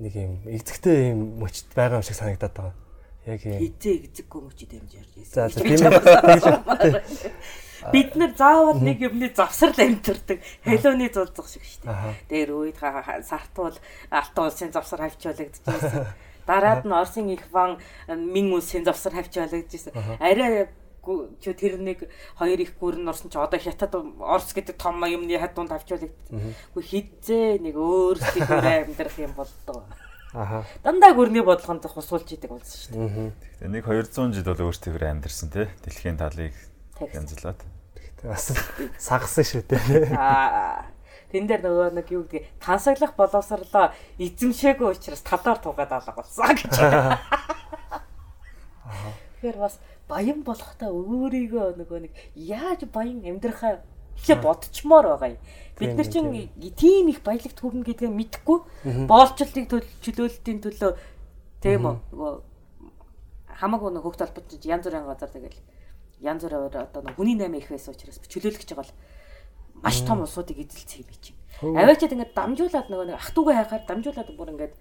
[0.00, 2.74] нэг юм эзэгтэй юм мөчт байгаа юм шиг санагдаад байгаа.
[3.28, 3.60] Яг юм.
[3.60, 5.52] Хизээ эзэггүй мөчид амжирж За ирсэн.
[5.52, 6.96] за тийм.
[7.92, 10.38] Бид нар заавал нэг юмны завсрал амтэрдэг.
[10.66, 12.14] Хэлөөний зулцах шиг шүү дээ.
[12.28, 12.78] Дээр үед
[13.24, 13.76] сартуул
[14.10, 16.06] алтан улсын завсар хавчуулагдчихсэн.
[16.48, 19.92] Дараад нь Орсын их ван мин улсын завсар хавчуулагдчихсэн.
[20.18, 20.68] Арай
[21.04, 25.36] гү- ч тэр нэг хоёр их гүрэн орсон ч одоо хятад Орс гэдэг том юмны
[25.38, 26.54] хадуунд хавчуулагдчихсэн.
[26.74, 29.84] Гэхдээ хизээ нэг өөрсдийнхөө амьдрах юм болдог.
[30.34, 30.64] Аха.
[30.84, 33.08] Дандаа гүрний бодлогонд хусуулж идэг болсон шүү дээ.
[33.08, 33.32] Аа.
[33.64, 35.66] Гэтэ нэг 200 жил бол өөртөө амьдэрсэн тий.
[35.84, 36.52] Дэлхийн талыг
[37.00, 37.60] Янзлаад.
[38.22, 38.50] Бас
[38.98, 40.14] сагсан шүү дээ.
[40.18, 40.84] Аа.
[41.28, 46.72] Тэн дээр нөгөө нэг юу гэдгийг тансаглах боловсрлоо эзэмшээгүй учраас талаар тугаад алга болсон гэж.
[49.38, 49.76] Тэгэхээр бас
[50.08, 53.84] баян болохтой өөрийгөө нөгөө нэг яаж баян амьдрахаа
[54.16, 55.42] ихе бодчмоор байгаа юм.
[55.78, 58.58] Бид нар чинь тийм их баялагт хүрнэ гэдгээ мэдэхгүй
[59.06, 59.68] боолчлтыг
[60.00, 60.96] чөлөөлтийн төлөө
[61.60, 62.32] тийм үү нөгөө
[63.62, 65.60] хамаагүй нэг хөвгт албад чинь янз бүрийн газар тэгэл
[66.20, 68.94] янз бүрээр одоо хүний наймаа их байсан учраас чөлөөлөх гэж байгаа бол
[69.82, 71.38] маш том улсуудыг эзэлцэх юм чинь.
[71.62, 74.74] Аваачаад ингээд дамжуулаад нөгөө нэг ах トゥ угаа хайхаар дамжуулаад бүр ингээд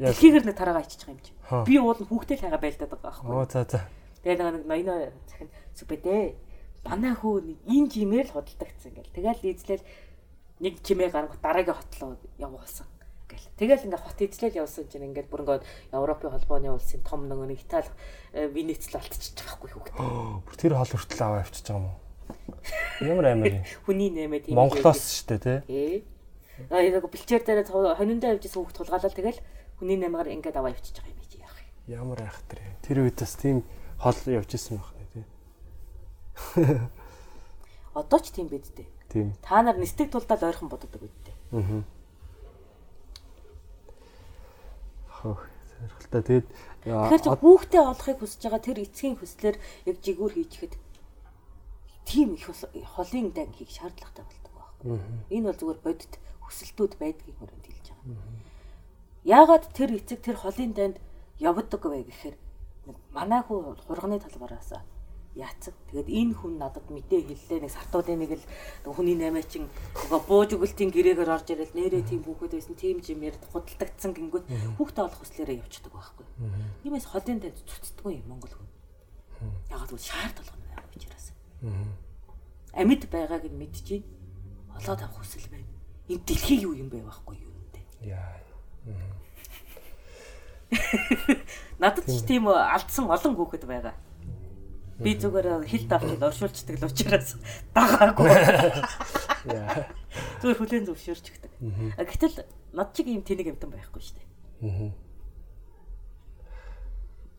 [0.00, 1.38] дэлхийгэр нэг тараагаа иччих юм чинь.
[1.64, 3.32] Би уул нь хүүхдээ л хайгаа байлдаад байгаа байхгүй.
[3.32, 3.80] Оо за за.
[4.20, 6.36] Тэгээ нэг ноёно захин сүпэдэ.
[6.84, 9.14] Манай хүү нэг энэ чимээр л хөдөлтөгцсөн гэл.
[9.16, 9.84] Тэгэл эзлэл
[10.60, 12.89] нэг чимээ гаргах дараагийн хотлоо явуулсан
[13.40, 13.56] гэл.
[13.56, 15.64] Тэгэл ингээд хот эзлэл явсан чинь ингээд бүр ингээд
[15.96, 17.88] Европын холбооны улсын том нөгөө нэг Итали
[18.36, 20.44] э, Венецл алтчих байхгүй хүүхдээ.
[20.44, 22.10] Бүр тэр хол хүртэл аваа авчиж байгаа юм уу?
[23.00, 23.64] Ямар амар юм.
[23.88, 26.04] Хүний нэмээд тийм Монголоос шүү дээ тий.
[26.68, 29.40] Аа яг бэлчээр дээр хониндоо явж исэн хүүхд тулгаалал тэгэл
[29.80, 31.68] хүний нэмээр ингээд аваа явчих байгаа юм яах юм.
[31.88, 32.60] Ямар айх тэр.
[32.84, 33.64] Тэр үед бас тийм
[33.96, 35.24] хол явж исэн байна тий.
[37.96, 38.88] Одоо ч тийм бид дээ.
[39.10, 39.32] Тийм.
[39.42, 41.34] Та нар нисдэг тулдаад ойрхон боддог үедээ.
[41.56, 41.82] Аа.
[45.20, 45.36] Хөө.
[45.80, 46.46] Сэрхэлтэй тэгэд
[46.80, 49.56] Тэгэхээр чи хүүхдээ олохыг хүсэж байгаа тэр эцгийн хүслээр
[49.88, 50.74] яг жигүүр хийчихэд
[52.08, 54.96] тийм их хол- холын дан хийх шаардлагатай болдог байхгүй.
[55.28, 58.16] Энэ бол зүгээр бодит хүсэлтүүд байдгийг мөрөнд хэлж байгаа.
[59.24, 60.96] Яагаад тэр эцэг тэр холын данд
[61.36, 62.36] явдаг вэ гэхээр
[63.12, 64.72] манай хүү хурганы талбараас
[65.38, 65.74] яацсан.
[65.90, 68.44] Тэгээд энэ хүн надад мэдээ хэллээ нэг сартуудын нэг л
[68.90, 73.38] хүний наймаа чин нөгөө бууж өгөлтийн гэрээгээр орж ирэл нэрээ тийм хүүхэд байсан тийм жимээр
[73.54, 76.26] худалдагдсан гингүүт хүүхдээ олох хүслээрээ явчихдаг байхгүй.
[76.82, 78.68] Тиймээс холын танд цуцдаггүй юм Монгол хүн.
[79.70, 81.26] Ягаад гэвэл шаардлага нь байгаа учраас.
[82.74, 84.04] Амьд байгааг нь мэдчихээн.
[84.82, 85.70] Олоод авах хүсэл байна.
[86.10, 87.82] Энэ дэлхий юу юм бэ байхгүй юу нэ.
[88.02, 88.34] яа.
[91.82, 93.94] Надад ч тийм алдсан олон хүүхэд байгаа.
[95.00, 97.36] Би зүгээр хилд авчид оршуулцдаг л учраас
[97.72, 98.28] дагаагүй.
[100.44, 101.52] Зүгээр хүлэн зөвшөөрчихдэг.
[101.96, 102.44] А Гэтэл
[102.76, 104.92] над чиг юм тэнэг амтан байхгүй шүү дээ.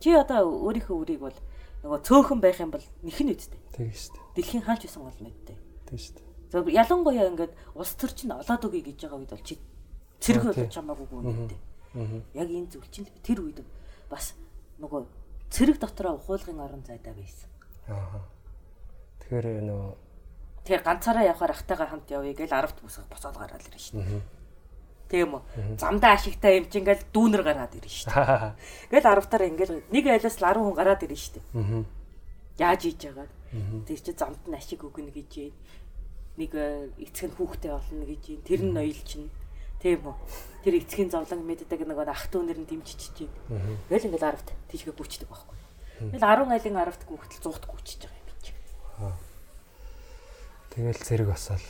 [0.02, 1.38] Чи одоо өөрийнхөө үрийг бол
[1.86, 3.62] нөгөө цөөхөн байх юм бол нэх нь үсттэй.
[3.70, 4.26] тэг шүү дээ.
[4.34, 5.56] Дэлхийн хаанч байсан бол мэдтэй.
[5.86, 6.26] Тэг шүү дээ.
[6.50, 9.54] За ялангуяа ингээд улс төр чинь олоод өгье гэж байгаа үед бол чи
[10.18, 11.60] цэрэг болж хамаагүй гүнэтэй.
[11.94, 12.22] Аа.
[12.34, 13.62] Яг энэ зүйл чинь тэр үед
[14.10, 14.34] бас
[14.82, 15.06] нөгөө
[15.54, 17.51] цэрэг дотроо ухуулгын орон зайдаа байсан.
[17.88, 18.22] Аа.
[19.20, 20.02] Тэгэхээр нөө
[20.62, 24.22] Тэгэхээр ганцаараа явахаар ахтайгаа хамт явъя гэж 10-т бусах босоод гараад ирнэ шүү дээ.
[25.10, 25.42] Тийм үү?
[25.74, 28.54] Замдаа ашигтай юм чинь ингээл дүүнэр гараад ирнэ шүү дээ.
[28.94, 31.82] Ингээл 10-таар ингээл нэг айлаас л 10 хүн гараад ирнэ шүү дээ.
[32.62, 33.28] Яаж хийж байгаа.
[33.90, 35.54] Тэр чинь замд нь ашиг өгнө гэж юм.
[36.38, 38.40] Нэг э, эцэг нь хүүхдээ олно гэж юм.
[38.46, 39.34] Тэр нь ноёл чинь.
[39.82, 40.14] Тийм үү?
[40.62, 43.34] Тэр эцгийн зовлон мэддэг нөгөө ах дүүнэр нь дэмжиж чинь.
[43.90, 45.58] Ингээл ингээл 10-т тийшгээ гүчдэг байхгүй.
[46.02, 48.52] Ингээл 10 айлын 10-т гүхтэл 100-т гүчиж байгаа юм чи.
[50.72, 51.66] тэгэл зэрэг басаал.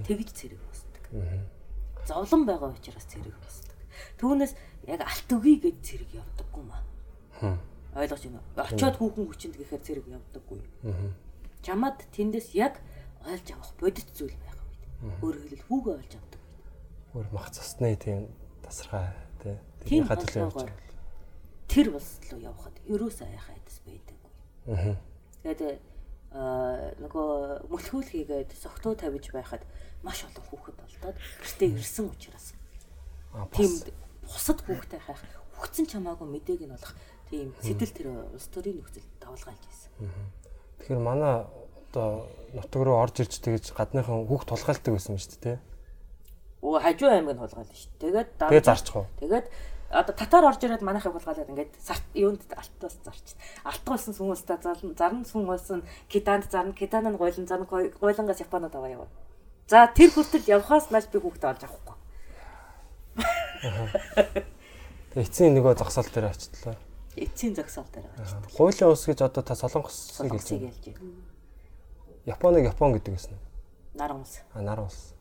[0.00, 1.04] Тэгж цэрэг босдог.
[2.06, 3.76] Зовлон байгаа учраас цэрэг босдог.
[4.16, 4.54] Түүнээс
[4.88, 6.82] яг алт өгье гэж цэрэг явдаггүй маа.
[7.94, 8.64] Ойлгож байна уу?
[8.64, 10.60] Очоод хүүхэн хүчинд гэхээр цэрэг явдаггүй.
[11.66, 12.78] Чамад тэндээс яг
[13.26, 14.84] олж авах бодит зүйл байгаа үед.
[15.20, 16.40] Өөрөөр хэлбэл хүүгээ олж авдаг.
[17.18, 18.30] Өөр мах цасны тийм
[18.62, 19.10] тасархай
[19.42, 19.56] тий.
[19.84, 20.89] Тийм төлөө явж байгаа.
[21.70, 24.18] Тэр улс руу явхад ерөөсөө аяхаа айдас байдаг.
[24.66, 24.96] Аа.
[25.46, 25.78] Тэгээд
[26.34, 27.30] аа нөгөө
[27.70, 29.62] мөлхүүл хийгээд согтуу тавьж байхад
[30.02, 32.54] маш олон хүүхэд болдоод гэртээ ирсэн учраас
[33.30, 33.70] Аа, тийм
[34.26, 35.22] бусад хүүхдээ хайх
[35.54, 36.94] хүчсэн чамаагүй мэдээг нь болох
[37.30, 39.90] тийм сэтэл тэр улс төрийн нөхцөл давалгаалж байсан.
[40.82, 41.46] Тэгэхээр манай
[41.94, 45.58] одоо нутаг руу орж ирж тэгэж гадныхан хүүхд тулгаалдаг байсан шүү дээ тий.
[46.66, 47.90] Өө хажуу аймаг нь хулгаална шүү.
[48.02, 49.06] Тэгээд Тэгээ зарчих уу?
[49.22, 49.46] Тэгээд
[49.90, 53.34] одоо татар орж ирээд манайхыг хулгаалаад ингээд сарт юунд алтаас зарч.
[53.66, 58.40] Алт болсон сүн устаа зарна, зарна сүн болсон киданд зарна, кидан нь гойлон зарна, гойлонгоос
[58.40, 59.10] японод аваа яваа.
[59.66, 61.96] За тэр хүртэл явхаас нааш би хүүхдээ олж авахгүй.
[65.10, 66.74] Тэгээ эцсийн нөгөө зогсоол дээр очтлоо.
[67.18, 68.46] Эцсийн зогсоол дээр байгаа.
[68.54, 70.70] Хуулийн ус гэж одоо та солонгосыг хэлж байна.
[72.30, 73.34] Японыг Япон гэдэг гэсэн?
[73.94, 74.38] Наран ус.
[74.54, 75.14] А нар ус.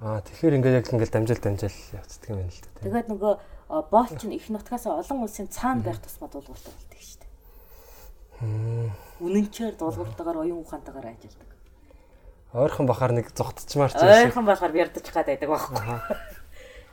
[0.00, 0.20] Аа.
[0.20, 2.72] Аа тэгэхээр ингээд яг ингээд дамжаал дамжаал явцдаг юм байна л тий.
[2.84, 3.34] Тэгээд нөгөө
[3.88, 8.92] боол чинь их нутгаас олон улсын цаана байх тусмаа дуулууртай болдог шүү дээ.
[9.24, 11.50] Үнэнчээр дуулууртайгаар оюун ухаантайгаар ажилладаг.
[12.52, 14.28] Ойрхон бахаар нэг зогтчмаар ч юм шиг.
[14.28, 15.76] Ойрхон болохоор ярдаж гад байдаг байхгүй.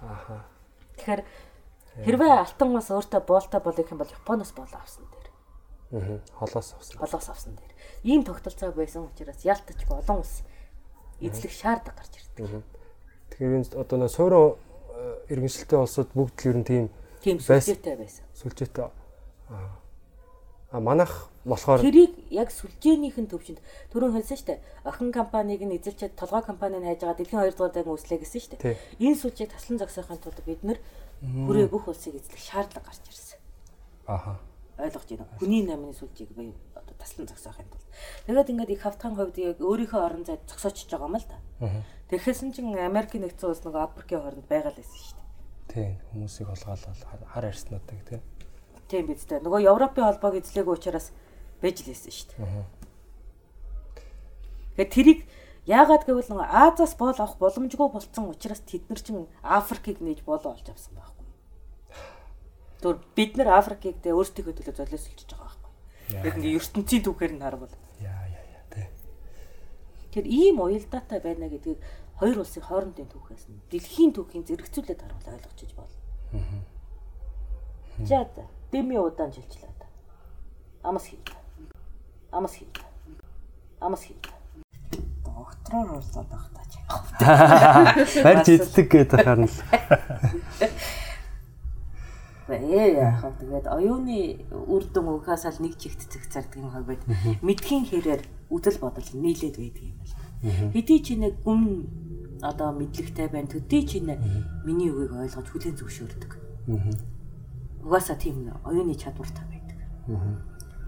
[0.04, 0.44] Ааха.
[0.98, 1.22] Тэгэхээр
[2.08, 5.28] хэрвээ алтан ус өөртөө боолтой болох юм бол Японоос боол авсан дээр.
[5.94, 6.20] Аа.
[6.40, 6.96] Холоос авсан.
[7.00, 7.74] Болоос авсан дээр.
[8.04, 10.42] Ийм тогтолцоо байсан учраас ялтаж олон ус
[11.22, 12.64] эзлэх шаардлага гарч ирдэг.
[13.34, 16.86] Тэгэхээр одоо нөө суурин э, иргэншилтэй улсууд бүгд л ер нь тийм
[17.24, 18.24] Тийм сүлжээтэй байсан.
[18.38, 18.90] сүлжээтэй.
[20.74, 23.62] А манайх болохоор Тэрийг яг сүлжээнийхэн төвшөнд
[23.94, 24.60] түрүүн хэлсэн шүү дээ.
[24.90, 28.42] Охин компанийг нь эзэлчихэд толгой компаниг нь хайж байгаа дэлхийн 2 дугаар дайг үүслэе гэсэн
[28.42, 28.78] шүү дээ.
[28.98, 30.80] Энэ сүлжээг таслан зогсоохын тулд бид нэр
[31.22, 33.38] бүрээ бүх улсыг эзлэх шаардлага гарч ирсэн.
[34.10, 34.42] ааха.
[34.82, 35.30] ойлгож байна.
[35.38, 36.58] Хүний намын сүлжээг бие
[36.94, 37.88] одоо таслан зогсоохын тулд.
[38.30, 41.38] Тэгээд ингээд их хавтхан хувьд яг өөрийнхөө орон зайд зогсоочж байгаа юм л да.
[42.14, 45.28] Тэгэхээсэн чин Америкийн нэгдсэн улс нөгөө Африкийн хооронд байгаа л байсан шүү дээ.
[45.74, 48.22] Тийм хүмүүсийг олгаалал хар- арьснуудыг тийм.
[48.88, 49.42] Тийм биз дээ.
[49.42, 51.10] Нөгөө Европын холбоог эзлээгүй учраас
[51.62, 52.66] байж л байсан шүү дээ.
[54.78, 55.20] Тэгээд тэрийг
[55.66, 60.54] яагаад гэвэл нөгөө Азаас боол авах боломжгүй болцсон учраас тэд нар чин Африкийг нээж болоо
[60.54, 61.26] олж авсан байхгүй.
[62.84, 65.20] Түр бид нар Африкийг дэ өөрсдийнхөө төлөө золиослж
[66.12, 67.72] Яг ингээ ертөнцийн түүхээр нь харвал
[68.04, 68.92] Яа яа яа тийм.
[70.12, 71.80] Тэр ийм уялдаатай байна гэдгийг
[72.20, 76.00] хоёр улсын хоорондын түүхээс нь дэлхийн түүхийн зэрэгцүүлээд харуул ойлгочиж болно.
[78.04, 79.88] За за дэми удаан жилчлээ та.
[80.84, 81.20] Амас хий.
[82.32, 82.68] Амас хий.
[83.80, 84.18] Амас хий.
[85.24, 86.64] Доктороор уулзаад байх таа.
[88.24, 89.58] Барьж иддэг гэдэг харна л.
[92.50, 97.00] Ээ яахаа тэгээд оюуны үр дүн угаас л нэг чигт цэг цардгийн хувьд
[97.40, 98.22] мэдхийн хэрээр
[98.52, 100.72] үдэл бодол нийлээд байдаг юм байна.
[100.76, 101.88] Хэдий ч нэг гүн
[102.44, 103.48] одоо мэдлэгтэй байна.
[103.48, 104.20] Төдий ч нэ
[104.68, 106.32] миний үгийг ойлгож хүлээн зөвшөөрдөг.
[107.88, 109.80] Угаасаа тийм оюуны чадвартай байдаг.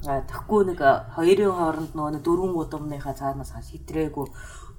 [0.03, 0.79] Аа тэгэхгүй нэг
[1.15, 4.27] хоёрын хооронд нөгөө дөрвөн удамныхаа цаанаас хас хитрээгүй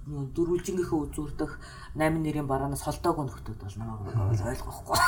[0.07, 1.53] нөгөө дөрвөлжингийнхээ үзүүрдэх
[1.99, 4.07] 8 нэрийн бараанаас холдоогүй нөхдүүд бол намайг
[4.39, 4.99] ойлгохгүй.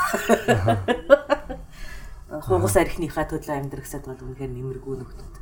[2.43, 5.35] Хугас архиныхаа төлөө амьдрахсад бол үнэхээр нэмэргүй нөхдүүд.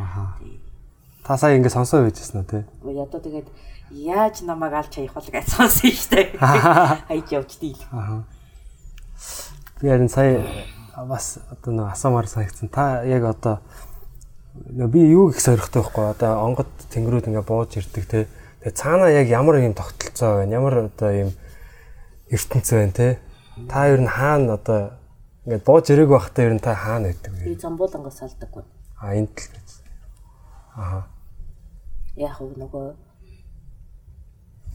[0.00, 0.32] Аха.
[1.22, 2.64] Та сая ингэ сонсоо байжсэн үү те?
[2.80, 3.48] Одоо тэгээд
[3.92, 6.40] яаж намайг алж хаях бол гэж сонсон штэ.
[6.40, 7.82] Хайж явж дийл.
[7.92, 8.24] Аха.
[9.80, 10.40] Би харин сая
[10.96, 12.72] бас одоо нэг асуумаар санагдсан.
[12.72, 13.60] Та яг одоо
[14.56, 18.26] би юу гэх сорихтой байхгүй одоо онгод тэнгэрүүд ингээ бууж ирдэг те.
[18.66, 20.58] Тэгээ цаанаа яг ямар юм тогтолцоо байна?
[20.58, 21.30] Ямар одоо юм
[22.26, 23.22] ертөнц байна те?
[23.70, 24.98] Та ер нь хаана одоо
[25.46, 27.62] ингээд бууж ирэх байхдаа ер нь та хаана байдаг Би вэ?
[27.62, 28.66] замбуулангаас салдаггүй.
[28.98, 29.70] А энд л байж.
[30.74, 31.06] Аа.
[32.18, 32.86] Яг уу нөгөө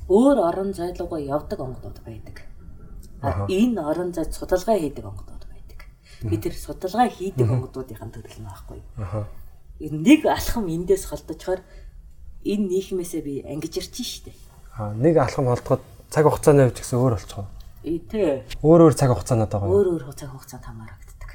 [0.07, 2.47] өөр орон зай руугаа явдаг онгодууд байдаг.
[3.19, 5.80] А энэ орон зайд судалгаа хийдэг онгодууд байдаг.
[6.31, 8.80] Би тэр судалгаа хийдэг онгодуудын төрөл нь байхгүй.
[8.95, 9.27] Аха.
[9.84, 11.59] Нэг алхам эндээс холдожхоор
[12.45, 14.38] энэ нийгмээсээ би ангиж ирчих штеп.
[14.77, 17.45] А нэг алхам холдоход цаг хугацааны хувьд гэсэн өөр болчихоо.
[17.81, 21.30] Э тэ Өөр өөр цаг хугацаанууд байгаа өөр өөр цаг хугацаанд хамаарагддаг.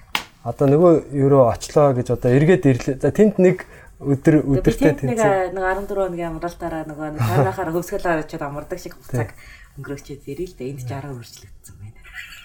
[0.47, 2.97] Одоо нөгөө ерөө очлоо гэж одоо эргээд ирлээ.
[3.03, 3.67] За тэнд нэг
[3.99, 5.09] өдөр нэг тэнцээ.
[5.09, 5.21] нэг
[5.57, 9.33] 14 хоногийн амралтаараа нөгөө нэг танахаар хөвсгөл авчиад амардаг шиг цаг
[9.81, 10.71] өнгөрөөчөөд ирээ л дээ.
[10.77, 11.99] Энд ч 10 үржлэгдсэн байна.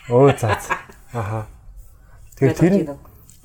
[0.09, 0.55] Өө за.
[1.11, 1.45] Аха.
[2.39, 2.95] Тэгэхээр тэр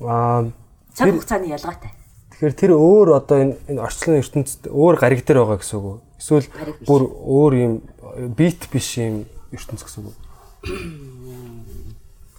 [0.07, 0.47] аа
[0.95, 1.91] цаг хугацааны ялгаатай.
[2.37, 5.97] Тэгэхээр тэр өөр одоо энэ энэ орчлон ертөнцид өөр гариг дээр байгаа гэсэн үг үү?
[6.21, 6.47] Эсвэл
[6.85, 7.73] бүр өөр юм
[8.37, 10.17] бит биш юм ертөнц гэсэн үг үү?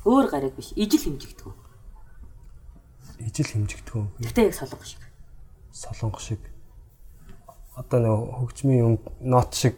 [0.07, 0.71] Өөр гариг биш.
[0.79, 1.55] Ижил хэмжигдэггүй.
[3.27, 4.07] Ижил хэмжигдэх үү?
[4.23, 5.03] Гэтэ яг солонго шиг.
[5.75, 6.43] Солонгос шиг.
[7.75, 9.75] Одоо нөгөө хөгжмийн юм нот шиг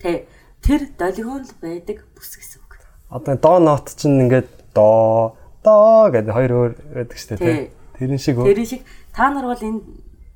[0.00, 0.26] Тэ
[0.60, 2.80] тэр долгион л байдаг бүс гэсэн үг.
[3.08, 7.70] одоо доо нот чинь ингээд доо доо гэдэг хоёр өөр байдаг шүү дээ.
[7.98, 8.46] Тэрэн шиг үү?
[8.50, 8.82] Тэрэн шиг
[9.12, 9.80] та нар бол энэ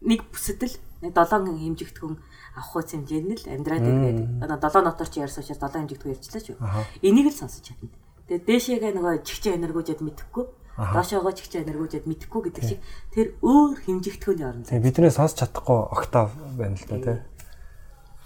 [0.05, 2.17] нэг бүсэдэл нэг долоон хэмжигдэхүүн
[2.57, 6.43] авах хуйц хэмжээнд л амьдраад иргээд одоо долоо нотор чи ярьсан учраас долоо хэмжигдэхүүн ярьчлаа
[6.45, 6.57] шүү.
[7.05, 7.93] Энийг л сонсож чадна.
[8.29, 10.45] Тэгээ дээшээгээ нөгөө чихчэн энергожид мэдэхгүй
[10.77, 12.81] доошоогоо чихчэн энергожид мэдэхгүй гэдэг шиг
[13.13, 14.77] тэр өөр хэмжигдэхүүний орон зай.
[14.77, 17.19] Тий бидний сонсч чадахгүй октав байна л да тий.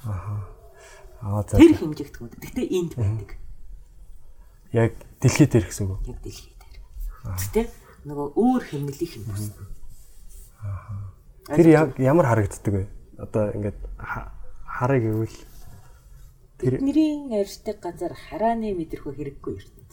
[0.02, 0.34] Аха.
[1.22, 1.62] Аа за.
[1.62, 2.30] Тэр хэмжигдэхүүн.
[2.42, 3.30] Гэхдээ энд байдаг.
[4.74, 6.02] Яг дэлхийд ирэх гэсэн үг.
[6.10, 6.76] Яг дэлхий дээр.
[7.38, 7.66] Гэхдээ
[8.10, 9.69] нөгөө өөр хэмнэлийнх юм байна.
[11.50, 11.66] Тэр
[11.98, 12.84] ямар харагддаг вэ?
[13.18, 14.30] Одоо ингээд ха-
[14.64, 15.36] харыг гэвэл
[16.60, 19.92] тэр Бидний арьстай ганцаар харааны мэдрэхүй хэрэггүй ертөнц.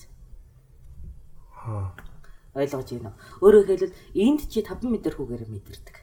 [2.58, 3.18] Ойлгож байна уу?
[3.44, 5.96] Өөрөөр хэлбэл энд чи 5 метр хүүгээр мэдэрдэг.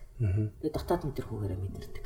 [0.63, 2.05] Тэгээ дотоод метр хүүгээр мэдэрдэг.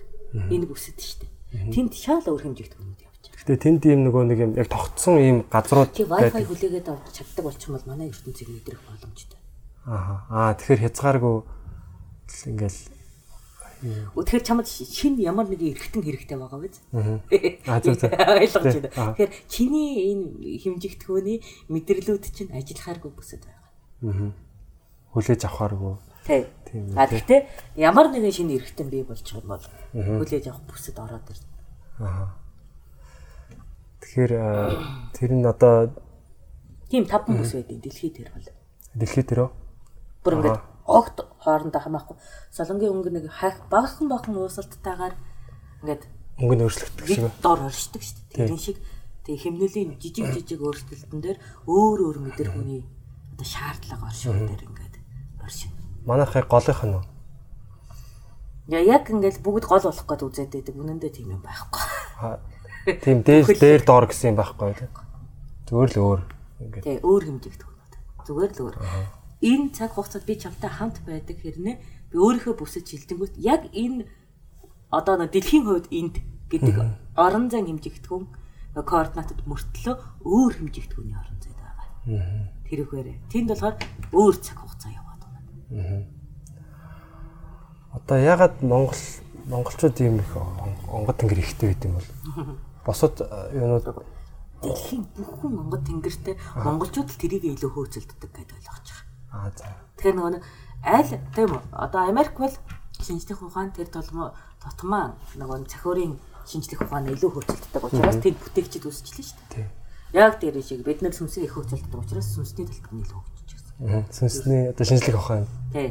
[0.53, 1.73] Энэ бүсэд шүү дээ.
[1.73, 3.41] Тэнд шал өөр хэмжигт хүмүүд явж байгаа.
[3.45, 7.45] Гэтэ тэнд ийм нөгөө нэг юм яг тогтсон ийм газрууд Чи Wi-Fi хүлээгээд авч чаддаг
[7.45, 9.41] болчих юм бол манай ертөнцийг мэдрэх боломжтой.
[9.89, 10.15] Аха.
[10.29, 11.37] Аа тэгэхээр хязгааргүй
[12.29, 12.81] л ингээл
[13.79, 16.83] Тэгэхээр чамд шин ямар нэгэн эргэтэн хэрэгтэй байгаа биз?
[17.71, 18.11] Аа, зөв, зөв.
[18.11, 18.91] Ойлгож байна.
[18.99, 19.15] аа.
[19.15, 20.27] Тэгэхээр чиний энэ
[20.67, 21.39] хэмжигдэхүүний
[21.71, 24.35] мэдрэлүүд чинь ажиллахааргүй бүсэд байгаа.
[25.15, 25.95] хүлээж авахааргүй.
[26.27, 26.43] Тий.
[26.67, 27.41] Тийм А гэхдээ
[27.79, 29.63] ямар нэгэн шинэ эргэтэн бий болчих юм бол
[29.95, 31.47] хүлээж авах бүсэд ороод ирнэ.
[34.03, 34.75] Тэгэхээр аа,
[35.15, 35.95] тэр нь одоо
[36.91, 38.49] Тийм таван бүс байдیں۔ Дэлхий дээр бол.
[38.99, 39.51] дэлхий дээр үү?
[40.27, 42.17] Бүр ингээд огт хоорондоо хамаахгүй.
[42.49, 45.15] Солонгийн өнгө нэг хайх багахан багахан уусалтайгаар
[45.85, 46.03] ингээд
[46.41, 47.23] өнгө нь өөрчлөгдөх шиг.
[47.29, 48.49] нэг дор оршдог шүү дээ.
[48.49, 48.79] Тэрэн шиг
[49.29, 51.39] тэг химнэлийн жижиг жижиг өөрчлөлтөн дээр
[51.69, 52.83] өөр өөр мэдэрхүүний
[53.37, 54.95] одоо шаардлага дээр ингээд
[55.45, 55.73] оршин.
[56.09, 57.05] Манайхыг голынх нь үү?
[58.73, 60.75] Я яг ингээд бүгд гол болох гээд үзээд байдаг.
[60.77, 61.85] Үнэндээ тийм юм байхгүй.
[63.05, 64.73] Тийм дээр дээр доор гэсэн юм байхгүй.
[65.69, 66.21] Зүгээр л өөр.
[66.65, 67.93] Ингээд Тэг өөр хэмжигдэх хүмүүс.
[68.25, 68.77] Зүгээр л өөр.
[69.41, 71.77] Энэ цаг хугацаанд би чамтай хамт байдаг хэрнээ
[72.11, 74.07] би өөрийнхөө бүсэд шилдэнгүүт яг энэ
[74.91, 76.19] одоо нэг дэлхийн хувьд энд
[76.51, 76.77] гэдэг
[77.15, 78.27] орон зай хэмжигдэхүүн
[78.83, 79.95] координатад мөртлөө
[80.27, 81.87] өөр хэмжигдэхүүний орон зайд байгаа.
[82.67, 83.17] Тэрхээрээ.
[83.31, 83.77] Тэнд болохоор
[84.11, 86.07] өөр цаг хугацаа яваад байна.
[87.95, 89.03] одоо ягаад Монгол
[89.47, 90.33] монголчууд ийм их
[90.89, 92.09] онгод тэнгэр ихтэй байд юм бол
[92.87, 93.87] босод э, юунууд
[94.59, 99.08] Дэлхийн бүхэн Монгол тэнгэртэй монголчууд л тэрийг илүү хөөцөлддөг гэдээ ойлгож байгаа.
[99.33, 99.69] Аа за
[99.99, 100.43] Тэгэхээр нөгөө нэг
[100.87, 101.63] аль тийм үү?
[101.75, 102.55] Одоо Америк бол
[103.03, 104.31] шинжлэх ухаан тэр толмо
[104.63, 106.15] тотмаа нөгөө цахиурын
[106.47, 109.69] шинжлэх ухаан илүү хөөцөлддөг учраас тэнд бүтээгчд үүсчихлээ шүү дээ.
[110.15, 114.07] Яг тэр шиг бид нар сүнсээ их хөөцөлддөг учраас сүнсний талбар нь илүү хөгжиж байгаа.
[114.07, 115.47] Аа, Сүнсний одоо шинжлэх ухаан.
[115.75, 115.89] Тий.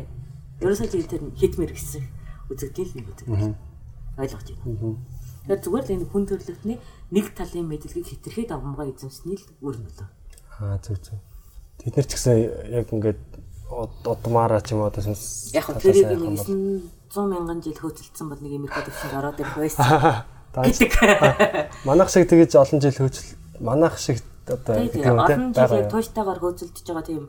[0.64, 2.03] Ерөөсөө жил тэр хитмэр гэсэн
[2.47, 3.55] үзэгдэл нэг үзэгдэл.
[4.18, 4.95] Ойлгож байна.
[5.51, 6.77] Тэгэхээр зүгээр л энэ хүн төрлөختний
[7.11, 10.07] нэг талын мэдлэгийг хэтэрхий давмгаа эзэмсний л үр нөлөө.
[10.64, 11.19] Аа зөв зөв.
[11.81, 12.35] Тэд нар ч гэсэн
[12.73, 13.19] яг ингээд
[14.03, 18.27] удмаараа ч юм уу одоо Яг тэрийг яах юм нэг бол- 900 мянган жил хөөцөлдсөн
[18.29, 19.85] бол нэг Америкт төвшөнд ороод ирэх байсан.
[20.57, 20.91] гэдэг.
[21.87, 23.29] Манайх шиг тэгэж олон жил хөөцөл
[23.61, 24.17] манайх шиг
[24.47, 25.91] одоо Тийм гэдэг тийм юм жилээр байгаа.
[25.91, 27.23] тууштайгаар хөөцөлдөж байгаа тийм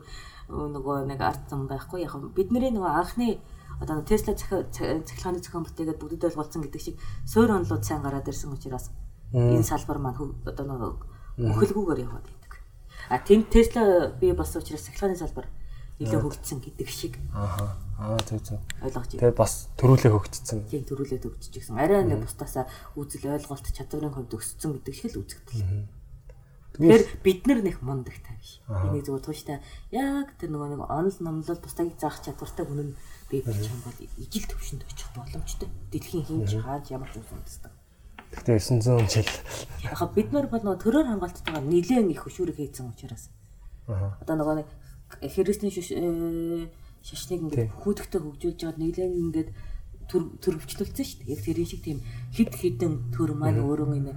[0.49, 3.37] өө, нөгөө нэг ард зам байхгүй яг бидний нөгөө анхны
[3.79, 8.91] одоо Тесла цахилгааны зохион бүтээгээд бүгдэд ойлголцсон гэдэг шиг суур онлууд сайн гараад ирсэн учраас
[9.31, 10.91] энэ салбар маань одоо нөгөө
[11.53, 12.38] өхөлгүүгээр яваад байдаг.
[13.09, 15.49] А тэнд Тесла бий болсон учраас цахилгааны салбар
[15.99, 17.75] илүү хөгжсөн гэдэг шиг Ааха.
[17.99, 18.59] Аа зөв зөв.
[18.79, 19.19] ойлгож байна.
[19.19, 20.59] Тэгээд бас төрүүлээ хөгжсөн.
[20.71, 21.75] Тийм төрүүлээд өгчөж гисэн.
[21.75, 25.91] Арай нэг бусдасаа үзэл ойлголт чадварын хувьд өссөн гэдэг шиг л үзэгдэл.
[26.79, 28.63] Тэгэхээр бид нар нэг мундагтай биш.
[28.71, 29.59] Энийг зүгээр тууштай
[29.91, 33.99] яг тэр нөгөө нэг онол номлол бусдыг заах чадвартай хүн нь бий болж байгаа бол
[34.15, 35.67] ижил төвшөнд очих боломжтой.
[35.91, 37.27] Дэлхийн хинж хааж ямар ч юм
[38.29, 39.29] Гэхдээ 900 жил
[39.83, 43.33] Яг бид нар бол нөгөө төрөөр хамгаалттайгаар нэлээд их хөшүүрэг хийсэн учраас.
[43.87, 44.69] Одоо нөгөө нэг
[45.33, 46.69] христийн
[47.01, 49.49] шашныг ингээд хүүдэхтэй хөгжүүлж байгаад нэлээд ингээд
[50.11, 51.33] төр төрөвчлөлцсөн шүү дээ.
[51.33, 51.99] Яг тэр шиг тийм
[52.33, 54.13] хид хідэн төр маань өөрөө энэ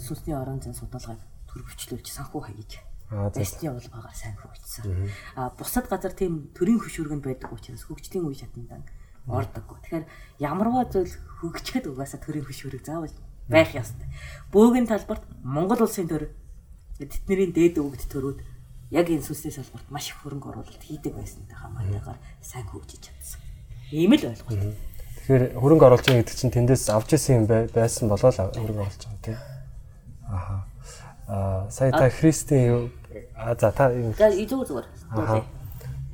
[0.00, 2.72] сүнсний орон зай судалгааг төрөвчлүүлж санхүү хаяж
[3.12, 5.10] Эсний улбаагаар сайн хөгжсөн.
[5.36, 8.82] А бусад газар тийм төрийн хөшүүргэнд байдаг учраас хөгжлийн үе шатандан
[9.28, 9.78] ордоггүй.
[9.84, 10.06] Тэгэхээр
[10.40, 13.14] ямарваа зүйл хөгжихэд угаасаа төрийн хөшүүрэг заавал
[13.48, 14.06] байх ёстой.
[14.52, 16.30] Бөөгийн талбарт Монгол улсын төр
[16.98, 18.38] тэдний дээд өвгд төрүүд
[18.94, 23.40] яг энэ сүнсний салбарт маш их хөрөнгө оруулалт хийдэг байсантай хамаатайгаар сайн хөгжиж чадсан.
[23.90, 24.76] Ийм л ойлголт.
[25.26, 28.82] Тэгэхээр хөрөнгө оруулж байгаа гэдэг чинь тэндээс авч исэн юм бай- байсан болоо л хөрөнгө
[28.86, 29.38] оруулж байгаа тийм.
[30.30, 30.56] Аха.
[31.26, 32.82] Аа сая та христийн юу
[33.34, 34.86] а за та За зүгээр зүгээр.
[35.14, 35.44] Дуулаа.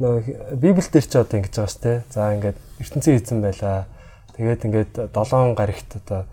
[0.00, 1.98] нөгөө Библиэлд ч одоо ингэж байгаа шүү дээ.
[2.08, 3.84] За ингээд ертөнцийн эзэн байлаа.
[4.38, 6.24] Тэгээд ингээд 7 гарагт одоо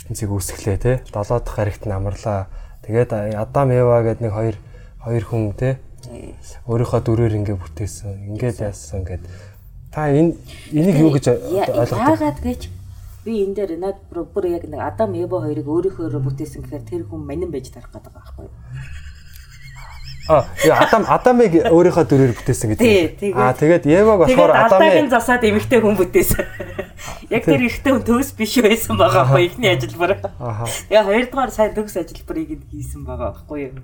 [0.00, 0.92] ертөнцийг үүсгэлээ те.
[1.12, 2.48] 7 дахь гарагт нь амарлаа.
[2.82, 4.56] Тэгээд Адам Ева гэдэг нэг хоёр
[5.04, 5.76] хоёр хүн те.
[6.64, 8.32] Өөрийнхөө дүрээр ингээд бүтээсэн.
[8.32, 9.22] Ингээд яасан ингээд
[9.92, 10.34] та энэ
[10.72, 12.16] энийг юу гэж ойлгох вэ?
[12.16, 12.60] Яагаад гэж
[13.24, 17.02] би энэ дээр над бүр бүр яг нэг Адам Ева хоёрыг өөрийнхөө бүтээсэн гэхээр тэр
[17.04, 18.54] хүн манин байж тарах гэдэг байгаа байхгүй юу?
[20.28, 20.44] А
[20.84, 23.32] Адам Адамыг өөрийнхөө дүрээр бүтээсэн гэдэг.
[23.32, 26.44] Аа тэгээд Еваг болохоор Адамыг нь засаад эмэгтэй хүн бүтээсэн.
[27.34, 30.20] Яг тэр эрэгтэй хүн төгс биш байсан байгаа байхгүй ихний ажилбар.
[30.36, 30.68] Аха.
[30.68, 33.80] Тэгээ хоёрдугаар сайн төгс ажилбарыг хийсэн байгаа байхгүй юу?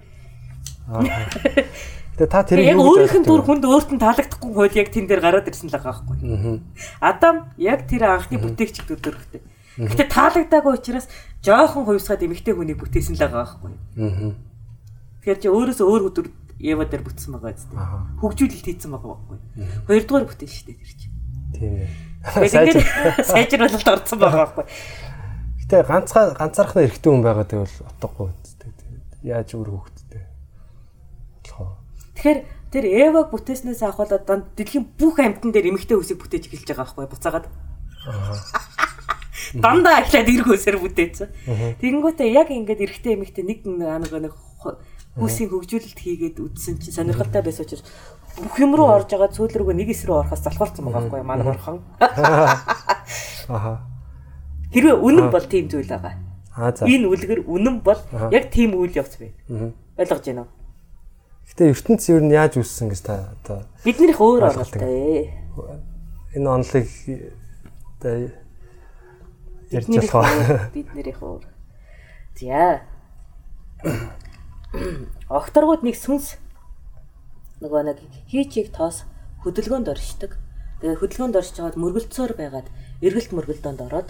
[2.20, 5.20] Тэгээд та тэрийг Яг өөрийнх нь дүр хүнд өөрт нь таалагдахгүй хөл яг тэн дээр
[5.24, 6.60] гараад ирсэн л байгаа байхгүй юу?
[7.00, 9.40] Адам яг тэр анхны бүтээгч дүрдөрхтэй.
[9.76, 11.08] Гэтэ таалагдаагүй учраас
[11.44, 13.80] жоохон хувьсгаад эмэгтэй хүнийг бүтээсэн л байгаа байхгүй юу?
[14.00, 14.45] Аа.
[15.26, 16.26] Тэгэхээр чи өөрөөсөө өөр өдөр
[16.62, 17.74] Ева дээр бүтсэн байгаа зү.
[18.22, 19.38] Хөгжүүлэлт хийсэн байгаа байхгүй?
[19.90, 21.18] Хоёрдугаар бүтээн шүү дээ тэр чинь.
[21.50, 21.90] Тийм ээ.
[22.46, 22.78] Тэгээд
[23.34, 24.66] сайжруулалт орсон байгаа байхгүй?
[25.66, 28.70] Гэтэ ганцхан ганцаархнаа эрэгтэй хүн байгаа гэвэл утгагүй үстэй.
[29.26, 30.22] Яаж өөр хөвгттэй.
[31.42, 31.74] Болохоо.
[32.14, 32.38] Тэгэхээр
[32.70, 37.10] тэр Еваг бүтээснээс ахвал одоо дэлхийн бүх амьтан дээр эмэгтэй хүсийг бүтээж эхэлж байгаа байхгүй
[37.10, 37.50] буцаагаад.
[39.58, 41.82] Дандаа ахлаад эрг хүсээр бүтээсэн.
[41.82, 44.34] Тэгэнгүүтээ яг ингээд эрэгтэй эмэгтэй нэг нэг нэг
[45.16, 47.84] хүсийн хөгжүүлэлт хийгээд үдсэн чинь сонирхолтой байсан учраас
[48.36, 51.24] бүх юм руу орж байгаа цөөл рүүгээ нэг эс рүү орохоос залхуулсан байгаа байхгүй?
[51.24, 51.80] Манай бурхан.
[53.56, 53.72] Аха.
[54.76, 56.20] Хэрвээ үнэн бол тийм зүйл байгаа.
[56.52, 56.84] Аа за.
[56.84, 59.72] Энэ үлгэр үнэн бол яг тийм үйл явц байна.
[59.96, 60.52] Ойлгож байна уу?
[61.48, 65.32] Гэтэ ертөнц юу нь яаж үүссэн гэж та одоо Биднийх өөр Ойлголт онолтой.
[66.36, 66.88] энэ онолыг
[67.96, 68.14] одоо
[69.72, 71.44] ярьж болох Биднийх өөр.
[72.36, 72.82] За.
[75.28, 76.36] Огторгууд нэг сүнс
[77.62, 77.98] нөгөө нэг
[78.28, 79.08] хийчийг тоос
[79.42, 80.36] хөдөлгөөнд оршдог.
[80.84, 82.68] Тэгээ хөдөлгөөнд оршиж байгаад мөргөлцөөр байгаад
[83.00, 84.08] эргэлт мөргөлдөөнд ороод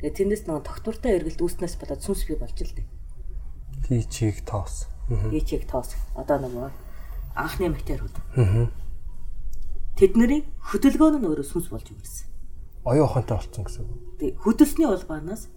[0.00, 2.88] тэгээ тэндээс нөгөө тогтвортой эргэлт үүснээс болоод сүнс бий болж л дээ.
[3.84, 4.88] тийчийг тоос.
[5.06, 5.94] Хийчийг тоос.
[6.16, 6.70] Одоо нөгөө
[7.36, 8.16] анхны материалууд.
[9.96, 12.26] Тэдний хөдөлгөөн нь өөрөө сүнс болж өгсөн.
[12.84, 14.00] Оюун ухаантай болцсон гэсэн үг.
[14.20, 15.48] Тэг хөдөлсөний улбаанаас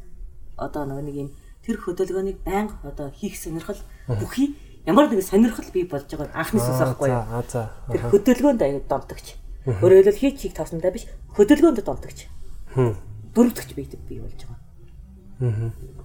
[0.60, 1.30] одоо нөгөө нэг юм
[1.64, 3.80] тэр хөдөлгөөнийг байнга одоо хийх сонирхол
[4.18, 4.58] бүхий
[4.90, 7.22] ямар нэгэн сонирхол бий болж байгаа анхны сүнс байхгүй юу?
[7.94, 9.38] Тэр хөдөлгөөнд аяа домтогч.
[9.70, 11.06] Өөрөөр хэлбэл хийх хийх тавсандаа биш
[11.38, 12.26] хөдөлгөөнд домтогч.
[12.74, 14.58] Дөрөвдөгч бий бий болж байгаа.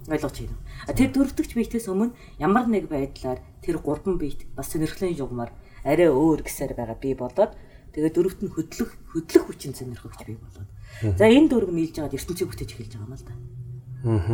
[0.05, 5.51] Ойлгож байна тэр дөрөвдөгч биетээс өмнө ямар нэг байдлаар тэр гурван биет бас сонирхлын жугмаар
[5.83, 7.57] арай өөр гэсээр байгаа бий болоод
[7.91, 10.69] тэгээ дөрөвт нь хөдлөх хөдлөх хүчин сонирхогч бий болоод.
[11.17, 13.33] За энэ дөрөв нийлж байгаад ертөнцийг бүтээж эхэлж байгаа юм л да.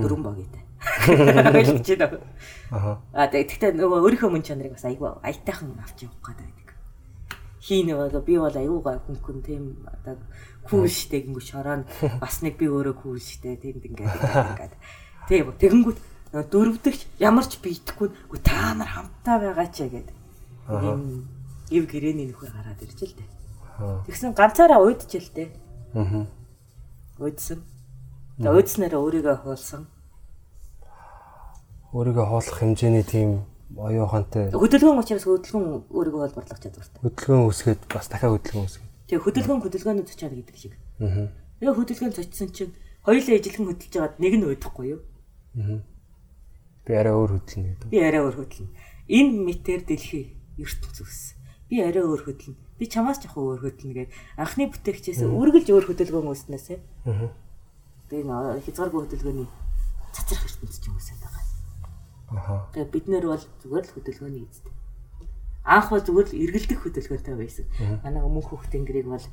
[0.02, 0.64] Дөрвөн багийтай.
[1.58, 2.20] Ойлгож байна?
[2.72, 2.92] Аха.
[3.14, 6.70] А тэгтээ нөгөө өөрийнхөө мөн чанарыг бас айгүй аятайхан авч явах гэдэг байдаг.
[7.62, 10.18] Хийнэ одоо би бол аюугаа хүн хүн тийм одоо
[10.66, 11.86] кул штэ гингүү шороо
[12.18, 14.74] бас нэг би өөрөө кул штэ тийм ингээд ингээд.
[15.30, 16.00] Тийм тэгэнгүүт
[16.34, 20.18] нөгөө дөрөвдөгч ямар ч биедэхгүй үгүй та нар хамтаа байгаа ч гэдэг.
[20.72, 21.30] Ийм
[21.70, 23.30] ив гэрэний нөхөр гараад ирж л дээ.
[24.08, 25.50] Тэгсэн ганцаараа дээ.
[25.94, 26.26] Аа.
[27.20, 27.60] Уйдсан.
[28.40, 29.91] За уйдснараа өөрийгөө хуулсан.
[31.92, 33.44] Өөрийгөө хооллох хэмжээний тийм
[33.76, 37.00] оюун ухаантай Хөдөлгөөн учраас хөдөлгөөн өөрийгөө олборлох чадвартай.
[37.04, 38.92] хөдөлгөөн үсгээд бас дахиад хөдөлгөөн үсгээд.
[39.12, 40.74] Тэгээ хөдөлгөөн хөдөлгөөний цочоод гэдэг шиг.
[41.04, 41.28] Аа.
[41.60, 42.74] Тэгээ хөдөлгөөн цочсон чинь
[43.04, 45.02] хоёулаа ижилхэн хөдөлж байгаад нэг нь уйдахгүй юу?
[46.88, 47.88] Би арай өөр хөдлөнө гэдэг.
[47.92, 48.72] Би арай өөр хөдлөнө.
[49.12, 50.26] Энэ метр дэлхий
[50.58, 51.36] ертөнц үс.
[51.68, 52.60] Би арай өөр хөдлөнө.
[52.80, 54.10] Би чамаас ч ахаа өөр хөдлөнө гэд
[54.40, 56.80] анхны бүтээгчээс үргэлж өөр хөдөлгөөн үүснээсээ.
[57.06, 57.30] Аа.
[58.10, 59.48] Тэгээ хязгааргүй хөдөлгөөний
[60.16, 60.98] цацрах ертөнц ч юм.
[60.98, 61.21] Аха.
[62.32, 64.72] Тэгээ бид нэр бол зүгээр л хөдөлгөөний эзэд.
[65.68, 67.66] Анх бол зүгээр л эргэлдэх хөдөлгөөнтэй байсан.
[68.04, 69.26] Манай өмнөх хүүхд тэнгэрийг бол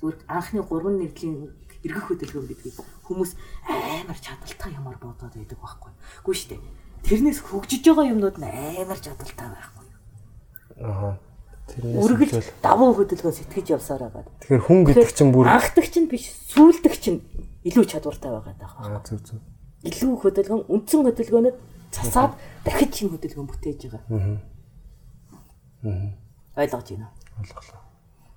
[0.00, 1.36] зүгээр анхны 3 нэгдлийн
[1.84, 2.76] эргэх хөдөлгөөн гэдгийг
[3.06, 3.30] хүмүүс
[3.68, 5.92] амар чадaltaй ямар бодоод байдаг байхгүй.
[6.26, 6.60] Шүү дээ.
[7.06, 9.86] Тэрнээс хөгжиж байгаа юмнууд нь амар чадaltaй байхгүй.
[11.70, 14.26] Тэрнээс Үргэлж давуу хөдөлгөөн сэтгэж явсаар байгаа.
[14.42, 17.20] Тэгэхээр хүн гэдэг чинь бүр анхдагч нь биш, сүүлдэх чинь
[17.66, 18.70] илүү чадвартай байгаа даа.
[18.86, 19.42] Аа зүг зүг.
[19.82, 21.56] Илүү хөдөлгөөн, үндсэн хөдөлгөөнөд
[21.96, 22.32] цасаад
[22.64, 24.04] дахиж шинэ хөдөлгөөн бүтээж байгаа.
[26.56, 27.40] Ойлгож байна уу?
[27.40, 27.80] Ойлголоо.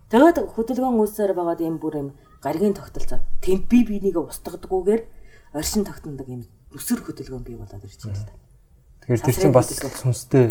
[0.10, 2.10] Тэгээд хөдөлгөөн үүсээр байгаад юм бүр юм
[2.40, 3.20] гаригийн тогтолцоо.
[3.44, 5.02] Тэнд би бинийгээ устгадаггүйгээр
[5.54, 6.42] оршин тогтнодог юм
[6.74, 8.34] өсөр хөдөлгөөн бий болоод ирж байна л да.
[9.04, 10.50] Тэгэхээр тэр чинь бас сүнстэй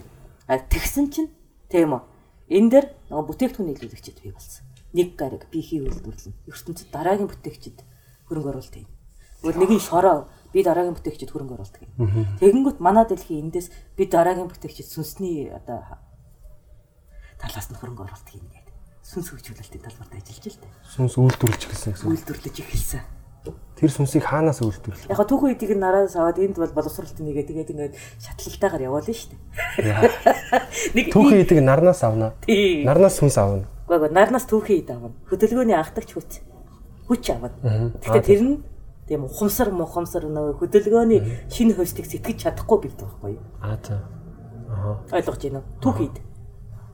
[0.49, 1.29] А тэгсэн чинь
[1.69, 2.03] тийм үү.
[2.49, 4.65] Энэ дээр нөгөө бүтээгдэхүүн нийлүүлэгчд бий болсон.
[4.97, 6.33] Нэг гариг би хий үйлдвэрлэн.
[6.49, 7.85] ертөнцид дараагийн бүтээгчд
[8.33, 8.89] хөрөнгө оруулалт хийн.
[9.45, 11.93] Тэгвэл нэг нь шороо би дараагийн бүтээгчд хөрөнгө оруулалт хийн.
[12.41, 15.85] Тэгэнгүүт манай дэлхийн эндээс би дараагийн бүтээгчд сүнсний одоо
[17.39, 18.75] талаас нь хөрөнгө оруулалт хийн гэдэг.
[19.05, 20.73] Сүнс хөгжүүлэлтийн талбарт ажиллаж дээ.
[20.85, 22.09] сүнс үйлдвэрлэж эхэлсэн гэсэн.
[22.13, 23.03] Үйлдвэрлэж эхэлсэн.
[23.79, 25.09] Тэр сүнсийг хаанаас үйлдвэрлэх?
[25.09, 29.33] Яг түүхэн эдийг нь нараас аваад энд бол боловсролт нэгээ тэгээд ингээд шатлалтайгаар яваалаа шүү
[29.79, 30.99] дээ.
[30.99, 32.35] Нэг Түүхэн идэг нарнаас авна.
[32.45, 33.65] Нарнаас сүнс авна.
[33.87, 35.15] Гэхдээ нарнаас түүхэн ид авна.
[35.31, 36.43] Хөдөлгөөний анхдагч хүч
[37.07, 37.55] хүч авна.
[38.03, 38.55] Тэгэхээр тэр нь
[39.09, 43.45] тийм ухамсар мухамсар нөгөө хөдөлгөөний шинэ хостыг сэтгэж чадахгүй бийд байхгүй юу?
[43.65, 44.05] Аа за.
[44.69, 45.01] Аа.
[45.11, 45.69] Ойлгож байна уу?
[45.81, 46.17] Түүхэн ид.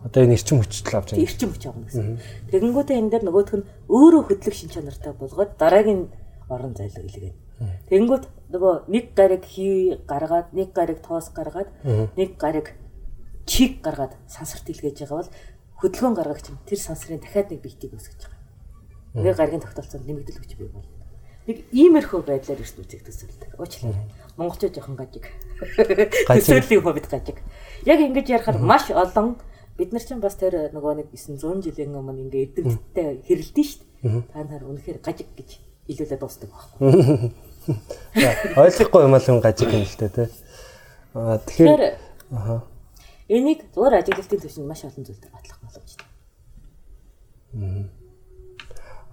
[0.04, 1.24] Одоо энэ эрчим хүчтэй авч байна.
[1.26, 2.18] Эрчим хүч авна гэсэн.
[2.54, 6.12] Тэгэнгүүтээ энэ дээр нөгөөх нь өөрөө хөдлөх шин чанартай болгоод дараагийн
[6.52, 7.44] орон зайлг илгээнэ.
[7.88, 11.70] Тэгэнгүүт нөгөө нэг гариг хий гаргаад, нэг гариг тоос гаргаад,
[12.14, 12.76] нэг гариг
[13.46, 15.32] чиг гаргаад сансарт илгээж байгаа бол
[15.80, 19.24] хөдөлгөөн гаргагч нь тэр сансрын дахиад нэг биетийг өсгөж байгаа.
[19.24, 20.93] Нэг гаригийн тогтолцоонд нэмэгдэл хүч бий болно.
[21.44, 23.50] Нэг иймэрхүү байдлаар үзэг төсөөлдөг.
[23.60, 24.06] Уучлаарай.
[24.40, 25.28] Монголчууд жоохон гажиг.
[26.26, 27.38] Төсөөллийн хувьд гажиг.
[27.84, 29.36] Яг ингэж ярихаар маш олон
[29.76, 34.22] бид нар чинь бас тэр нөгөө нэг 900 жилийн өмнө ингээ эдэмтдээ хэрэлдэн шүү дээ.
[34.32, 35.60] Та нар үнэхээр гажиг гэж
[35.90, 37.32] хэлүүлээд дуустдаг байхгүй.
[38.56, 40.28] Ойлгохгүй юм ал хүн гажиг юм л дээ тий.
[41.14, 41.82] Аа тэгэхээр
[42.32, 42.64] аха.
[43.28, 46.08] энийг зур ажиглалтын түвшинд маш олон зүйл дээр батлах боломжтой.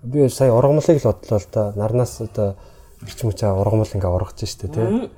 [0.03, 1.73] Би сая ургамлыг л бодлоо л да.
[1.75, 2.55] Нарнаас одоо
[3.05, 5.09] эрчим хүчээ ургамал ингээ ургаж штэ тий.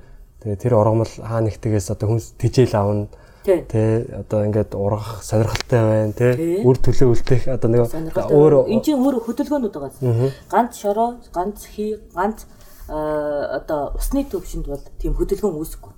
[0.43, 3.07] Тэгээ тэр ургамал хаа нэгтгээс одоо хүн тижэл авна.
[3.43, 3.63] Тий.
[3.67, 6.35] Тэ одоо ингээд ургах сонирхолтой байна Тий.
[6.35, 6.55] тий.
[6.63, 10.31] Үр төлөө үлдэх одоо нэг өөр Энд чинь өөр хөдөлгөөнүүд байгаа.
[10.51, 12.47] Ганц шороо, ганц хий, ганц
[12.87, 15.93] одоо усны төвшөнд бол тийм хөдөлгөөн үүсэхгүй.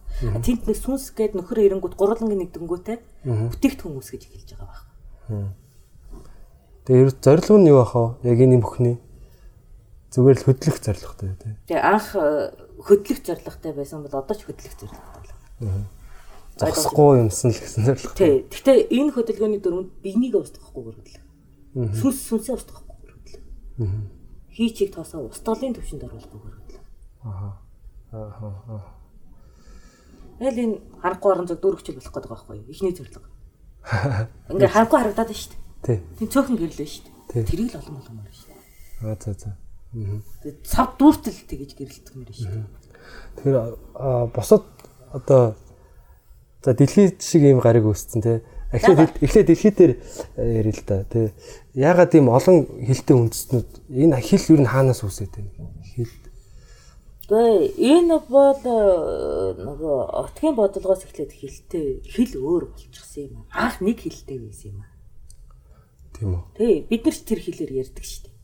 [0.46, 4.82] Тэнд нэг сүнс гээд нөхөр ирэнгүүт гурвангийн нэгдэнгүүтээ бүтээгдэхүүн үүсгэж эхэлж байгаа
[5.30, 5.65] байна.
[6.86, 8.30] Тэгээ ер зорилго нь юу бах вэ?
[8.30, 8.96] Яг энэ бүхний
[10.14, 11.54] зүгээр л хөдлөх зорилготой тий.
[11.68, 15.22] Тэгээ анх э, хөдлөх зорилготой байсан бол одоо ч хөдлөх зорилготой
[15.60, 15.90] байна.
[16.56, 18.16] Зогсохгүй юмсан л гэсэн зорилго.
[18.16, 18.48] Тий.
[18.48, 21.26] Гэхдээ энэ хөдөлгөөний дөрөнд биенийг устгахгүй хөдлөх.
[21.74, 23.44] Сүнс сүнсээ устгахгүй хөдлөх.
[24.56, 26.86] Хий чиг тоосоо устгалын төвшөнд оруулахгүй хөдлөх.
[27.28, 27.60] Аа.
[28.14, 28.80] Аа.
[30.40, 32.72] Тэгэл энэ харанхуй орон зэг дүүргчл болох гэдэг байхгүй юу?
[32.72, 33.28] Ихний зорилго.
[34.54, 35.65] Ингээ харанхуй харагдаад байна шүү дээ.
[35.86, 36.02] Тий.
[36.18, 37.46] Тин цөөхөн гэрлээ шүү дээ.
[37.46, 39.06] Тэрийг л олон болгомоор шүү дээ.
[39.06, 39.50] Аа за за.
[39.94, 42.66] Тэгээд цав дүүртэл тэгэж гэрэлтэх мөр шүү дээ.
[43.38, 44.66] Тэгэхээр бусад
[45.14, 45.54] одоо
[46.66, 48.42] за дэлхий шиг ийм гариг үүсцэн тий.
[48.74, 49.94] Эхлээд эхлээд дэлхий дээр
[50.36, 51.30] ярил л да тий.
[51.78, 55.70] Ягаад ийм олон хилтэй үндэстнүүд энэ хил юу н хаанаас үүсээд байна?
[55.94, 56.10] Хил
[57.26, 63.66] Гэхдээ энэ бол э, нөгөө отгийн бодлогоос эхлээд хилтэй хил өөр болчихсон юм аа.
[63.66, 64.95] Анх нэг хилтэй байсан юм аа.
[66.16, 66.44] Тийм үү?
[66.56, 68.36] Тий, бид нар ч тэр хэлээр ярьдаг шүү дээ.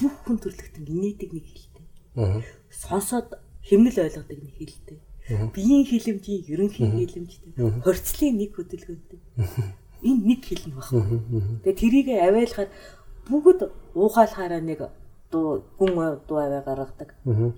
[0.00, 1.84] Бүх хүн төрлөختөн инээдэг нэг хэлтэй.
[2.20, 2.40] Аа.
[2.68, 3.28] Сонсоод
[3.64, 4.98] хэмнэл ойлгодог нэг хэлтэй.
[5.54, 7.52] Биеийн хилэмжийн ерөнхий хилэмжтэй.
[7.84, 9.20] Хорцлын нэг хөдөлгөөнтэй.
[10.02, 11.62] Энэ нэг нь багхгүй.
[11.64, 12.70] Тэгээ тэрийг авайлахаар
[13.28, 13.60] бүгд
[13.94, 14.80] уухайлахаараа нэг
[15.30, 17.14] дуу гүн дуу аваа гаргадаг.
[17.28, 17.52] Аа.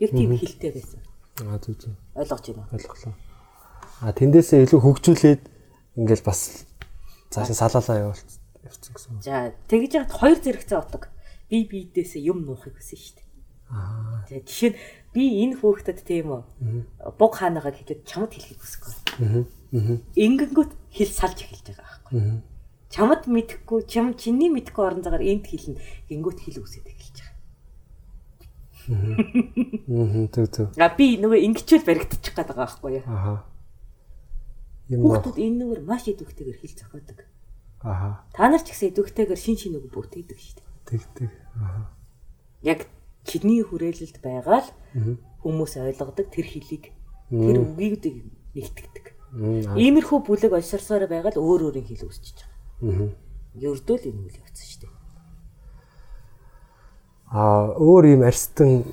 [0.00, 1.00] Яг тийм хэлтэй байсан.
[1.46, 1.94] Аа зүг зүг.
[2.16, 2.68] Ойлгож байна?
[2.72, 3.14] Ойлголоо.
[4.00, 5.42] А тэндээсээ илүү хөгжүүлээд
[6.00, 6.66] ингээл бас
[7.30, 9.10] цаашаа салаалаа явуулсан явцсан гэсэн.
[9.16, 9.22] үг.
[9.22, 11.08] За тэгж яхад хоёр зэрэгцээ отог.
[11.48, 13.26] Би биедээсээ юм нуухыг хүсэн шүү дээ.
[13.70, 14.26] Аа.
[14.26, 14.78] За жишээ нь
[15.14, 16.42] би энэ хөөхдөд тийм үү.
[17.18, 18.92] Буг хаанагаа хийхэд чамд хэлхийг хүсэхгүй.
[19.22, 19.46] Аа.
[19.46, 19.98] Аа.
[20.18, 22.18] Ингэнгүүт хэл салж эхэлж байгаа байхгүй.
[22.18, 22.42] Аа.
[22.90, 25.78] Чамд мэдхгүй, чам чиний мэдхгүй орон цагаар энд хэлнэ.
[26.10, 27.34] Гингүүт хэл үсээд эхэлж байгаа.
[28.86, 30.68] Аа зүг зүг.
[30.78, 33.06] А би нөгөө ингэчүүл баригдчих гээд байгаа байхгүй юу?
[33.10, 33.42] Аха.
[34.90, 35.08] Юм нөө.
[35.18, 37.18] Хүүхдүүд энэ нүгээр маш идэвхтэйгээр хэл зохиодог.
[37.82, 38.26] Аха.
[38.34, 40.68] Та нар ч гэсэн идэвхтэйгээр шин шин үг бүтээдэг шүү дээ.
[40.86, 41.30] Тэг тэг.
[41.58, 41.90] Аха.
[42.62, 42.80] Яг
[43.26, 44.70] чиний хүрээлэлд байгаа л
[45.42, 46.96] хүмүүс ойлгодог тэр хэлийг
[47.30, 48.06] Тэр үгийг
[48.54, 49.06] нэгтгэдэг.
[49.74, 52.46] Иймэрхүү бүлэг олсорсоор байгаад өөр өөрийн хэл үүсчихэж
[52.78, 53.10] байгаа.
[53.58, 54.94] Ердөө л энэ үйл явц шүү дээ.
[57.34, 58.86] Аа өөр юм арстан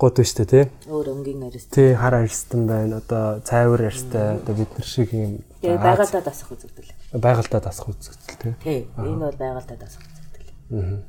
[0.00, 0.64] гот шүү дээ тий.
[0.88, 1.68] Өөр өнгийн арист.
[1.76, 2.98] Тий хар арстан байна.
[3.04, 6.92] Одоо цайвар арстай одоо бид нар шиг юм Тэгээ байгальдаа дасах үзэгдэл.
[7.20, 8.52] байгальтаа дасах үзэгдэл тий.
[8.64, 8.78] Тий.
[8.96, 11.04] Энэ бол байгальдаа дасах үзэгдэл.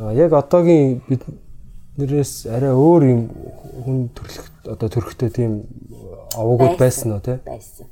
[0.00, 1.22] Аа яг одоогийн бид
[2.00, 3.20] нэрээс арай өөр юм
[3.84, 5.52] хүн төрлөх одоо төрхтэй тийм
[6.34, 7.38] овогуд байсан уу тий?
[7.44, 7.86] Байсан.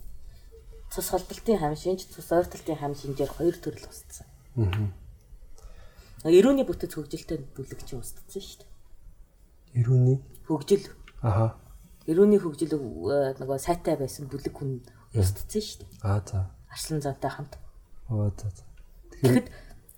[0.91, 4.27] Цус холдолтын хам шинж, цус ойртолтын хам шинжээр хоёр төрөл устсан.
[4.57, 4.91] Аа.
[6.27, 8.72] Эрүүний бүтэц хөгжилтэй бүлэг чинь устсан шүү дээ.
[9.75, 10.19] Ирүүний.
[10.49, 10.89] Хөгжил.
[11.23, 11.55] Аха.
[12.07, 14.81] Эрүүний хөгжил э, нөгөө сайтай байсан бүлэг хүн
[15.15, 16.03] устсан шүү дээ.
[16.03, 16.51] Аа за.
[16.69, 17.57] Арслан зантай хамт.
[18.11, 18.65] Оо за за.
[19.23, 19.49] Тэгэхэд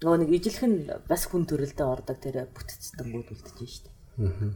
[0.04, 0.78] нөгөө нэг ижилх нь
[1.08, 4.52] бас хүн төрөлдөө ордог тэр бүтцтэнгүүд үлдэж шүү дээ.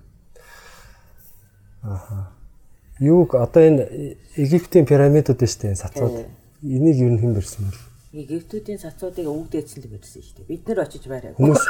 [3.00, 6.26] Юуг одоо энэ Египтийн пирамидууд шүү дээ сацууд.
[6.62, 7.87] Энийг юу хэн барьсан бэ?
[8.18, 10.50] Египтүүдийн сацуудыг өвөг дээдсэн л барьсан шүү дээ.
[10.50, 11.32] Бид нэр очиж барай.
[11.38, 11.62] Хүмүүс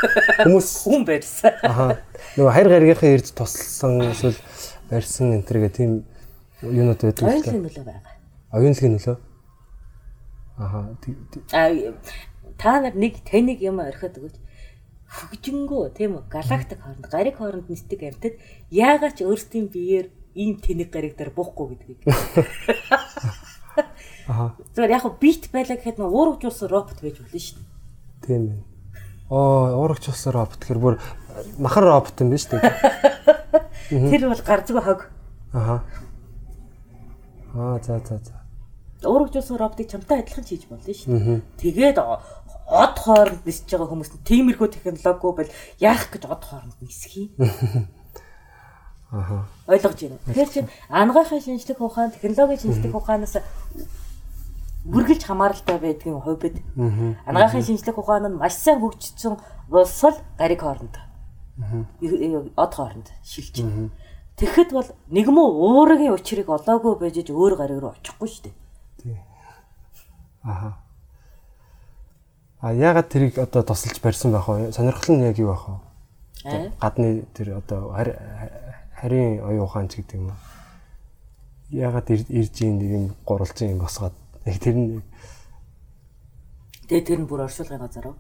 [0.49, 1.53] хүмүүс хүн барьсан.
[1.61, 2.01] аха
[2.41, 4.39] нөгөө хайр гаргийнхаа ирж тусалсан эсвэл
[4.89, 5.93] барьсан энэ төр гэх тийм
[6.65, 8.13] юунууд байдаг юм болоо байгаа.
[8.57, 9.17] Оюунлыгийн нөлөө.
[10.57, 10.81] Аха.
[12.57, 14.37] та нар нэг таныг юм орхиод өгөөч.
[15.09, 18.35] Хөгжингөө тийм үү галактик хооронд гариг хооронд нисдэг амьтад
[18.73, 22.01] яагаад ч өөрсдийн биеэр ийм тэнэг гариг дээр буухгүй гэдгийг.
[24.29, 24.55] Аха.
[24.75, 28.27] Зүгээр яг бит байлаа гэхэд нөө уургажуулсан робот байж болно шүү дээ.
[28.27, 28.61] Тийм ээ.
[29.29, 30.95] Оо, урагч болсон робот гэхэр бүр
[31.59, 32.61] махар робот юм биш үү?
[34.13, 35.09] Тэр бол гарцгүй хог.
[35.53, 35.83] Аха.
[37.55, 38.37] Аа, за за за.
[39.05, 41.41] Уургажуулсан роботыг чамтай адилхан хийж болно шүү дээ.
[41.57, 45.51] Тэгээд од хооронд нисэж байгаа хүмүүс нь тиймэрхүү технологи бол
[45.81, 47.33] яах гэж од хооронд нисхий.
[49.11, 50.19] Ойлгож байна.
[50.27, 53.41] Тэгэхээр чинь ангахын шинжлэх ухаан, технологийн шинжлэх ухаанаас
[54.85, 56.61] бүргэлж хамааралтай байдгийн хувьд
[57.25, 60.97] ангахын шинжлэх ухаан нь маш сайн хөгжсөн болсол гариг хооронд
[62.57, 63.91] од хооронд шилж байна.
[64.37, 68.45] Тэгэхэд бол нэгмүү уургийн учрыг олоогүй байж өөр гариг руу очихгүй шүү
[69.03, 69.19] дээ.
[70.45, 70.79] Аха.
[72.61, 74.73] А ягаад тэрийг одоо тусалж барьсан байх вэ?
[74.73, 75.77] Сонирхол нь яг юу байх вэ?
[76.45, 76.71] Аа.
[76.79, 77.91] Гадны тэр одоо
[79.01, 80.33] харийн оюун ухаанч гэдэг юм?
[81.71, 84.15] Ягаад ир- ирж ийн нэг юм гурвалж ийн босгоод
[84.47, 85.03] яг тэр нь
[86.89, 88.17] Тэгээ тэр нь бүр оршуулгын газар уу?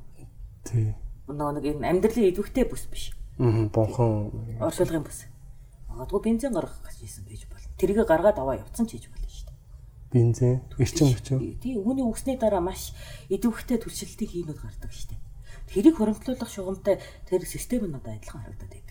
[0.64, 0.92] тий.
[1.28, 3.16] Нөгөө нэг энэ амьдралын идэвхтэй бүс биш.
[3.40, 4.28] Аа бонхон
[4.60, 5.24] Оршуулгын бүс.
[5.88, 7.72] Магадгүй бензин гаргах гэж хийсэн байж болно.
[7.80, 9.56] Тэрийг гаргаад аваа явцсан ч хийж болно шүү дээ.
[10.12, 11.38] бензин, эрчим хүчин.
[11.60, 12.92] Тийм үүний үгсний дараа маш
[13.32, 15.20] идэвхтэй түлшилтийн хийнүүд гардаг шүү дээ.
[15.72, 16.96] Тэрийг хөрөнгөлүүлэх шугамтай
[17.28, 18.87] тэр систем нь одоо адилхан харагдаад байдаг.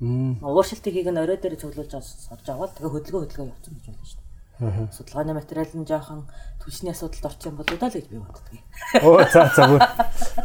[0.00, 4.20] Ууршилтыг хийх нь орой дээр цуглуулж авч аваад тэгээ хөдөлгөөн хөдөлгөөн явуулсан гэж байна шүү
[4.20, 4.92] дээ.
[4.96, 6.24] Судалгааны материал нь жоохон
[6.60, 8.44] түлшний асуудалд орчих юм болоо даа л гэж би боддог.
[9.04, 9.80] Оо за за бүр.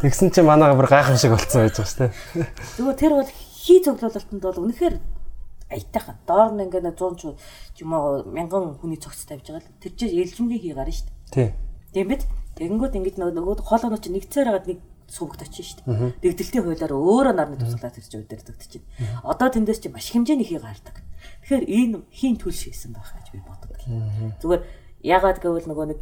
[0.04, 2.12] Тэгсэн чинь манайга бүр гайхамшиг болцсон байж байгаа шүү дээ.
[2.76, 4.94] Зүгээр тэр бол хий цуглуулалтанд бол үнэхээр
[5.72, 6.16] аятайхан.
[6.28, 10.16] Доор нь ингээд 100 ч юм уу мянган хүний цогц тавьж байгаа л тэр чинь
[10.20, 11.32] ээлжимгийн хий гарна шүү дээ.
[11.32, 11.48] Тий.
[11.96, 12.28] Тийм биз?
[12.56, 14.78] Тэгэнгүүт ингэж нөгөө нөгөө хоолойноо чи нэгцээр хагаад нэг
[15.08, 16.18] сувгт очиж дээ.
[16.22, 18.86] Дэгдэлтийн хуулиар өөрөө нарны тусгалаад ирж удирддаг чинь.
[19.22, 21.02] Одоо тэндээс чи маш хэмжээний хий гардаг.
[21.46, 23.78] Тэгэхээр энэ хийн төлш хийсэн байх гэж би боддог.
[24.42, 24.62] Зүгээр
[25.06, 26.00] ягаад гэвэл нөгөө нэг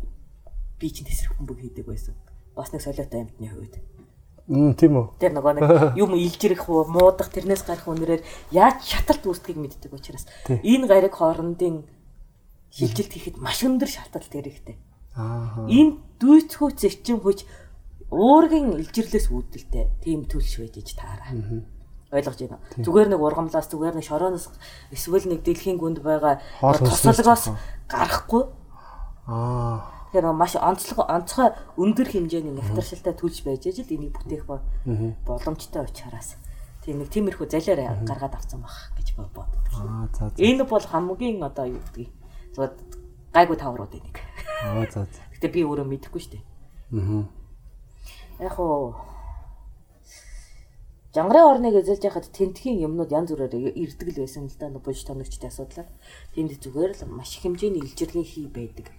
[0.81, 2.17] би чинь тесрэх хүн бүх хийдэг байсан.
[2.57, 3.77] Бас нэг солиотой амьтны хувьд.
[4.49, 5.07] Мм тийм үү.
[5.21, 5.65] Тэр нөгөө нэг
[6.03, 8.23] юм илжирэх уу, муудах, тэрнээс гарах үнэрээр
[8.53, 11.89] яаж шаталт үүсдгийг мэддэг учраас энэ гариг хоорондын
[12.69, 14.77] шилжилт хийхэд маш өндөр шалтгаалт хэрэгтэй.
[15.17, 15.65] Аа.
[15.65, 17.49] Энэ дүйцхүү зэчин хүч
[18.11, 21.33] уургийн илжирлээс үүдэлтэй тийм төлш байж иж таараа.
[22.15, 22.59] Ойлгож байна?
[22.79, 24.47] Зүгээр нэг ургамлаас зүгээр нэг шорооноос
[24.95, 26.39] эсвэл нэг дэлхийн гүнд байгаа
[27.51, 27.57] тохоо.
[27.91, 28.43] гарахгүй.
[29.27, 29.91] Аа.
[30.15, 34.47] Тэгэхээр маш онцлог онцгой өндөр хэмжээний нектаршилтай төлж байж ижил энийг бүтээх
[35.27, 36.39] боломжтой учраас
[36.87, 39.65] тийм нэг тиймэрхүү залиар гаргаад авсан баг гэж бод- боддог.
[39.75, 40.39] Аа за за.
[40.39, 42.15] Энэ бол хамгийн одоо юу гэдгийг
[42.55, 42.71] зөв
[43.35, 44.23] гайгүй таврууд энийг.
[44.63, 45.19] Аа за за.
[45.35, 46.45] Гэтэ би өөрөө мэдэхгүй шүү дээ.
[46.95, 47.27] Аа.
[48.41, 48.95] Яг уу
[51.15, 55.47] Жангарын орныг эзэлж яхад тентхийн юмнууд янз бүрээр ирдэг л байсан л да нөбөж тоногчтой
[55.47, 55.87] асуудлаар.
[56.35, 58.91] Тэнд зүгээр л маш их хэмжээний илжирлийн хий байдаг.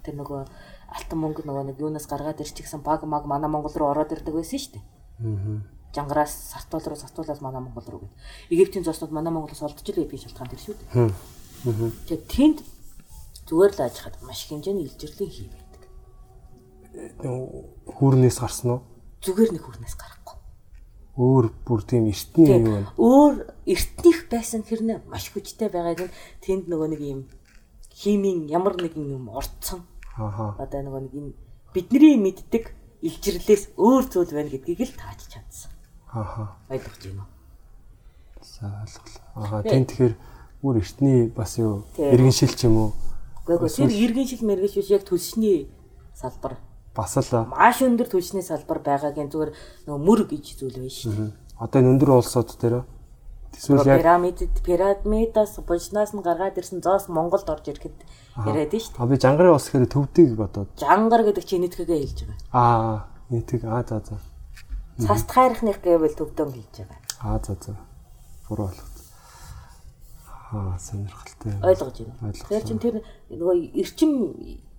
[0.00, 0.48] Тэр нөгөө
[0.96, 4.56] алтан мөнгө нөгөө нэг юунаас гаргаад ирчихсэн баг маг манай Монгол руу ороод ирдэг байсан
[4.56, 4.84] шүү дээ.
[5.28, 5.60] Аа.
[5.92, 8.16] Жангараас сартуул руу сартуулаас манай Монгол руу гэдэг.
[8.48, 10.88] Египтийн зоснууд манай Монголоос олдож л байдгийн шалтгаан тэр шүү дээ.
[10.96, 11.12] Аа.
[12.08, 12.58] Тэгээд тэнд
[13.44, 15.67] зүгээр л ажихад маш их хэмжээний илжирлийн хий байдаг.
[16.94, 18.80] Хүүрнээс гарсан уу?
[19.20, 20.36] Зүгээр нэг хүрнээс гарахгүй.
[21.18, 22.86] Өөр бүр тийм эртний юу вэ?
[22.96, 23.34] Өөр
[23.66, 27.20] эртнийх байсан хэрнээ маш хүчтэй байгааг нь тэнд нөгөө нэг юм
[27.90, 29.82] химийн ямар нэгэн юм орцсон
[30.14, 30.54] Ааха.
[30.62, 31.32] одоо нөгөө нэг энэ
[31.74, 32.70] бидний мэддэг
[33.02, 35.74] илжирлээс өөр зүйл байна гэдгийг л тааж чадсан.
[36.14, 36.54] Ааха.
[36.70, 37.30] Ойлгож байна уу?
[38.38, 39.22] За ойлголоо.
[39.34, 39.66] Ааха.
[39.66, 40.14] Тийм тэгэхээр
[40.62, 42.90] бүр эртний бас юу иргэн шил ч юм уу
[43.48, 45.72] Гэхдээ тэр иргэн шил мэрэгш биш яг түлшний
[46.12, 46.60] салбар.
[46.98, 49.52] Бас л Маш өндөр түлшний салбар байгаагийн зүгээр
[49.86, 51.30] нөгөө мөр гэж зүйл байна шүү дээ.
[51.62, 52.82] одоо энэ өндөр улсууд дээр
[53.54, 57.96] эсвэл яг Пирамидд пирамидаас булчнаас нь гаргаад ирсэн зоос Монголд орж ирэхэд
[58.46, 59.02] яриад нь шүү дээ.
[59.02, 62.50] а би жангарын улс гэхээр төвдгийг бодоод Жангар гэдэг чинь нийтгээгээ хэлж байгаа.
[62.50, 64.16] аа нийтг аа за за
[64.98, 66.98] Цаст хайрхных гэвэл төвдөн хэлж байгаа.
[67.22, 67.72] аа за за
[68.50, 68.86] буруу болгоо.
[70.50, 71.52] Аа сонирхолтой.
[71.62, 72.32] Ойлгож байна.
[72.34, 72.94] Тэгэхээр чин тэр
[73.30, 74.12] нөгөө эрчим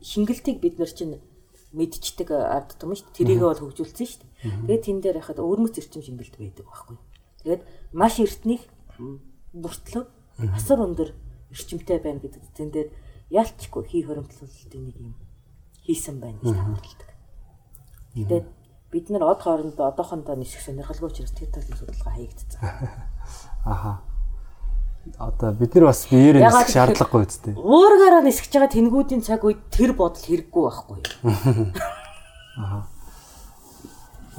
[0.02, 1.20] шингэлтийг бид нар чинь
[1.72, 3.18] мэдчихдэг ард том шүү дээ.
[3.20, 4.32] Тэрийгээ бол хөгжүүлсэн шүү дээ.
[4.66, 6.98] Тэгээд тэн дээр яхад өрмөц эрчим шингэлт байдаг байхгүй.
[7.46, 7.62] Тэгээд
[7.94, 8.62] маш эртних
[9.54, 10.04] бүртлөө
[10.58, 11.10] асар өндөр
[11.54, 12.90] эрчимтэй байна гэдэг тэн дээр
[13.30, 15.14] ялчгүй хий хоримтлуулалтын нэг юм
[15.86, 17.10] хийсэн байна гэж таамагладаг.
[18.18, 18.48] Тэгээд
[18.90, 22.62] бид нар од хоорондоо одоохондоо нисэх сонирхолгүй учраас тэр талын судалгаа хаягдсан.
[23.66, 24.02] Аха.
[25.18, 27.54] Одоо бид нар бас биеэр Ягаад нисэх шаардлагагүй үстэй.
[27.58, 31.00] Уургаараа нисгэж байгаа тэнгүүдийн цаг үед тэр бодол хэрэггүй байхгүй.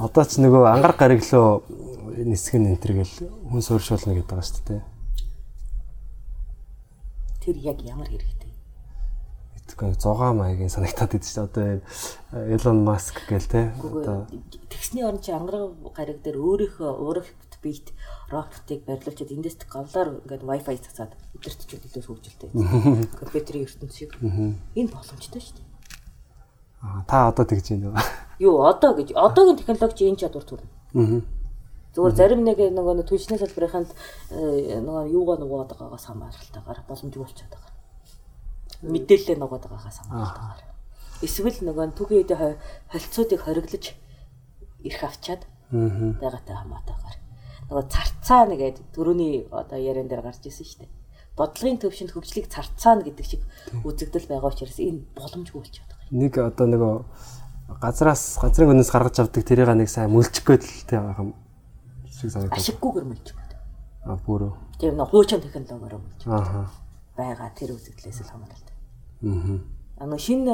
[0.01, 1.61] Одоо ч нөгөө ангар гариглоо
[2.25, 4.81] нисэх нь энэ төр гэл хүн сууршуулна гэдэг байгаа шүү дээ.
[7.45, 8.40] Тэр яг ямар хэрэгтэй.
[9.71, 11.47] Тэгэхгүй 6 маягийн санагтаад идэв шүү дээ.
[11.47, 13.71] Одоо энэ Elon Musk гэл те.
[13.79, 14.27] Одоо
[14.67, 17.95] Тэгсний орн чи ангар гариг дээр өөрийнхөө уурагт биет
[18.35, 22.51] роботыг барилуучаад эндээс гавлаар ингээд wifi цацаад өдөрт ч илүү хөгжилтэй.
[23.15, 24.19] Компьютерийн ертөнц шиг.
[24.75, 25.71] Энэ боломжтой шүү дээ.
[26.83, 28.01] аа, та одоо тэгж байна уу?
[28.41, 30.71] Юу одоо гэж одоогийн технологи энэ чадвар төрнө.
[30.97, 31.21] Аа.
[31.95, 33.91] Зүгээр зарим нэг нөгөө түлшний салбарынханд
[34.33, 37.70] э, нөгөө юугаа нугаад байгаагаас хамааралтайгаар боломжгүй болчиход байгаа.
[38.83, 40.63] Мэдээлэл нугаад байгаагаас хамааралтайгаар.
[41.21, 41.85] Эсвэл нөгөө
[42.17, 42.39] үедээ
[42.93, 43.85] холцоодыг хориглож
[44.85, 46.17] ирэх авчаад Аа.
[46.17, 47.17] байгаатай хамаатайгаар.
[47.69, 50.91] Нөгөө царцаа нэгээд төрөний одоо яриан дээр гарч ирсэн шүү дээ.
[51.37, 53.43] Бодлогын төвшөнд хөгжлийг царцаана гэдэг шиг
[53.85, 56.11] үзэгдэл байгаа учраас энэ боломжгүй болчиход байгаа.
[56.11, 56.95] Нэг одоо нөгөө
[57.79, 60.11] газраас газрын өнөөс гаргаж авдаг тэрийг нэг сайн
[60.65, 61.35] л те байгаа юм.
[62.11, 62.59] Шиг санагдав.
[62.59, 63.53] Ашиггүйгээр мэлчихэд.
[64.11, 64.53] Аа бүрөө.
[64.83, 66.67] Тийм нэг хуучин технологиор мэлж Ааха.
[67.21, 68.77] Байгаа тэр үзэгдлээс л хамааралтай.
[69.29, 69.61] Аа.
[70.01, 70.53] А нөгөө шинэ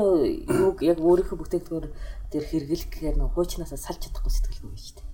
[0.50, 1.94] юуг яг өөрийнхөө бүтээгдэхүүнээр
[2.34, 5.06] тэр хэрэглэх гэхээр нөгөө хуучнаасаа салж чадахгүй сэтгэлгүй байж тээ.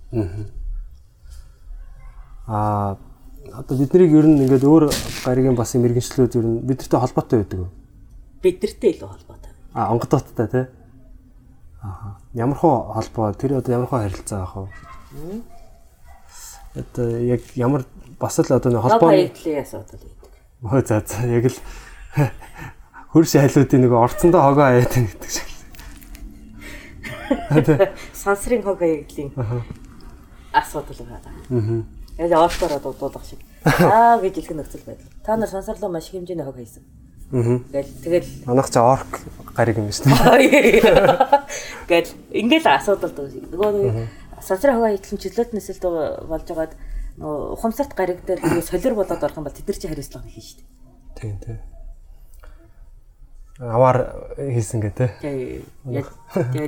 [2.49, 2.97] Аа
[3.53, 4.89] одоо биднийг ер нь ингээд өөр
[5.21, 7.71] гаригийн бас юм иргэншлүүд ер нь бидэртэй холбоотой байдаг уу?
[8.41, 9.51] Бидэртэй илүү холбоотой.
[9.77, 10.65] Аа онгодоттой тий.
[11.85, 12.17] Аа.
[12.33, 14.73] Ямар хоо холбоо тэр одоо ямар хоо харилцаа авах
[15.13, 15.41] вэ?
[16.73, 17.85] Одоо яг ямар
[18.17, 19.99] бас л одоо Холбоо холбоо хаягдлын асуудал
[20.63, 20.71] байдаг.
[20.71, 21.59] Өө за за яг л
[23.11, 25.49] хөрш айлуудын нэг орцондоо хогоо аяад байна гэдэг шиг.
[28.13, 29.31] Сансрын хог хаягдлын
[30.53, 31.33] асуудал байгаа.
[31.51, 31.83] Аа.
[32.17, 33.39] Яг оолтоор дуудуулах шиг.
[33.65, 35.11] Аа гэж хэлэх нөхцөл байдал.
[35.25, 36.83] Та нар сансарлаа маш их хэмжээний хог хийсэн.
[37.33, 37.59] Аа.
[37.73, 39.19] Тэгэл тэгэл Манайх ч орк
[39.51, 41.43] гариг юм шүү дээ.
[41.91, 43.51] Гэл ингээл асуудал дөө.
[43.51, 44.07] Нөгөө нэг
[44.39, 45.83] сансрын хог хаягдлын чөлөөт нисэлт
[46.29, 46.73] болж байгаад
[47.17, 50.45] нөгөө ухамсарт гариг дээр нөгөө солир болоод орох юм бол тэд нар чи хариуцлага хийн
[50.45, 50.69] шүү дээ.
[51.19, 51.59] Тийм тийм.
[53.61, 55.13] Аваар хийсэн гэ тэ.
[55.21, 56.09] Тэгээ яг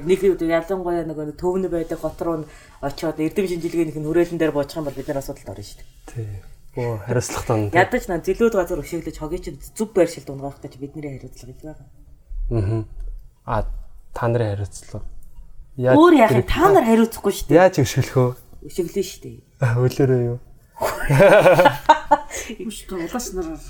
[0.06, 2.46] нэг үед ялангуяа нөгөө төвнө байдаг хот руу
[2.78, 5.90] очиод эрдэм шинжилгээнийх нь хүрээлэн дээр буучих юм бол бид нар асуудалд орно шүү дээ.
[6.14, 6.30] Тий.
[6.78, 7.74] Оо хариуцлага тань.
[7.74, 11.90] Ядаж на зэлүүд газар өшөглөж хогийн чинь зүв байршил дунгаах гэж бидний хариуцлага гэж байгаа.
[12.54, 12.86] Аа.
[13.50, 13.66] А
[14.14, 15.10] та нарын хариуцлага.
[15.80, 17.58] Өөр яах юм та нар хариуцахгүй шүү дээ.
[17.66, 18.70] Яаж өшгөлөх вэ?
[18.70, 19.38] Өшөглөө шүү дээ.
[19.60, 20.40] Хөлөөрөө юу?
[22.60, 23.62] Биш үү улаас нараар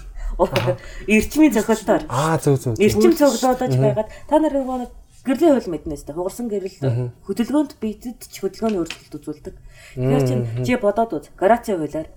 [1.07, 2.75] Эрчмийн зохиолтоор Аа зөв зөв.
[2.81, 4.89] эрчим цуглуулж байгаад та нар нөгөө
[5.25, 6.81] гэрлийн хууль мэднэ өстэй хугарсан гэрэл
[7.23, 9.55] хөдөлгөөнд биедэд ч хөдөлгөөний өөрчлөлт үзүүлдэг.
[9.95, 11.29] Тэгэхээр чинь чи бодоод үз.
[11.37, 12.09] Гарацийн хуулиар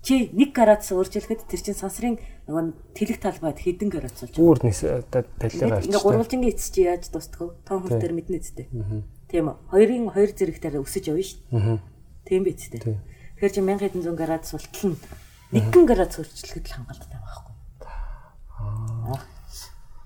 [0.00, 2.16] чи нэг гарац өөрчлөхөд тэр чин сансрын
[2.48, 2.64] нөгөө
[2.96, 4.80] тэлэг талбайд хэдэн гарац болж Үүр нис
[5.12, 7.56] талигаа Ингээ гурвалжингийн эц чи яаж дуустдаг вэ?
[7.68, 8.66] Том хөл дээр мэднэ үстэй.
[9.28, 9.56] Тийм үү.
[9.68, 11.40] Хоёрын хоёр зэрэгтээр өсөж явна шүү.
[12.30, 12.94] Тийм биз дээ.
[13.42, 14.98] Тэгэхээр чи 1000 хэдэн зуун градус болтол нь
[15.50, 17.54] нэгэн градус өөрчлөхөд л хангалттай байхгүй.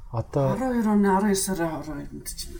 [0.08, 2.56] Одоо 12 оны 19-аар 12-нд чинь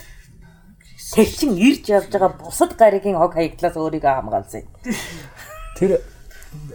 [1.15, 4.69] Тэр чин ирж явж байгаа бусад гаригийн хог хаягдлаас өөрийгөө хамгаалсан.
[5.81, 6.03] тэр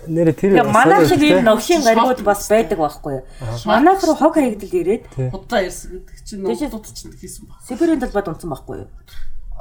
[0.08, 3.26] нэрэ тэр манай шиг ийм новшийн гаригууд бас байдаг байхгүй юу?
[3.70, 7.58] Манайх руу хог хаягдл ирээд удаа ярьсан гэдэг чинь нуудад чинь хийсэн баг.
[7.68, 8.90] Сибирийн талбайд унтсан байхгүй юу?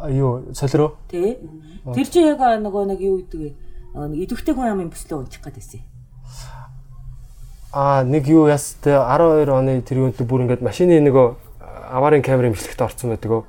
[0.06, 0.94] Юу солироо?
[1.10, 1.38] Тэ?
[1.94, 3.50] Тэр чи яг нөгөө нэг юу гэдэг вэ?
[3.98, 5.82] Нэг идэвхтэй хүн амын бүслөө унчих гээд байсан.
[7.74, 11.26] Аа нэг юу яс те 12 оны тэр юунд бүр ингээд машины нөгөө
[11.90, 13.44] аварын камер имжлэгт орсон байдаг.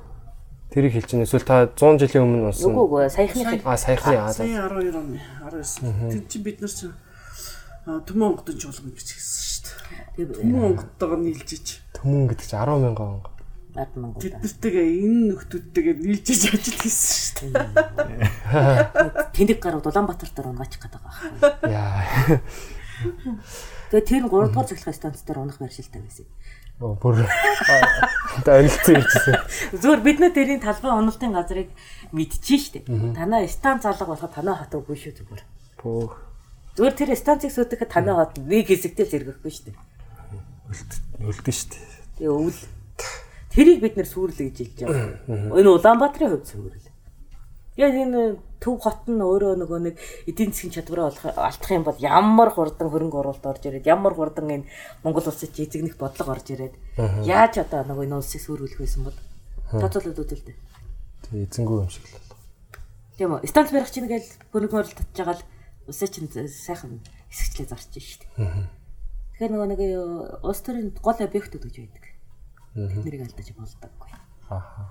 [0.70, 1.24] Тэрийг байна.
[1.24, 2.70] Эсвэл та 100 жилийн өмнө унсан.
[2.70, 4.32] Үгүй үгүй саяхны Аа саяхны аа.
[4.34, 5.18] Сая 12 оны
[5.50, 6.12] 19.
[6.12, 6.94] Тэд чинь бид нар чинь
[7.88, 9.62] Төмөн онгодын чуулган гэж хэлсэн шүү
[10.20, 10.36] дээ.
[10.36, 13.22] Төмөн онгодтойгоо нийлжиж Төмөн гэдэг чинь 10 мянган он.
[13.76, 14.22] Ард мангууд.
[14.22, 19.30] тэднэртэйгээ энэ нөхдүүдтэйгээ нийлжиж ажил хийсэн шүү дээ.
[19.36, 21.52] Тэнэг гарууд Улаанбаатар дээр унгаачих гэдэг байгаа.
[21.68, 22.40] Яа.
[23.90, 26.26] Тэгээ тэр 3 дугаар цэглэх станц дээр унах барьшилтай байсан.
[26.80, 27.28] Оо бүр
[28.46, 29.36] та онилцсон ирчихсэн.
[29.76, 31.68] Зүгээр бид нэ тэрийн талбай уналтын газрыг
[32.16, 32.88] мэдчихэж штэ.
[33.12, 35.42] Танаа станц алга болоход танаа хат үгүй шүү зүгээр.
[35.84, 36.30] Бөө
[36.80, 39.76] Зүгээр тэр станцыг сүйтгэхэд танаа хат нэг хэсэгтэй зэрэгэхгүй штэ.
[41.20, 41.84] үлдэн шүү дээ.
[42.16, 42.60] Тэгээ өвөл.
[43.50, 45.58] Тэрийг бид нэр сүрлэ гэж хэлж байгаа.
[45.58, 46.90] Энэ Улаанбаатарын хувьд сүрлэ.
[47.78, 49.96] Яг энэ төв хот нь өөрөө нөгөө нэг
[50.28, 54.52] эдийн засгийн чадвараа олох алдах юм бол ямар хурдан хөрөнгө оруулалт орж ирээд ямар хурдан
[54.52, 54.68] энэ
[55.02, 56.74] Монгол улсад эзэгнэх бодлого орж ирээд
[57.24, 59.16] яаж одоо нөгөө энэ улсыг сүрүүлэх байсан бол
[59.72, 60.58] тооцоолоод үзэл дээ.
[61.24, 62.38] Тэг эзэнгүү юм шиг л болов.
[63.16, 63.48] Тийм үү?
[63.48, 65.44] Станц барих чинь гээл хөрөнгө оруулалт татж байгаа л
[65.88, 67.00] усаа чинь сайхан
[67.32, 68.28] хэсэгчлээ зарч шít.
[68.36, 72.04] Тэгэхээр нөгөө нэг юу, улс төрийн гол объектууд гэж байдаг.
[72.74, 74.10] Тэднийг алдаж болдоггүй.
[74.50, 74.82] Ааха.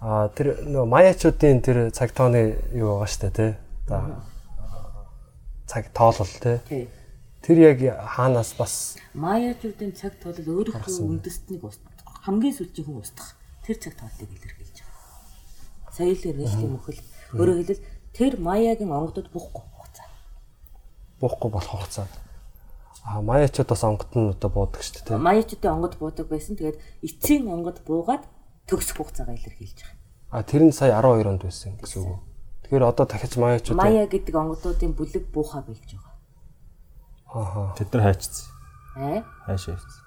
[0.00, 3.52] Аа тэр нөгөө маяачуудын тэр цаг тооны юу байгаа штэ тий.
[3.88, 4.22] За
[5.66, 6.86] цаг тоолол тий.
[7.42, 7.78] Тэр яг
[8.14, 11.96] хаанаас бас Маяачуудын цаг тоолол өөрийнхөө үндэстнийг устгах
[12.26, 15.94] хамгийн сүүлчийн хүн устгах тэр цаг тооллыг илэрхийлж байгаа.
[15.94, 17.00] Соёлын нийтийн мөхөл
[17.38, 20.10] өөрөөр хэлбэл тэр маягийн онгодод бухгүй хугацаа.
[21.22, 22.06] буухгүй болох хугацаа.
[23.04, 25.16] Аа маяачууд бас онгот нь одоо буудаг штэ тий.
[25.18, 26.56] Маяачуудын онгод буудаг байсан.
[26.56, 28.24] Тэгээд эцсийн онгод буугаад
[28.66, 30.00] төгсөх хугацаагаа илэрхийлж байгаа.
[30.30, 32.18] А тэр нь сая 12 онд байсан гэсэн үг.
[32.66, 36.14] Тэгэхээр одоо дахиж маяачууд Мая гэдэг онгодуудын бүлэг буухаа болж байгаа.
[37.30, 37.74] ааха.
[37.78, 38.46] Тэд нар хайчсан.
[38.96, 40.02] Аа Хайшаа явцсан.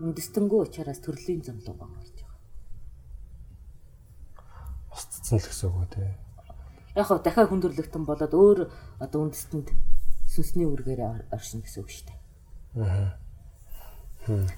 [0.00, 2.38] үндэстэнгүү учраас төрлийн замлуугаа гарч байгаа.
[4.94, 6.08] Устцсан л гэсэн үг тий.
[6.96, 8.58] Яг хөө дахиад хүндрэлтэн болоод өөр
[9.04, 9.68] одоо үндэстэнд
[10.32, 12.17] сүнсний үргээр оршин гэсэн үг шүү дээ.
[12.76, 13.16] Аа.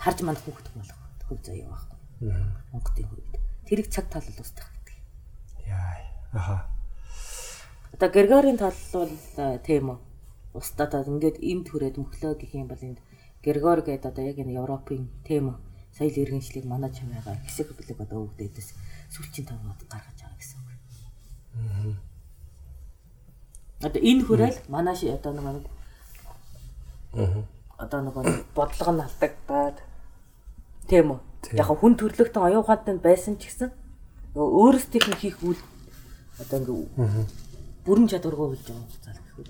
[0.03, 1.99] Харж манд хүүхэд болох хөв заяа байхгүй.
[2.73, 3.39] Монголын хувьд.
[3.67, 4.99] Тэрийг цаг талал устгах гэдэг.
[5.71, 5.95] Яа.
[6.33, 6.67] Аха.
[7.93, 9.99] Одоо Григорийн тал бол э, тийм үү.
[10.59, 12.99] Устдаад ингээд энд хүрээд мөхлөө гэх юм бол энд
[13.43, 15.57] Григор гэдэг одоо яг энэ Европын тийм үү.
[15.95, 18.69] Соёл иргэншлиг манай чамайгаа хэсэг бүлэг одоо өвдөдөөс
[19.15, 20.71] сүлчийн тавууд гаргаж байгаа гэсэн үг.
[23.87, 25.67] Одоо энэ хүрээл манай одоо нэг
[27.81, 28.15] одоо нэг
[28.55, 29.77] бодлого нь алдагдаад
[30.89, 31.21] тийм үү.
[31.57, 33.73] Яг хүн төрлөختөн оюун ухаантай байсан ч гэсэн
[34.37, 35.61] нөгөө өөрсдийнх нь хийх үйл
[36.37, 37.25] одоо ингээ
[37.85, 39.49] бүрэн чадваргүй болж байгаа юм цаал гэх үү.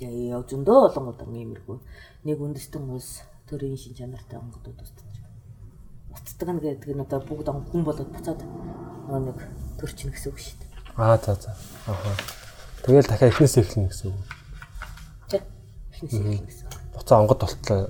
[0.00, 1.78] Яа яа зөндөө олон удаа иймэрхүү
[2.24, 5.14] нэг үндэстэн ус төрийн шин чанартай онгодод устдаж.
[6.10, 9.38] Устдаг нь гэдэг нь одоо бүгд хүн болоод буцаад нөгөө нэг
[9.78, 10.70] төрчин гэсэн үг шүү дээ.
[10.96, 11.52] Аа за за.
[11.86, 12.10] Аха.
[12.82, 14.43] Тэгэл дахиад эхнээс эхэлнэ гэсэн үг.
[16.04, 16.66] Эхэлнэ гэсэн.
[16.94, 17.88] Буцаа онгод толтлоо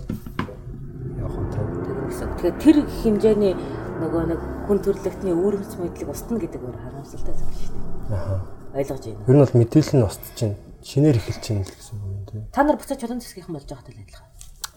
[1.19, 1.37] явах.
[1.51, 2.29] Тэр гэсэн.
[2.39, 3.55] Тэгэхээр тэр хэмжээний
[4.01, 8.17] нөгөө нэг хүн төрлөختний үүрэмс мэдлэг устна гэдэг өөр харамсалтай зүйл шүү дээ.
[8.17, 8.35] Аха.
[8.75, 9.25] Ойлгож байна.
[9.29, 12.43] Ер нь бол мэдээлэл нь устж чинь шинээр эхэлж чинь л гэсэн үг юм тий.
[12.51, 14.29] Та нар буцаад чулуун засгийнхан болж байгаатай л адилхан.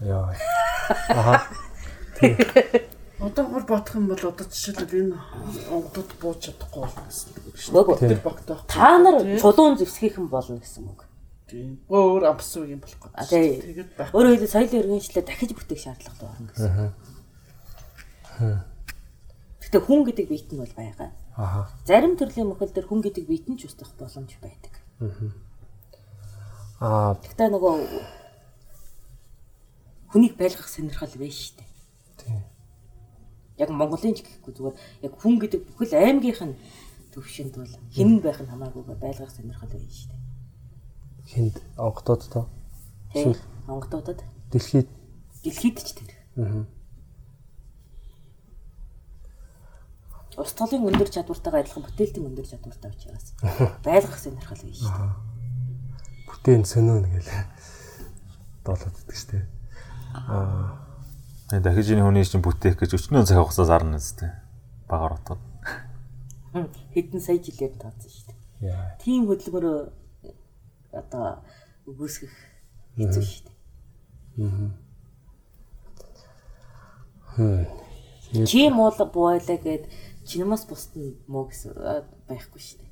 [0.06, 0.34] Яа.
[1.10, 1.36] Аха.
[3.18, 5.18] Одоо бүр бодох юм бол одоо жишээлбэл энэ
[5.74, 8.22] онгодод бууж чадахгүй болно гэсэн үг шүү Нөгөө дээ.
[8.70, 11.07] Та нар чулуун зэвсгийнхэн болно гэсэн үг.
[11.48, 11.80] Тийм.
[11.88, 13.32] Өөр амсуу юм болох А гэдэг.
[13.32, 13.62] тий.
[13.72, 14.12] Тэгээд байх.
[14.12, 16.92] Өөрөөр хэлбэл соёлын иргэншлээ дахиж бүтээх шаардлагатай байна гэсэн.
[19.64, 21.10] Гэтэ хүн гэдэг биет нь бол байгаа.
[21.40, 21.72] Аха.
[21.88, 24.74] Зарим төрлийн мөхөл дээр хүн гэдэг биет нь ч устгах боломж байдаг.
[26.84, 27.74] Аа Гэтэ нөгөө
[30.12, 31.72] хүнийг байлгах сонирхол шүү дээ.
[32.20, 32.44] тийм.
[33.58, 36.56] Яг Монголын ч гэхгүй зүгээр яг хүн гэдэг бүхэл аймгийнх нь
[37.16, 40.17] төвшөнд бол хэн байх нь хамаагүйгээр байлгах сонирхол шүү дээ.
[41.28, 42.46] Хинд онгодод тоо
[43.14, 43.36] Тийм.
[43.68, 44.88] Монголуудад дэлхийд
[45.44, 46.12] дэлхийд ч тэр.
[50.38, 53.34] Устгалын өндөр чадвартайгаа адилхан бүтээлтийн өндөр чадвартай учраас
[53.88, 55.14] байлгах сонирхол байна шүү дээ.
[56.30, 57.32] бүтээн сөнөөн гэл
[58.62, 59.42] доолоод идэх штэ.
[61.50, 64.30] Тэгээ дахиж энэ хүний чинь бүтээх гэж өчнөө цаг хугацаас арна үстэй.
[64.86, 65.42] Багаар утгаад.
[66.54, 68.70] Хм, Хэдэн сая жилээр тооцсон шүү дээ.
[68.78, 68.94] Яа.
[69.02, 69.90] Тийм хөдөлмөр
[70.94, 71.44] одоо
[71.88, 72.34] өгөөсгөх
[72.98, 73.56] хэцүү шүү дээ.
[78.48, 79.84] Чи муу бойлоо гэд
[80.28, 81.72] чинамаас бусд нь муу гэсэн
[82.28, 82.92] байхгүй шүү дээ.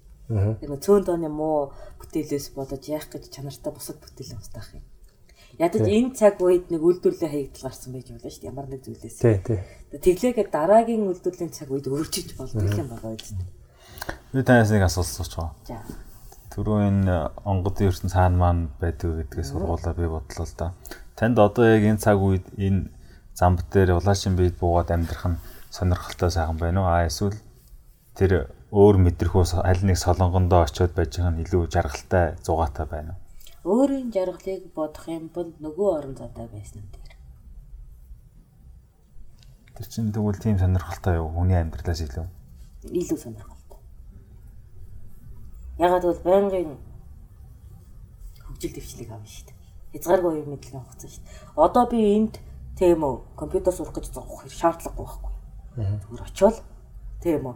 [0.69, 4.85] Нөө цөөн дооны муу бүтээлээс болоод яах гэж чанартай бусад бүтээлээ устгах юм.
[5.59, 8.51] Ядаж энэ цаг үед нэг үйлдвэрлэлийн хаягдал гарсан байж болно шүү дээ.
[8.51, 9.23] Ямар нэг зүйлээс.
[9.23, 9.59] Тий, тий.
[9.95, 13.39] Тэглээгээ дараагийн үйлдвэрлэлийн цаг үед өөрчилж болдог юм байгаа үст.
[14.35, 15.55] Би танаас нэг асуулт байгаа.
[15.63, 15.79] За.
[16.55, 20.71] Түрүү энэ онгодын ертөнц цаана маань байдаг гэдгээс сургуулаа би бодлоо л да.
[21.19, 22.87] Танд одоо яг энэ цаг үед энэ
[23.35, 26.87] замб дээр улаашин бийд буугаад амьдрах нь сонирхолтой сайхан байна уу?
[26.87, 27.35] Аа эсвэл
[28.15, 33.19] тэр өөр мэдрэхүүс аль нэг солонгондоо очиод байж байгаа нь илүү жаргалтай зугаатай байна уу?
[33.83, 37.11] Өөрийн жаргалыг бодох юм бол нөгөө орон зайтай байсан дээр.
[39.75, 41.35] Тэр чинь тэгвэл тийм сонирхолтой юу?
[41.35, 42.27] Хүний амьдралаас илүү.
[42.95, 43.54] Илүү сонирхолтой.
[45.77, 46.77] Ягаад бол байнгын
[48.45, 49.57] хөгжил дэвшлиг авна шүү дээ.
[49.99, 51.35] Хязгааргүй юм мэдлэг авах гэсэн шүү дээ.
[51.59, 52.35] Одоо би энд
[52.79, 55.33] тийм үү компьютер сурах гэж зовох шаардлагагүй байхгүй.
[55.75, 56.59] Зүгээр очивол
[57.19, 57.55] тийм үү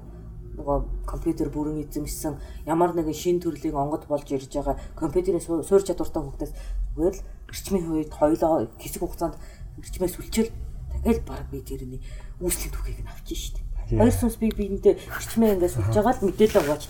[0.59, 0.77] нөгөө
[1.07, 2.35] компьютер бүрэн эзэмшсэн
[2.67, 6.53] ямар нэгэн шин төрлийн онгод болж ирж байгаа компьютерийн суурь чадвартай хүүхдээс
[6.95, 9.35] зүгээр л эрчмийн хувьд хоёлоо хэсэг хугацаанд
[9.79, 10.51] эрчмээ сүлчил
[10.99, 12.03] тэгэл баг би тэрний
[12.43, 13.68] үүслийн түүхийг нь авчих шүү дээ.
[13.89, 16.83] Хоёр сүнс би биендээ эрчмээ ингээд сүлж байгаа л мэдээлэл өгөөч.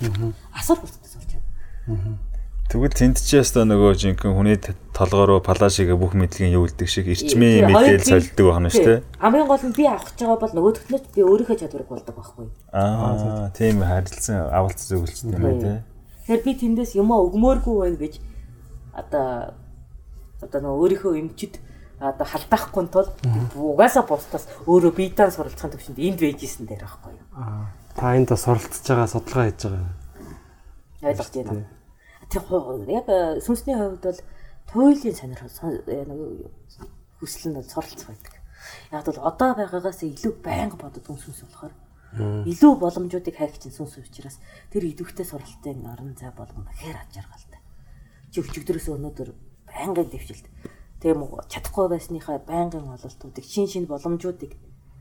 [0.51, 2.17] Асар хурцтай сурч байгаа.
[2.69, 4.57] Тэгвэл тэнд ч ястаа нөгөө жинхэнэ хүний
[4.93, 8.99] толгоороо палашигээ бүх мэдлэгийн юулдаг шиг Тий, эрчмийн хоёр мэдээл би- солидөг байна шүү дээ.
[9.17, 12.45] Хамгийн гол нь би авах гэж байгаа бол нөгөө төгнөж би өөрийнхөө чадварыг болдог байхгүй.
[12.69, 15.73] Аа тийм харилцан авалт зөвлөлт юм байна те.
[16.29, 18.13] Тэгэхээр би тэндээс юмаа өгмөөргүй байна гэж
[18.93, 19.25] одоо
[20.45, 21.57] одоо нөгөө өөрийнхөө эмчид
[21.99, 23.07] одоо халдаахгүй тул
[23.55, 27.27] угаасаа бусдаас өөрөө биетään суралцахын төвшөнд энд байж исэн дээр байхгүй юу.
[27.35, 29.91] Аа, та энд суралцж байгаа, судалгаа хийж байгаа.
[31.03, 31.67] Ойлгож байна.
[32.29, 34.19] Хуу- яг э, сүнсний хувьд бол
[34.71, 36.05] туйлын сонирхол сон- э,
[37.19, 38.33] хүсэл нь бол суралцах байдаг.
[38.91, 41.73] Яг бол одоо байгаагаас илүү байнга боддог сүнс болохоор
[42.45, 44.37] илүү боломжуудыг хайх чинь сүнс учраас
[44.71, 47.59] тэр идэвхтэй суралтын орон зай болгоно гэхээр аж аргалтай.
[48.31, 49.29] Чи өчигдрөөс өнөөдөр
[49.69, 50.45] байнгын дэвшилт
[50.99, 54.51] тийм үү чадахгүй байсныхаа байнгын ололтуудыг шин шин боломжуудыг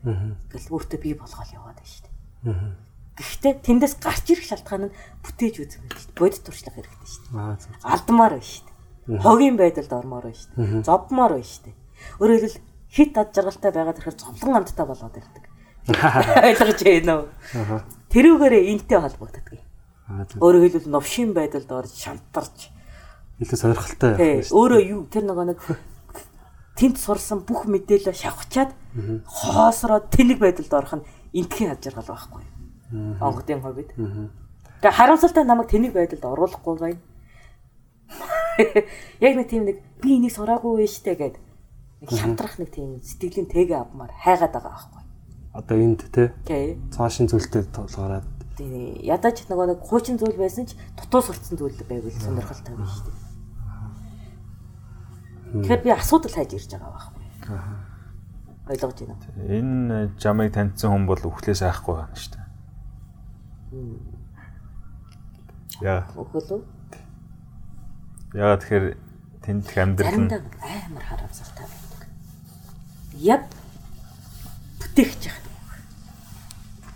[0.03, 2.89] гэл өөртөө бий болгоод яваад байна шүү дээ.
[3.19, 4.95] Гэхдээ тэндээс гарч ирэх шалтгаан нь
[5.27, 6.19] бүтээж үзэх шүү дээ.
[6.23, 7.83] Бодит туршлага хэрэгтэй шүү дээ.
[7.83, 9.19] Алдмаар байна шүү дээ.
[9.19, 10.87] Хогийн байдалд ормоор байна шүү дээ.
[10.87, 11.75] Зовмоор байна шүү дээ.
[12.23, 12.63] Өөрөөр хэлбэл
[12.95, 15.43] хит ад жаргалтай байгаад ирэхээр зовлон амттай болоод ирдэг.
[16.47, 17.27] Ойлгож байна уу?
[18.07, 19.47] Тэрүүгээрээ энтэй холбогддог.
[20.39, 22.71] Өөрөөр хэлбэл новшин байдалд орж шантарч
[23.39, 24.55] Илүү сонирхолтой тий байх шүү.
[24.59, 25.59] өөрөө юу тэр нөгөө нэг
[26.75, 28.71] тэнд сурсан бүх мэдээлэл шавхчаад
[29.23, 31.07] хоосроо тэнэг байдалд орох нь
[31.39, 32.43] энтхийн ад жаргал байхгүй.
[33.23, 33.95] Онгодын ховид.
[33.95, 36.99] Тэгээ харамсалтай намайг тэнэг байдалд оруулахгүй байна.
[39.23, 41.35] Яг нэг тийм нэг би энийг сураагүй вэ штэ гэд
[42.03, 45.03] нэг шантрах нэг тийм сэтгэлийн тэгэ авмаар хайгаад байгаа байхгүй.
[45.53, 46.75] Одоо энд те Тий.
[46.91, 48.27] цаашин зүйлтэй толгороод
[48.59, 53.07] Тэгээ ядаж нөгөө нэг хуучин зүйл байсан ч дутуу сурцсан зүйл байвал сонирхолтой байна шүү
[53.07, 53.18] дээ.
[55.49, 57.23] Тэгэхээр би асуудал хайж ирж байгаа байхгүй.
[58.69, 59.17] Ойлгож байна.
[59.17, 59.49] уу?
[59.49, 62.47] Энэ жамыг таньсан хүн бол өвхлээс айхгүй байна шүү дээ.
[65.81, 66.61] Яа, Өгөөлөө.
[68.35, 68.85] яа тэгэхээр
[69.41, 72.01] тэнд их амьдрал нь амар харамсалтай байдаг.
[73.17, 73.41] Яг
[74.83, 75.39] бүтээгч яах.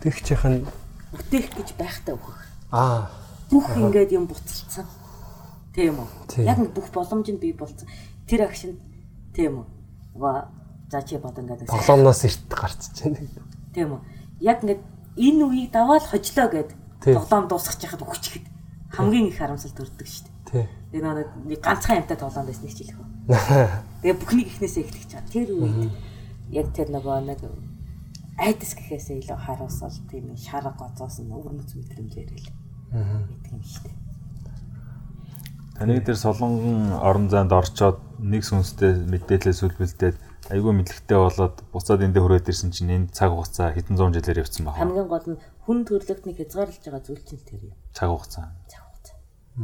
[0.03, 0.67] тэгчих нь
[1.15, 2.38] Бүтээх гэж байхтай өгөх.
[2.75, 3.09] аа
[3.49, 4.85] Бүх ингээд юм буцалцсан.
[5.73, 6.43] Тийм үү?
[6.43, 7.88] Яг бүх боломж нь бий болсон.
[8.34, 8.80] Тэр агшин
[9.38, 9.65] тийм үү?
[10.18, 10.35] Нөгөө
[10.89, 13.22] за чи бод ингээд тоглоомноос эрт гарчиж байна.
[13.77, 14.01] Тийм үү?
[14.41, 14.81] Яг ингээд
[15.22, 16.73] энэ үеийг даваад хожлоо гэд
[17.05, 18.49] тоглоом дуусгах чахад өгчихэд
[18.89, 20.65] хамгийн их харамсалт төрдөг шүү дээ.
[20.97, 23.05] Тэгээ нэг нэг ганцхан амтай тоглоом байсан нэг үү.
[24.01, 25.30] Тэгээ бүхнийг ихнээсээ эхлэх чад.
[25.30, 25.93] Тэр үед
[26.49, 27.41] яг тэр нөгөө нэг
[28.41, 32.49] айдас гэхээсээ илүү харуулсал тийм шарга гоцоос нь өвөрмөц мэдрэмжээр л
[33.30, 34.02] гэдэг юм шүү дээ.
[35.78, 40.18] Таны дээр солонгон орон зайд орчоод нэг сүнстэй мэдээлэл сүлбэлдээд
[40.54, 44.68] айгүй мэдлэгтэй болоод буцаад эндээ хүрээд ирсэн чинь энэ цаг хугацаа хэдэн зуун жилээр явцсан
[44.70, 44.78] байна.
[44.78, 47.76] Хамгийн гол нь хүн төрлөختнийг хязгаарлаж байгаа зүйл чинь тэр юм.
[47.95, 48.52] Цаг хугацаа.
[48.68, 49.18] Цаг хугацаа.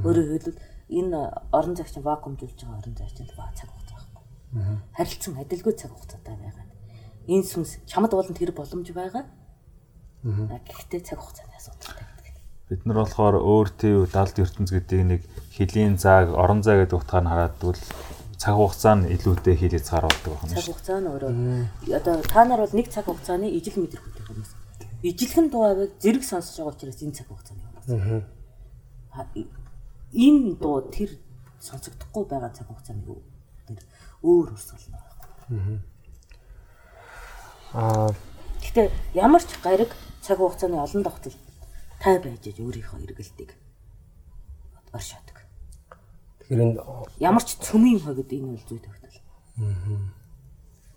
[0.07, 0.59] Өөрөөр хэлбэл
[0.89, 1.19] энэ
[1.53, 4.25] орон зайч чинь вакуумжуулж байгаа орон зайч чинь ба цаг хугацаа байхгүй.
[4.97, 6.65] Харилцан адилгүй цаг хугацаатай байгаа.
[7.29, 9.23] Энэ сүнс чамд болон тэр боломж байгаа.
[10.25, 12.08] Аа гэхдээ цаг хугацааны асуудалтай.
[12.69, 15.21] Бид нар болохоор өөр төв далд ертөнц гэдэг нэг
[15.57, 17.81] хөлийн зааг, орон зай гэдэг утгаар нь хараад тэгвэл
[18.37, 21.31] цаг хугацаа нь илүүтэй хил хязгааруулдаг байна Цаг хугацаа нь өөрөө
[21.97, 24.51] одоо та нар бол нэг цаг хугацааны ижил мэдэр хөтөх хүмүүс.
[25.01, 27.89] Ижилхэн дуавыг зэрэг сонсож байгаа учраас энэ цаг хугацааны хүмүүс.
[29.17, 29.25] Аа.
[30.13, 31.09] Энэ дуу тэр
[31.57, 33.25] сонсогдохгүй байгаа цаг хугацааны юу?
[33.65, 33.81] Тэр
[34.21, 35.81] өөр урсгал нь байна.
[37.73, 38.13] Аа
[38.61, 38.87] Гэхдээ
[39.17, 39.91] ямар ч гариг
[40.21, 41.33] цаг хугацааны олон давтал
[42.01, 43.51] тай байж аж өөрийнхөө эргэлтийг
[44.93, 45.37] оршоодог.
[46.39, 46.81] тэгэхээр энэ
[47.19, 49.17] Ямар ч цөмийн хогд энэ бол зүй тогтол.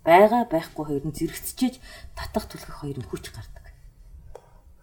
[0.03, 1.75] Бага байхгүй хоёр нь зэрэгцчээж
[2.17, 3.65] татах түлхэх хоёр нь хүч гардаг.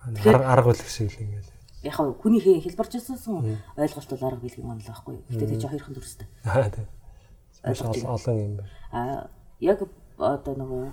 [0.00, 1.52] Арга арга үлэх шиг л ингээл.
[1.84, 3.44] Яг хаа хүний хэ- хэлбарч байсан
[3.76, 5.24] ойлголт бол арга билгийн онол байхгүй юу.
[5.28, 6.28] Гэтэ тэр чинь хоёрхан төрөстэй.
[6.44, 6.88] Аа тийм.
[8.08, 8.70] Олон юм байна.
[8.92, 9.00] А
[9.60, 9.78] яг
[10.16, 10.84] одоо нөгөө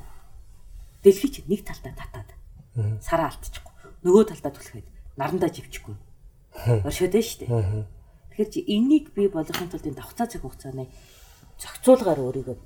[1.03, 2.29] дэлхий чинь нэг талдаа татаад
[2.99, 3.73] сараа алдчихгүй.
[4.03, 4.87] Нөгөө талдаа түлхээд
[5.17, 5.95] нарандаа живчихгүй.
[6.85, 7.85] Оршоод байна шүү дээ.
[8.31, 10.85] Тэгэхээр чи энийг би болгохын тулд энэ давхцаа цаг хугацааны
[11.57, 12.57] зохицуулгаар өөрийгөө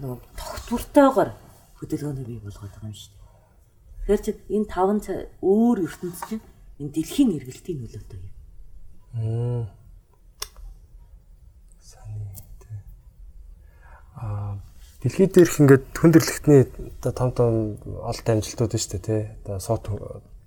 [0.00, 1.30] нөгөө тогтвортойгоор
[1.80, 3.20] хөдөлгөөнөө бий болгоод байгаа юм шүү дээ.
[4.00, 6.44] Тэгэхээр чи энэ таван ца- өөр ертөнц чинь
[6.80, 8.32] энэ дэлхийн эргэлтийн нөлөөтэй юм.
[9.20, 9.62] Мм.
[11.80, 12.24] Сани
[12.64, 12.80] тий.
[14.16, 14.56] Аа
[15.04, 16.62] дэлхийд дээрх ингээд хүндрэлтний
[17.04, 17.52] одоо том том
[18.00, 19.22] олд амжилтууд шүү дээ тий.
[19.44, 19.84] Одоо сот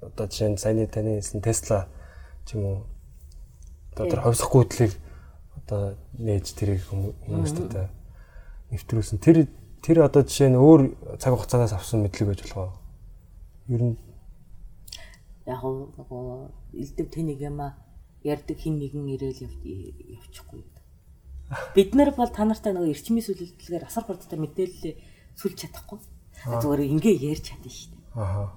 [0.09, 1.87] одоо жишээ нь саяны таны хэлсэн Tesla
[2.45, 2.79] ч юм уу.
[3.93, 4.93] Одоо тэр ховсох гүйдлийг
[5.63, 7.85] одоо нээж тэрийг хүмүүс- хүмүүст одоо
[8.71, 9.17] нэвтрүүлсэн.
[9.21, 9.47] Тэр
[9.81, 10.81] тэр одоо жишээ нь өөр
[11.19, 12.71] цаг хугацаанаас авсан мэдлэг байж болох уу?
[13.69, 13.97] Ер нь
[15.45, 17.75] яг гоо элдв тэнийг яма
[18.23, 19.59] ярддаг хин нэгэн ирээл яв-
[20.19, 20.63] явчихгүй.
[21.75, 24.95] Бид нар бол та нартай нөгөө эрчмийн сүлэлтэлгээр асар хурдтай мэдээлэл
[25.37, 25.99] сүлж чадахгүй.
[26.47, 28.01] Зүгээр ингээ ярьж чадна шүү дээ.
[28.15, 28.55] ааха.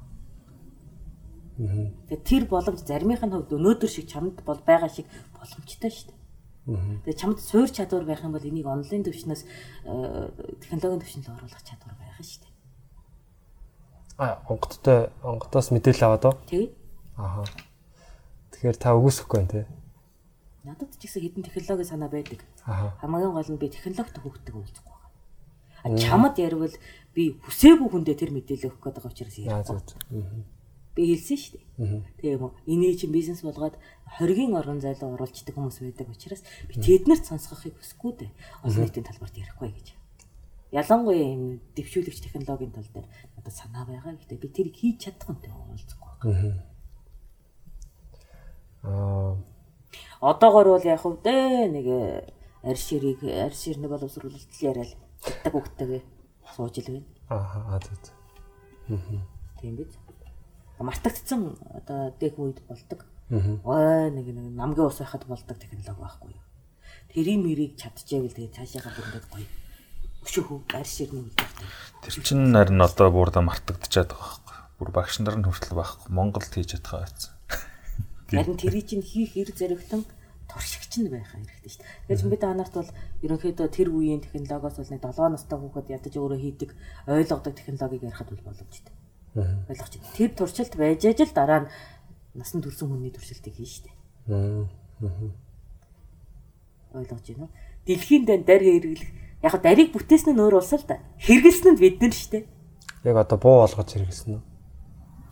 [1.57, 6.21] Тэгээ тэр боломж заримын хувьд өнөөдөр шиг чамд бол байгаа шиг боломжтой шүү дээ.
[7.07, 10.29] Тэгээ чамд суурь чадвар байх юм бол энийг онлайн төвчнөөс э,
[10.61, 12.53] технологийн төвчнөд оруулах чадвар байх шүү дээ.
[14.21, 16.35] А онгодтой онгодоос мэдээлэл аваад оо.
[16.45, 16.69] Тэгээ
[17.17, 17.45] Ааха.
[18.53, 19.65] Тэгэхээр та үгүйсэхгүй байна тий.
[20.67, 22.45] надад ч гэсэн хэдэн технологи санаа байдаг.
[22.67, 25.11] Хамгийн гол нь би технологид хөөгдөг уулзахгүй байгаа.
[25.87, 26.67] А чамд ярил
[27.15, 30.56] би хүсээгүй хүндээ тэр мэдээлэл өгөх байгаа учраас Аа ярихгүй.
[31.05, 31.61] Хэлсэн шүү
[32.23, 32.33] дээ.
[32.39, 32.55] Юм уу?
[32.65, 33.77] Энийг чинь бизнес болгоод
[34.17, 36.41] хоригийн орон зайлуу оруулцдаг хүмүүс байдаг учраас
[36.71, 38.31] би тэднэрт сонсгохыг хүсэхгүй дээ.
[38.65, 39.89] Олон нийтийн талбарт ярихгүй гэж.
[40.73, 43.07] Ялангуяа юм дэвшүүлэгч технологийн тал дээр
[43.37, 44.17] надад санаа байгаа.
[44.17, 46.65] Гэхдээ би тэрийг хийж чадахгүй юм уулзахгүй байгаа.
[48.87, 49.37] Аа
[50.21, 51.87] Одоогор бол яг хөө дээ нэг
[52.65, 56.03] арь ширийг арь ширний боловсруулалт яриад гэдэг үгтэйгээ
[56.57, 57.07] сууж ил байна.
[57.29, 57.97] аа зөв.
[58.01, 58.17] зөв.
[59.61, 59.93] Тийм биз?
[60.79, 63.05] Мартагдсан одоо дэх үед болдог.
[63.31, 66.45] Ой нэг нэг намгийн ус байхад болдог технологи байхгүй юу?
[67.11, 69.49] Тэрийн мэрийг чадчихэвэл тэгээ цаашаага бүрдээд гоё.
[70.27, 71.69] Өшөөхөө арь ширний үлдээхтэй.
[72.05, 74.57] Тэр чинь харин одоо бүрдэ мартагдчихад байгаа байхгүй.
[74.77, 76.09] Бүр багш нар нь хүртэл байхгүй.
[76.13, 77.33] Монголд хийж чадхаа байсан.
[78.37, 80.03] Харин тэрийг чинь хийх эр зэрэгтэн
[80.51, 82.17] туршигч нь байх хэрэгтэй шүү дээ.
[82.17, 82.91] Тэгэхээр бид анарт бол
[83.25, 86.71] ерөнхийдөө тэр үеийн технологиос бол нэг 7 настай хүүхэд ядаж өөрөө хийдэг
[87.07, 88.96] ойлгодог технологиг ярихад бол боломжтой.
[89.37, 90.17] Ойлгож байна.
[90.17, 91.69] Тэр туршилт байж ажил дараа нь
[92.35, 93.97] насан турсан хүний туршилтыг хийн дээ.
[96.97, 97.53] Ойлгож байна уу?
[97.85, 99.13] Дэлхийн дан дарь хэрэглэх
[99.45, 100.99] яг хаа дарийг бүтээсэн нь өөр улс л да.
[101.21, 102.45] Хэрэгэлсэн нь бид нар дээ.
[103.05, 104.43] Яг одоо буу олгож хэрэгэлсэн үү?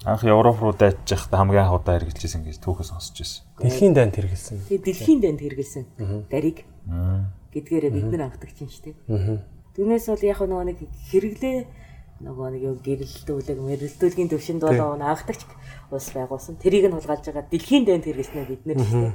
[0.05, 3.43] Анх Европ руу дайчих та хамгийн анх удаа хэрэгжилсэн гэж түүхээс сонсч байсан.
[3.57, 4.69] Дэлхийн дайнд хэрэгэлсэн.
[4.69, 5.85] Тэгээ дэлхийн данд хэрэгэлсэн
[6.29, 6.69] дарийг
[7.57, 9.41] гэдгээрээ бид нар анхдагч юм дээ.
[9.73, 10.79] Түүнээс бол яг нөгөө нэг
[11.09, 11.57] хэрэглээ
[12.25, 15.45] нөгөө нэг юу гэрэлтүүлэг мэрэлтүүлгийн төвшөнд бол нөгөө анхдагч
[15.93, 16.57] ус байгуулсан.
[16.57, 19.15] Тэрийг нь хулгайлж байгаа дэлхийн данд хэрэглэснэ бид нар шүү дээ.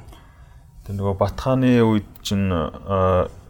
[0.86, 2.48] Тэр нөгөө Батхааны үед чинь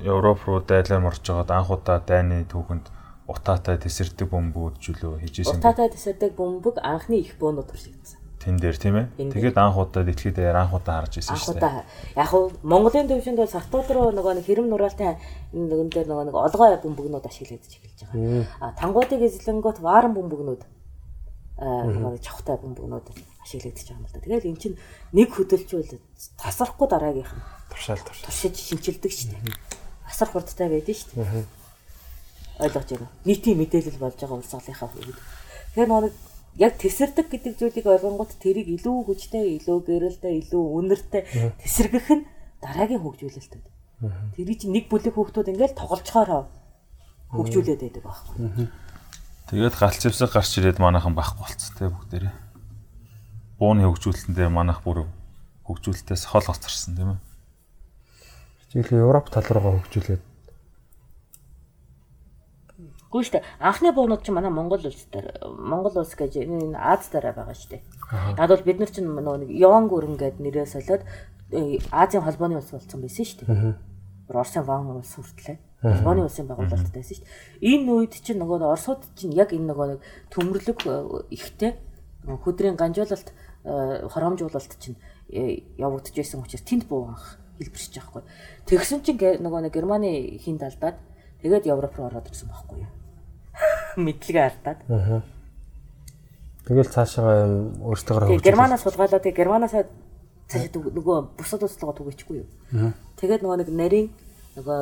[0.00, 2.88] Европ руу дайлаар морж байгаад анх удаа дайны түүхэнд
[3.30, 5.62] утаатай тесэрдэг бөмбүүд жилөө хийжсэн.
[5.62, 8.19] Утаатай тасардаг бөмбөг анхны их бөөнүүд туршигдсан.
[8.40, 9.06] Тэн дээр тийм ээ.
[9.36, 11.60] Тэгээд анх удаа дэлхийд даяар анх удаа харж ирсэн Анх шүү дээ.
[11.60, 11.84] удаа
[12.16, 15.20] яг хуу Монголын төвшөнд бол сартууд руу нөгөө нэг хэрэм нураалтын
[15.52, 18.48] нэгэн дээр нөгөө нэг олгой бөмбөгнүүд ашиглагдаж эхэлж байгаа.
[18.64, 20.62] А тангуудыг эзлэнгөт вааран бөмбөгнүүд
[21.60, 23.06] аа нөгөө чавхтай бөмбөгнүүд
[23.44, 24.24] ашиглагдаж байгаа юм л да.
[24.24, 24.76] Тэгэл эн чинь
[25.12, 26.00] нэг хөдөлчүүл
[26.40, 28.24] тасрахгүй дараагийнх нь Туршаал турш.
[28.24, 29.52] туршиж шинчилдэг шүү дээ.
[30.08, 31.44] Асар хурдтай байдаг шүү дээ.
[32.64, 33.08] Ойлгож байна.
[33.28, 35.12] Нийтийн мэдээлэл болж байгаа улс олынхаа хувьд.
[35.76, 36.12] Тэгэхээр нөгөө
[36.58, 41.22] яг тесэрдэг гэдэг зүйлийг ойлгонгот тэрийг илүү хүчтэй, илүү гэрэлтэй, илүү үнэртэй
[41.62, 42.26] тесэргэх нь
[42.58, 43.66] дараагийн хөгжүүлэлтүүд.
[44.34, 46.48] Тэрий чинь нэг бүлэг хүүхдүүд ингээл тоглолцохоор
[47.30, 48.66] хөгжүүлээд байдаг байхгүй.
[49.50, 52.34] Тэгээд галц зэвсэг гарч ирээд манайхан бахгүй болцсон те бүгдээрээ.
[53.58, 55.10] Бууны хөгжүүлэлтэндээ манайх бүр
[55.66, 57.20] хөгжүүлэлтээс хол гоцорсон тийм ээ.
[58.70, 60.22] Жишээлбэл Европ тал руугаа хөгжүүлээд
[63.10, 67.34] Гүн штэ анхны буунууд чинь манай Монгол улс дээр Монгол улс гэж энэ Аз дээр
[67.34, 67.82] байгаа штэ.
[68.38, 71.02] Яг бол бид нар чинь нөгөө нэг Яван гүрэн гэдэг нэрээ солиод
[71.90, 73.74] Азийн холбооны улс болсон байсан штэ.
[74.30, 75.58] Оросын ван улс хүртлээ.
[75.82, 77.26] Холбооны улсын байгуулалттай байсан штэ.
[77.58, 80.00] Энэ үед чинь нөгөө Оросууд чинь яг энэ нөгөө нэг
[80.30, 80.94] төмөрлөг э,
[81.34, 81.74] ихтэй
[82.22, 83.34] хөдрийн ганжуулалт
[83.66, 84.94] э, хоромжуулалт чинь
[85.34, 88.24] э, явагдаж байсан учраас тэнд буу анх хэлбэрч байгаа хгүй.
[88.70, 91.00] Тэгсэн чинь нөгөө нэг Германы хин талдаад
[91.42, 92.99] Тэгээд Европ руу ороод ирсэн байхгүй юу?
[93.96, 94.78] Мэдлэгээ алдаад.
[94.88, 95.22] Аа.
[96.66, 102.48] Тэгэл цаашаа юм өөртөөгөө Тэгээ Германаас сулгаалаа тэгээ Германаас цаашаа нөгөө бусад улсгаа түгээчихгүй юу?
[103.18, 104.08] Тэгээд нөгөө нэг нарийн
[104.54, 104.80] нөгөө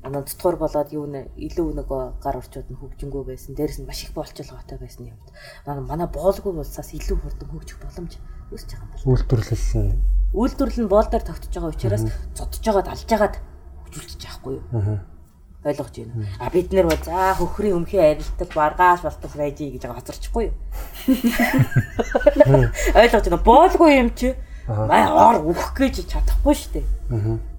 [0.00, 3.52] анаа цэцгөр болоод юу нэ илүү нөгөө гар орчууд нь хөгжингөө байсан.
[3.52, 5.18] Дээрээс нь маш их болцоолгоотой байсан юм.
[5.68, 8.16] Манай манай боолгүй улсаас илүү хурдан хөгжих боломж
[8.48, 9.04] өсөж байгаа юм байна.
[9.12, 9.92] үйлдвэрлэл нь
[10.32, 12.04] Үйлдвэрлэл нь боол дээр тогтож байгаа учраас
[12.38, 13.34] цодж жагаад алж жагаад
[13.84, 14.64] хөгжүүлчих байхгүй юу?
[15.64, 16.26] Ойлгож байна.
[16.40, 20.56] А бид нэр бол за хөхрийн өмхий арилтал баргааш балтал байж гэж байгаа хоцорчихгүй юу?
[22.96, 23.44] Ойлгож байна.
[23.44, 24.32] Боолгүй юм чи
[24.70, 26.86] маа ор өөх гэж чадахгүй шүү дээ.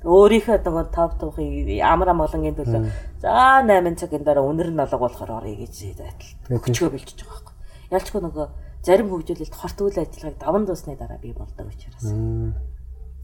[0.02, 2.90] Өөрийнхөө нөгөө топ туухыг амар амгалангийн төлөө
[3.22, 7.56] за 8 цагийн дараа өнөр нь алга болохоор орё гэж байтал хүчгөө бэлчиж байгаа байхгүй.
[7.91, 8.45] Ялчгүй нөгөө
[8.82, 12.07] зарим хөгжүүлэлт хорт үйл ажиллагааг даван дуусны дараа бий болдог учраас.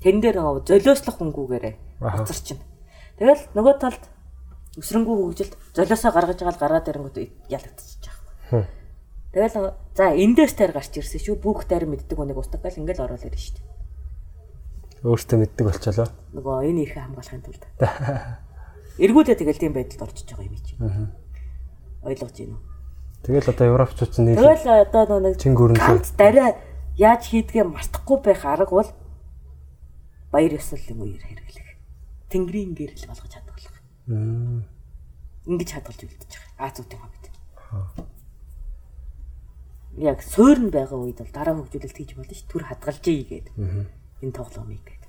[0.04, 0.38] Тэн дээр
[0.68, 2.60] золиослох хөнгүүгээрээ хоцорчин.
[3.18, 4.04] Тэгэл нөгөө талд
[4.78, 7.18] өсрөнгүү хөгжилд золиосоо гаргаж байгаа л гараад ирэнгүүт
[7.50, 8.66] ялагдчихж байгаа.
[9.34, 11.36] Тэгэл нөгөө за эндээс таар гарч ирсэн шүү.
[11.42, 13.78] Бүх таар мэддэг хүнийг устдаг гал ингээл ороод ирнэ шүү дээ.
[15.04, 16.10] өөртөө мэддэг болчихлоо.
[16.34, 17.64] Нөгөө энэ ихэ хамгаалахын тулд.
[19.04, 20.74] Эргүүлээ тэгэл тийм байдалд орчиж байгаа юм чи.
[22.02, 22.66] Ойлгож байна уу?
[23.22, 26.58] Тэгэл одоо европчууд ч нийл Тэгэл одоо нөгөө чин гөрөнлөө ганц дараа
[26.98, 28.90] яаж хийдгээ мартахгүй байх арга бол
[30.34, 31.68] баяр ёслолын үеэр хэрэглэх.
[32.34, 33.47] Тэнгэрийн гэрэл болгож.
[34.08, 36.68] Ингэж хадгалж үлдэж байгаа.
[36.72, 37.26] Азуудын хавьд.
[39.98, 42.44] Яг суурн байгаа үед бол дараа хөгжүүлэлт хийж болно ш.
[42.48, 43.48] Түр хадгалжээ гээд.
[44.24, 45.04] Энэ тоглоомыг гээд.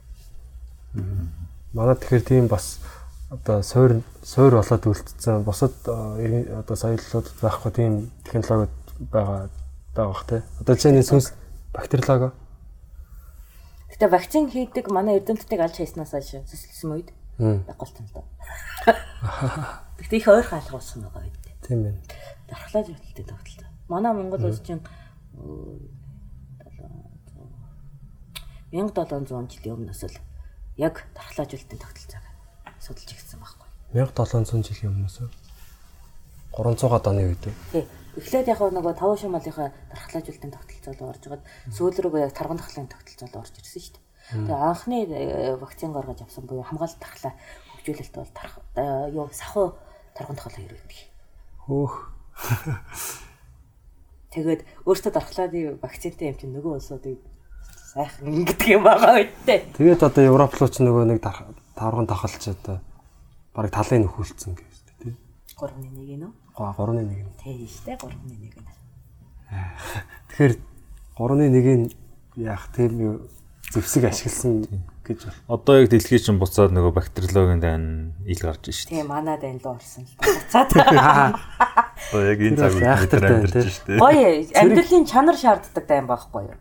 [1.73, 2.83] манай тэгэхээр тийм бас
[3.31, 7.93] одоо суур суур болоод үлдсэн бусад э, одоо соёллууд байхгүй тийм
[8.25, 8.73] технологиуд
[9.13, 9.51] байгаа
[9.95, 10.43] байгаа бах те.
[10.59, 11.37] Одоо нь сүнс
[11.73, 12.33] бактериолого
[13.99, 17.09] Гэтэ вакцин хийдэг манай эрдэмтдийг алж хайснаас хойш сөсөлсөн үед
[17.39, 18.27] байгуулсан л доо.
[19.99, 21.37] Гэтэ их ойр хаалга болсон байгаа үед.
[21.63, 22.01] тийм байна.
[22.49, 23.69] дархлаа зөвлөлтөд тогтолцоо.
[23.89, 24.83] Манай Монгол улс чинь
[28.73, 30.19] 1700 жилийн өмнөөс л
[30.77, 32.25] яг дархлаа зөвлөлтөд тогтолцоог
[32.81, 33.69] судалж ирсэн байхгүй.
[33.93, 35.17] 1700 жилийн өмнөөс
[36.53, 37.55] 300-аад оны үед үү?
[37.73, 37.85] Тий.
[38.19, 42.59] Эхлээд яг нөгөө тав шумаалынхаа дархлаа зөвлөлтөд тогтолцоо руу орж гаад сүүл рүүгээ яг тарган
[42.59, 44.08] дархлын тогтолцоо руу орж ирсэн шүү дээ.
[44.29, 47.33] Тэгээ анхны э, вакцин гаргаж авсан буюу хамгаалалт дархлаа
[47.81, 49.73] хөгжүүлэлт бол тарх э, юу сахуу
[50.13, 51.01] тарган дархлаа хэрэгдэг.
[51.65, 51.95] Хөөх.
[54.29, 57.17] Тэгээд өөртөө дархлааны вакцинтай юм чинь нөгөө улсуудыг
[57.97, 59.73] сайхан ингэдэг юм байгаа үедээ.
[59.81, 62.85] Тэгээд одоо европлууд ч нөгөө нэг тарган тахалч одоо
[63.57, 65.17] бараг талын нөхөлцсөн гэж тий.
[65.57, 66.33] 3-1 нь үү?
[66.53, 67.33] 3-1 нэг.
[67.41, 68.77] Тий штэ 3-1 нь.
[70.29, 70.53] Тэгэхээр
[71.17, 71.97] 3-1-ийг
[72.37, 73.17] яах тийм юу
[73.73, 74.65] зэвсэг ашигласан
[75.05, 75.37] гэж байна.
[75.49, 77.83] Одоо яг дэлхий чинь буцаад нөгөө бактериологийн дан
[78.25, 79.05] ил гарч шүү дээ.
[79.05, 80.73] Тийм манад энэ л орсон л буцаад.
[82.09, 84.01] Одоо яг энэ цаг үед амьдарч шүү дээ.
[84.01, 86.59] Гоё амьдралын чанар шаарддаг дайм байхгүй юу?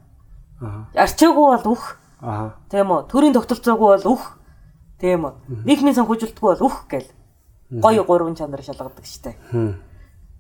[0.60, 0.90] Аа.
[0.96, 1.96] Арчаагүй бол үх.
[2.20, 2.60] Аа.
[2.68, 3.08] Тийм үү?
[3.08, 4.24] Төрийн тогтолцоогүй бол үх.
[5.00, 5.64] Тийм үү?
[5.64, 7.08] Нийгмийн санхүүжилтгүй бол үх гэл.
[7.72, 9.38] Гоё гурван чанар шалгадаг штэ.
[9.52, 9.80] Хм.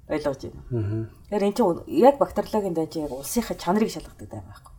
[0.09, 1.07] Ойлгож байна.
[1.27, 4.73] Тэгэхээр эн чинь яг бактериологийн дан чинь яг улсынхаа чанарыг шалгадаг дайм байхгүй.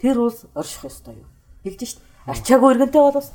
[0.00, 1.28] Тэр улс орших ёстой юу?
[1.64, 2.02] Хэлж штэ.
[2.28, 3.32] Арчаагүй иргэнтэй бол ус.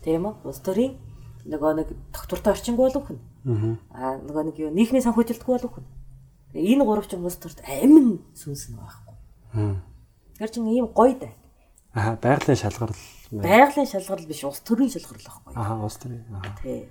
[0.00, 0.34] Тийм үү?
[0.48, 0.96] Улс төрийн
[1.44, 3.18] нөгөө нэг доктортой орчингүй бол үхэн.
[3.92, 5.86] Аа нөгөө нэг юу нийгмийн санхүүжилтгүй бол үхэн.
[6.56, 9.14] Энэ гурав ч улс төрт амин сүнс нь байхгүй.
[10.40, 11.36] Тэр чинь ийм гоё даа.
[11.92, 12.96] Аа, байгалийн шалгарал.
[13.28, 15.52] Байгалийн шалгарал биш, улс төрийн шалгарал байхгүй.
[15.52, 16.24] Аа, улс төрийн.
[16.64, 16.88] Тий.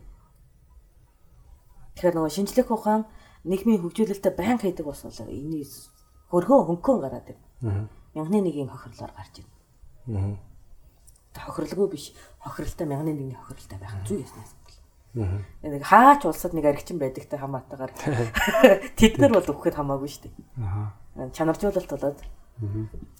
[1.97, 3.09] Тэгэхээр нөгөө шинжлэх ухаан
[3.45, 5.65] нийгмийн хөгжүүлэлтэд байн хийдэг бас бол энэ
[6.29, 7.25] хөрхөө хөнгөн гараад
[7.61, 7.89] байна.
[8.13, 9.41] Мянганы нэгийн хохирлоор гарч
[10.05, 10.37] байна.
[11.35, 12.11] Хохирлгүй биш,
[12.43, 15.27] хохиролтой мянганы нэгний хохирлтой байх зүй яснаас бол.
[15.63, 17.91] Нэг хаач улсад нэг аригчин байдагтай хамаатайгаар
[18.99, 20.35] тэд нар бол өгөхөд хамаагүй шүү дээ.
[20.59, 21.31] Аа.
[21.31, 22.19] Чанаржуулалт болоод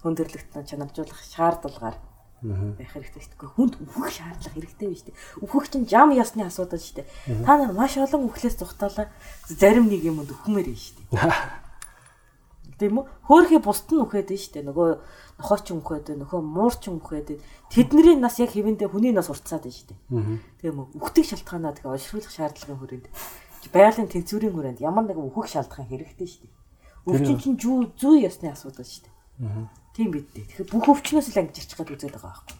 [0.04, 1.98] хүндэрлэгт чанаржуулах шаардлагаар
[2.42, 3.54] байх хэрэгтэй шүү дээ.
[3.54, 5.18] Хүнд өөхөх шаардлага хэрэгтэй биш дээ.
[5.46, 7.46] Өөхөх чинь жам ясны асуудал шүү дээ.
[7.46, 9.14] Та нар маш олон үхлээс зүхтаалаа
[9.46, 11.22] зарим нэг юмд өхмөр юм шүү дээ.
[12.82, 13.06] Тийм үү?
[13.30, 14.66] Хөөхий бусд нь үхээд нь шүү дээ.
[14.74, 14.90] Нөгөө
[15.42, 17.42] нохооч үхээд, нөхөө муурч үхээд
[17.74, 20.02] тэдний нас яг хэвэндээ хүний нас уртсаад байна шүү дээ.
[20.62, 21.02] Тийм үү?
[21.02, 23.08] Үхдэг шалтгаанаа тэгээ олшруулах шаардлагын хүрээнд
[23.74, 26.54] байгалийн тэнцвэрийн хүрээнд ямар нэгэн өөхөх шалтгаан хэрэгтэй шүү дээ.
[27.10, 29.66] Өвчин чинь зүү зүү ясны асуудал шүү дээ.
[29.98, 30.46] Тийм бид дээ.
[30.46, 32.58] Тэгэхээр бүх өвчнөөс л ангиж ирчих гээд үзээд байгаа байхгүй.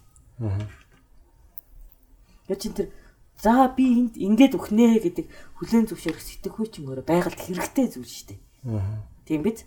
[2.50, 2.90] Яг чинь тэр
[3.38, 5.26] за би энд ингээд өхнээ гэдэг
[5.62, 8.40] хүлэн зөвшөөрөх сэтгэхүй чинь өөрөө байгальд хэрэгтэй зүйл шүү дээ.
[9.26, 9.66] Тийм биз?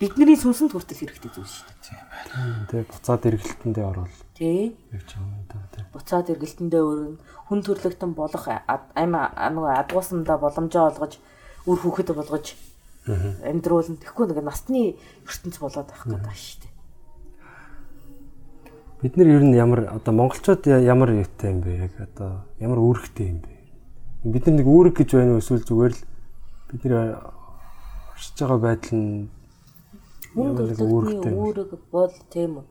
[0.00, 2.72] Бидний сүнсэнд хүртэл хэрэгтэй зүйл шүү дээ.
[2.72, 4.16] Тэгээ буцаад эргэлтэндээ орвол.
[4.32, 4.72] Тий.
[4.96, 5.84] явж байгаа юм да тий.
[5.92, 11.20] буцаад эргэлтэндээ өргөн хүн төрлөختөн болох ам нөгөө адгуусандаа боломжоо олгож
[11.68, 12.56] үр хүүхэд болгож
[13.44, 14.00] амьдруулна.
[14.00, 14.96] Тэгэхгүй нэг насны
[15.28, 16.72] ертөнц болоод байх гэдэг шүү дээ.
[19.04, 21.92] Бид нар ер нь ямар одоо монголчууд ямар юутай юм бэ?
[21.92, 23.52] Яг одоо ямар үүрэгтэй юм бэ?
[24.32, 26.02] Бид нар нэг үүрэг гэж байна уу эсвэл зүгээр л
[26.72, 27.20] бид нар
[28.16, 29.28] оршиж байгаа байдал нь
[30.34, 32.66] Хүн төрөлхтний үүрэг бол тийм үү?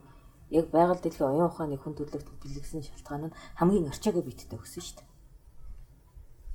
[0.49, 4.95] Яг байгаль дэлхийн оюун ухааны хүн төрөлхт бэлгэсэн шалтгаан нь хамгийн арчаагүй биеттэй өгсөн шүү
[4.97, 5.07] дээ.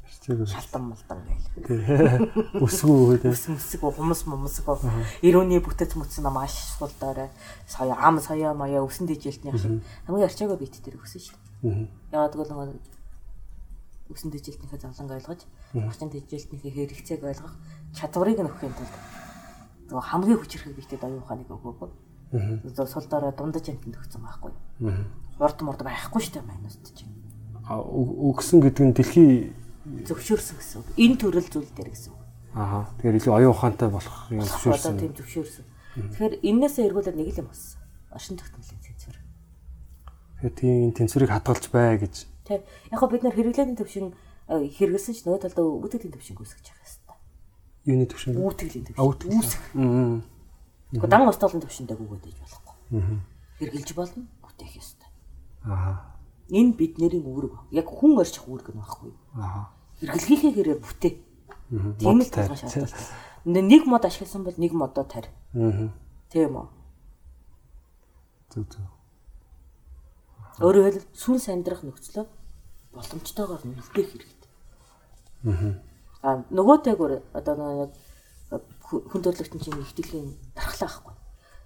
[0.08, 0.46] Арчаагүй.
[0.48, 2.58] Шалтан малтан гээл.
[2.58, 3.36] Өсгөө үү тийм.
[3.36, 4.66] Өсөмсөг хумс мумсөг.
[5.22, 7.30] Ирүүний бүтэц мүц нь маш суулдаарай.
[7.68, 11.86] Соёо ам соёо маяа өсөн дэжилтний шиг хамгийн арчаагүй биеттэй өгсөн шүү дээ.
[12.10, 12.80] Яагаад гэвэл
[14.12, 15.40] өсөн дэжилтнийхээ завланг ойлгож,
[15.72, 17.54] орчин дэжилтнийхээ хэрэгцээг ойлгох
[17.96, 18.94] чадварыг нөхөхийн тулд
[19.88, 21.90] нөгөө хамгийн хүчрхэг биетэд оюун ухааныг өгөөгүй.
[22.34, 22.86] Аа.
[22.86, 24.52] Сулдаараа дундаж амтнд өгсөн байхгүй.
[24.88, 25.04] Аа.
[25.38, 27.12] Хурд мурд байхгүй дээ манайд чинь.
[27.68, 29.32] А, өг- өгсөн гэдэг нь дэлхий
[29.84, 30.88] Зөвшөөрсөн гэсэн үг.
[30.96, 32.20] Энэ төрөл зүйл дээр гэсэн үг.
[32.56, 34.96] аа тэгэхээр илүү оюун ухаантай болох юм зөвшөөрсөн.
[34.96, 35.64] тийм зөвшөөрсөн.
[35.94, 37.80] Тэгэхээр энээсээ эргүүлээд нэг л юм болсон.
[38.14, 39.16] Оршин тогтнолын цензур.
[40.40, 42.14] Тэгэхээр тийм тэнцвэрийг хадгалж бай гэж.
[42.48, 42.64] Тэ.
[42.64, 44.14] Яг хөө бид нар хэрэглээний төвшин
[44.48, 46.83] э, хэрэгэлсэн ч нөгөө талдаа үүтгэлийн төвшин үүсгэж байгаа.
[47.84, 48.40] Юуны төвшин.
[48.40, 49.28] Үүтгэлийн төвшин.
[49.28, 49.62] Үүсэх.
[50.88, 52.74] Гэхдээ дан устгалын төвшөндөө гүгээд иж болохгүй.
[53.60, 55.08] Хэрэгжилж болно, бүтээх ёстой.
[55.68, 56.16] Аа.
[56.48, 57.76] Энэ бидний үүрэг.
[57.76, 59.12] Яг хүн орчих үүрэг нь байхгүй.
[59.36, 59.68] Аа.
[60.00, 61.14] Хэрэглэхийнхээ хэрэг бүтээ.
[62.00, 63.04] Тийм л болгон шаардлагатай.
[63.44, 65.28] Нэг мод ашигласан бол нэг модоо тарь.
[65.52, 65.92] Аа.
[66.32, 66.66] Тийм үү?
[68.48, 68.88] Зүг зүг.
[70.64, 72.24] Өөрөөр хэлбэл сүнс амьдрах нөхцлөө
[72.96, 74.48] боломжтойгоор нэлдээх хэрэгтэй.
[75.52, 75.93] Аа
[76.24, 77.92] нөгөөтэйгөр одоо нэг
[78.84, 81.14] хүн төрлөختөн чинь их дэлхийн дархлаа байхгүй.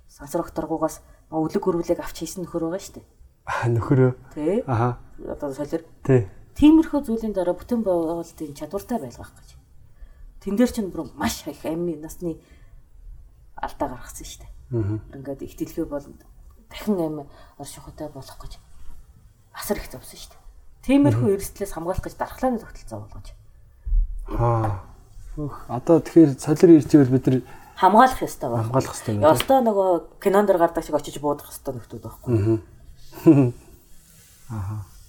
[0.08, 3.06] Сансар огторгуугаас өвлөг хөрвөлийг авч хийсэн нөхөр байгаа шүү дээ.
[3.46, 4.10] Аа нөхөрөө.
[4.34, 4.64] Тэ?
[4.66, 4.98] Аа.
[5.28, 6.26] Одоо солир Тий.
[6.58, 9.48] тиймэрхүү зүйлийн дараа бүтэн байгуулалтын чадвартай байлгах гэж.
[10.42, 12.40] Тэн дээр чинь бүр маш их амны насны
[13.54, 14.52] алдаа гаргасан шүү дээ.
[14.74, 14.98] Аа.
[15.14, 16.02] Ингээд их дэлхий бол
[16.70, 17.26] дахин амь
[17.58, 18.58] оршихуйтай болох гэж
[19.54, 20.42] асар их зовсон шүү дээ.
[20.86, 23.37] Тиймэрхүү эрсдлээс хамгаалах гэж дархлааны тогтолцоо болгож
[24.36, 24.84] Аа.
[25.68, 27.36] Одоо тэгэхээр солир ирж ивэл бид нар
[27.78, 28.64] хамгаалах ёстой байна.
[28.66, 29.22] хамгаалах хэрэгтэй юм.
[29.22, 29.88] Ёстой нөгөө
[30.18, 32.34] кинонд дэр гардаг шиг очиж буудах ёстой нөхдүүд байхгүй.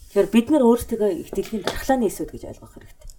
[0.09, 3.09] Тэгэхээр бид нар өөрсдөө их дэлхийн дархлааны эсүүд гэж ойлгох хэрэгтэй.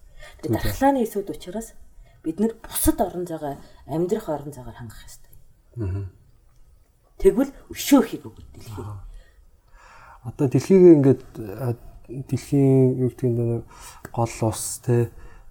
[0.43, 1.75] Тэгээд дархлааны эсүүд учраас
[2.23, 3.59] бид нар бусад орон зайгаа
[3.91, 6.07] амьдрах орон зайгаар хангах хэрэгтэй.
[7.19, 8.87] Тэгвэл өшөө хийх үг дэлхий.
[10.25, 11.23] Одоо дэлхийг ингээд
[12.11, 13.65] дэлхийн юу гэдэг нь
[14.15, 15.11] гол ус те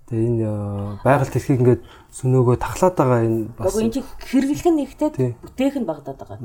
[0.09, 1.81] тэгээ энэ а, байгаль дэлхийг ингээд
[2.17, 5.31] сүнөөгөө тахлаад байгаа энэ бас Нөгөө энэ чинь хэрэглэх нь ихтэй Тий.
[5.45, 6.37] бүтээх нь багадаад байгаа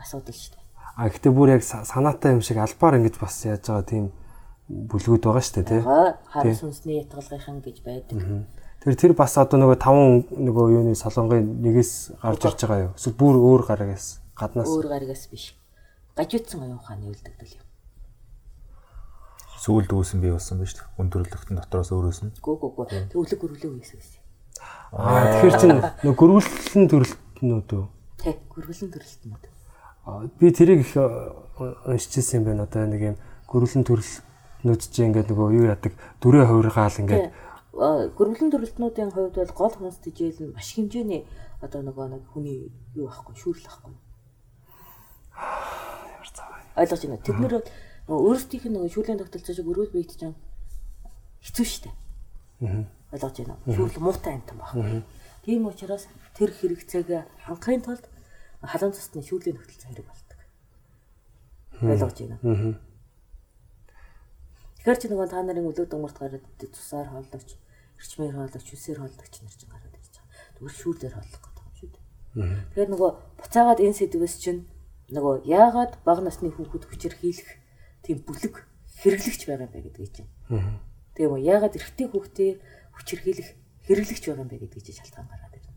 [0.00, 0.64] асуудал шүү дээ.
[0.96, 4.04] а гэхдээ бүр яг са- санаатай юм шиг албаар ингэж бас яаж байгаа тийм
[4.68, 8.16] бүлгүүд байгаа шүү дээ Аа хар сүнсний ятгалгынхан гэж байдаг.
[8.82, 13.14] тэр тэр бас одоо нөгөө таван нөгөө юуны солонгын нэгээс гарч ирж байгаа юу эсвэл
[13.20, 15.54] бүр өөр гарагаас гаднаас Өөр гаригаас биш.
[16.16, 17.64] Гажуудсан оюун ухааны үлдэгдэл юм.
[19.62, 20.90] Сүүлд үүсэн болсон биз дээ.
[20.98, 22.34] Хүн төрөлхтөн дотроос өөрөөс нь.
[22.42, 22.86] Гүү гүү гүү.
[23.14, 24.20] Төвлөг гөрвлөө үйсэн гэсэн.
[24.90, 27.84] аа тэгэхээр чинь нөгөө гөрвөлтэн төрөлтнүүд үү
[28.22, 29.44] Тэ гөрвлэн төрөлтнүүд.
[30.06, 31.02] А, би тэрийг их э,
[31.86, 33.16] уншижсэн юм байна одоо нэг юм
[33.46, 37.30] гөрвлэн төрөлтнүүд чинь ингээд нөгөө юу яадаг дүрээ хувиргаал ингээд
[37.72, 41.24] Гөрвлэн төрөлтнүүдийн хувьд бол гол хүнс тижээл нь маш хэмжээний
[41.64, 43.94] одоо нөгөө нэг хүний юу байхгүй шүүрл байхгүй.
[46.76, 47.24] Ойлгож байна.
[47.24, 50.36] Тэд нэр нөгөө өөрсдийнх нь нөгөө шүүлийн тогтолцоо шиг өрөөл биет чинь
[51.42, 51.90] хэцүү шттэ.
[53.12, 53.56] Ойлгож байна.
[53.66, 54.72] Шүүрл муутай амтан баг.
[55.44, 56.06] Тийм учраас
[56.36, 57.08] тэр хэрэгцээг
[57.46, 58.04] хангахын тулд
[58.62, 60.38] халуун цусны шүүлийн тогтолцоо хэрэг болдог.
[61.82, 62.78] Ойлгож байна.
[64.82, 67.54] Тэгэхээр чи нөгөө та нарын өлөг дунгуурт гараад цусаар хооллогч,
[68.02, 70.58] эрчмээр хооллогч, хүсээр хооллогч нар чинь гараад ирж байгаа.
[70.58, 72.02] Зүгээр шүүрлэр хооллох гэдэг юм шүү дээ.
[72.74, 74.66] Тэгэхээр нөгөө буцаагаад энэ сэдвээс чинь
[75.14, 77.61] нөгөө яагаад бага насны хүүхэд хүчээр хийлэх
[78.02, 78.54] тийм бүлэг
[79.02, 80.30] хэрэглэгч байгаа юм бэ гэдгийг чинь.
[81.14, 81.46] Тийм үү?
[81.46, 82.50] Яагаад эрэгтэй хүүхдээ
[82.98, 83.48] хүчээр хийлэх
[83.86, 85.72] хэрэглэгч байгаа юм бэ гэдгийг чинь шалтгаан гараад ирнэ.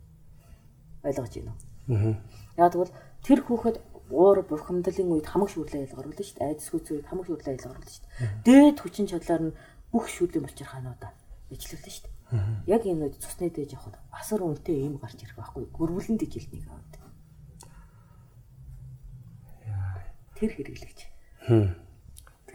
[1.05, 2.15] Ойлгож байна уу?
[2.57, 2.93] Яг тэгвэл
[3.25, 3.77] тэр хүүхэд
[4.09, 6.49] уур бурхамдлын үед хамаг шүрлээ айл гаруулна шүү дээ.
[6.49, 8.29] Айдас хүч үед хамаг шүрлээ айл гаруулна шүү дээ.
[8.45, 9.57] Дээд хүчин чадлаар нь
[9.89, 11.11] бүх шүрлийн булчир хаануудаа
[11.49, 12.13] ижлүүлнэ шүү дээ.
[12.69, 15.65] Яг энэ үед цусны дээж явахад асар үнэтэй юм гарч ирэх байхгүй.
[15.73, 16.93] Гөрвөлэн дижилтнийг аваад.
[20.37, 20.99] Тэр хэрэглэгч.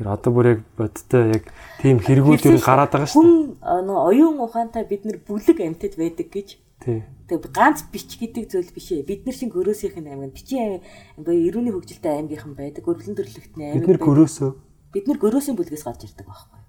[0.00, 1.44] Тэр одоо бүр яг бодтой яг
[1.84, 3.60] тийм хэрэгүүд нь гараад байгаа шүү дээ.
[3.60, 7.04] Хүн нөө оюун ухаантай бид нар бүлэг амьтад байдаг гэж Тий.
[7.28, 9.04] Тэгээ ганц бич гэдэг зүйл биш ээ.
[9.04, 12.88] Бид нар шиг өрөөсийнх нь аймаг бичийн аймаг ирүүний хөгжилтэй аймгийнхан байдаг.
[12.88, 13.88] Өргөлөн төрлөختний Бид аймаг.
[13.92, 14.50] нэр гөрөөсөө
[14.96, 16.60] бид нар гөрөөсийн бүлгээс гарч ирдэг байхгүй.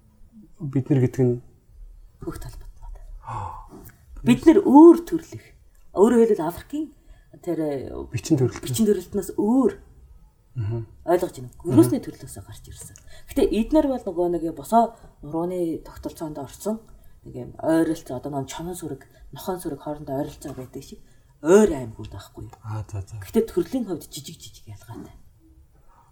[0.68, 1.40] бид нар гэдэг нь
[2.20, 2.76] Хөх талбарт.
[4.22, 5.44] Бид нар өөр төрлөх.
[5.96, 6.92] Өөрөөр хэлбэл Африкийн
[7.40, 7.58] тэр
[8.12, 8.62] бичин төрөлт.
[8.62, 9.72] бичин төрөлтнөөс өөр
[10.54, 11.50] ойлгож байна.
[11.64, 12.96] Гөрөөсний төрлөөсөө гарч ирсэн.
[13.28, 14.92] Гэтэ эднэр бол нөгөө нэг босоо
[15.24, 16.80] нурууны тогтолцоонд орсон
[17.24, 21.00] нэг юм ойролцоо одоо нэг чонон сүрэг, нохон сүрэг хоорондоо ойролцоо байдаг шиг
[21.42, 22.50] ойр аймагуд байхгүй?
[22.62, 23.16] Аа за за.
[23.16, 25.16] Гэтэ төрлийн хувьд жижиг жижиг ялгаатай.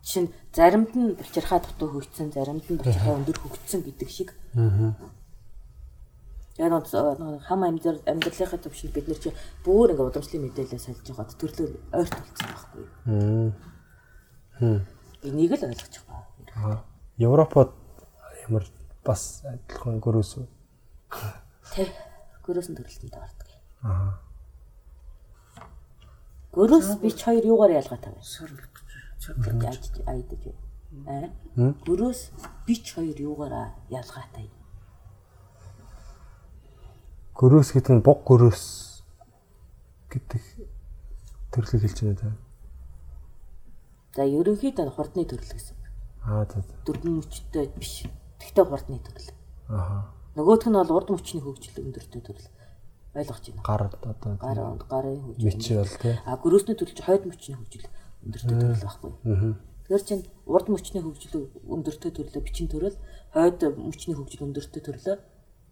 [0.02, 4.32] Жишээ нь заримд нь булчирхаа дутуу хөгжсөн, заримд нь булчирхаа өндөр хөгжсөн гэдэг шиг.
[4.56, 4.96] Аа.
[6.58, 9.30] Яг нэг хам амьдрал амьдралынхаа төвшөнд бид нар чи
[9.64, 13.52] бүр ингээ удамшлын мэдээлэл сольж байгаад төрлөө ойрт болсон байхгүй юу?
[14.60, 16.24] Энийг л ойлгож байгаа.
[16.56, 16.84] Аа.
[17.16, 17.72] Европод
[18.48, 18.64] ямар
[19.04, 20.44] бас адилхан гөрөөсөө.
[21.72, 21.88] Тэ.
[22.44, 23.48] Гөрөөсөн төрөлтөнд ордог.
[23.84, 24.20] Аа.
[26.52, 28.20] Гөрөөс бич хоёр юугаар ялгаатай вэ?
[28.20, 28.74] Сар гэж.
[29.64, 30.56] Яаж айдаж юу?
[31.08, 31.32] Аа.
[31.88, 32.20] Гөрөөс
[32.66, 34.50] бич хоёр юугаар ялгаатай?
[37.32, 38.64] Гөрөөс гэдэг нь буг гөрөөс
[40.12, 40.42] гэдэг
[41.48, 42.49] төрлийг хэлж байна та.
[44.16, 45.76] За ерөнхийдөө хурдны төрөл гэсэн.
[46.26, 46.74] Аа за за.
[46.86, 48.06] Дөрвөн мөчтэй биш.
[48.42, 49.30] Тэгтээ хурдны төрөл.
[49.70, 50.10] Аа.
[50.34, 52.48] Нөгөөх нь бол урд мөчний хөгжил өндөртэй төрөл.
[53.14, 53.62] Ойлгож байна.
[53.62, 54.58] Гар одоо Гар
[54.90, 55.46] гарын хөгжил.
[55.46, 56.14] мичи бол тий.
[56.26, 57.86] А гөрөөсний төрөл чи хойд мөчний хөгжил
[58.26, 59.12] өндөртэй төрөл байхгүй.
[59.30, 59.54] Аа.
[59.86, 62.96] Тэгэхээр чин урд мөчний хөгжил өндөртэй төрлөө бичин төрөл,
[63.34, 65.16] хойд мөчний хөгжил өндөртэй төрлөө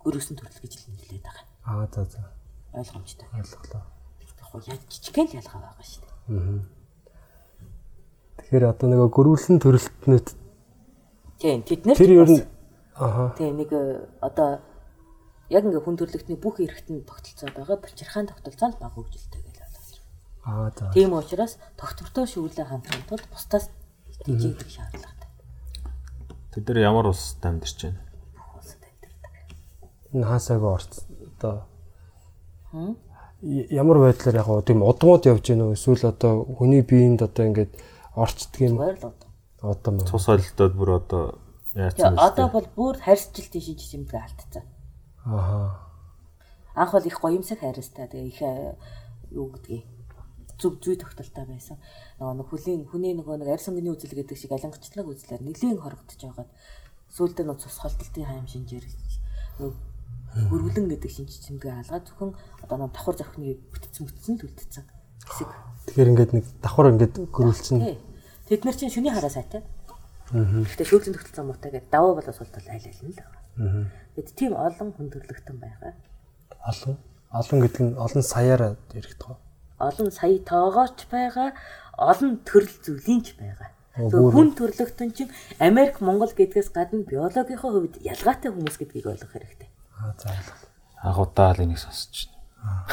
[0.03, 1.47] гөрөөсний төрөл гэж нэрлэдэг байгаа.
[1.67, 2.23] Аа за за.
[2.75, 3.27] Ойлгомжтой.
[3.35, 3.83] Ойлголоо.
[4.59, 6.78] Яг яг жижигхэн л ялгаа байгаа шүү дээ.
[8.39, 10.27] Тэгэхээр одоо нөгөө гөрүүлэн төрөлтнөд
[11.39, 12.43] Тийм тэд нар тэр ер нь
[12.99, 14.59] аа тийм нэг э, одоо
[15.49, 20.51] яг ингээ хүн төрлөختний бүх эрхтэн тогтолцоод байгаа булчирхаан тогтолцоонд баг хөгжилтэй гэж ойлгож байна.
[20.51, 20.91] аа за.
[20.93, 23.71] Тийм учраас тогтвортой шүүлээ хамтрах тулд бусдаас
[24.27, 25.31] дижигдэх шаардлагатай.
[26.53, 28.03] Тэд нар ямар улсад амьдарч байна?
[28.59, 29.33] Улсад амьдардаг.
[30.13, 30.93] Энэ хаасаагаа орц
[31.39, 31.55] одоо
[33.43, 37.73] ямар байдлаар яг гоо тийм удмууд явж гэнэ үү эсвэл одоо хүний биеинд одоо ингээд
[38.99, 39.29] л одоо.
[39.95, 40.07] мөн.
[40.07, 41.25] Цус олдоод бүр одоо
[41.75, 44.65] яатсан Тэгээ одоо бол бүр харьцжилтын шижиж юмдээ алдцсан.
[45.27, 45.79] Аа.
[46.75, 48.77] Анх бол их гоёмсаг хайрстай тэгээ их э,
[49.31, 49.87] юу гэдгийг
[50.59, 51.79] зүг зүй тогтолтой байсан.
[52.19, 56.19] Нөгөө нэг хүлийн хүний нөгөө нэг арьс өнгөний үзэл гэдэг шиг алангацлаг үзлээр нэлийн хорогдож
[56.19, 56.51] байгаад
[57.15, 58.85] сүүлдээ нөгөө цус холтолтын хаим шинжээр
[59.63, 59.71] нөгөө
[60.51, 62.33] хөрвөлэн гэдэг шинж чимгээ хаалгаа зөвхөн
[62.63, 64.85] одоо нэг давхар зохины бүтцэн бүтцэн төлдсөн
[65.25, 65.51] хэсэг.
[65.89, 67.79] Тэгэхээр ингээд нэг давхар ингээд гөрүүлсэн.
[68.49, 69.63] Тэд нар чинь шүний хараа сайтай.
[70.33, 73.93] Гэхдээ шүүлэн төгтөл замуутай гэдэг даваа боловс суултал айл айл нь л байгаа.
[74.17, 75.93] Тэгэд тийм олон хүн төрлөختөн байгаа.
[76.65, 76.97] Олон
[77.29, 79.41] олон гэдэг нь олон саяар ирэхэд байгаа.
[79.85, 81.53] Олон сая тоогооч байгаа,
[81.97, 83.69] олон төрөл зүйлийн ч байгаа.
[83.99, 89.69] Тэгэхээр хүн төрлөختөн чинь Америк, Монгол гэдгээс гадна биологийнхоо хувьд ялгаатай хүмүүс гэдгийг ойлгох хэрэгтэй.
[89.99, 90.57] Аа заалаа.
[91.03, 92.87] Анх удаа л энийг сонсож байна.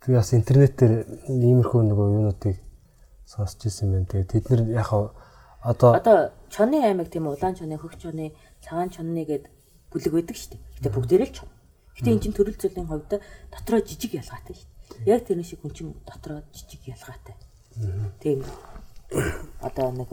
[0.00, 2.56] Би бас интернетээр иймэрхүү нөгөө юунуудыг
[3.30, 4.06] сонсч ирсэн юм.
[4.10, 4.90] Тэгээ тэд нар яг
[5.62, 8.34] одоо Одоо чоны аймаг тийм улаан чоны, хөх чоны,
[8.64, 9.46] цагаан чоны гэд
[9.94, 10.62] бүлэг байдаг шүү дээ.
[10.82, 11.48] Гэтэ бүгдээрээ л чон.
[11.94, 13.22] Гэтэ энэ чинь төрөл зүйлийн хувьд
[13.54, 14.68] дотроо жижиг ялгаатай шүү
[15.04, 15.14] дээ.
[15.14, 17.36] Яг тэр шиг хүн чинь дотроо жижиг ялгаатай.
[18.18, 18.42] Тийм.
[19.60, 20.10] Одоо нэг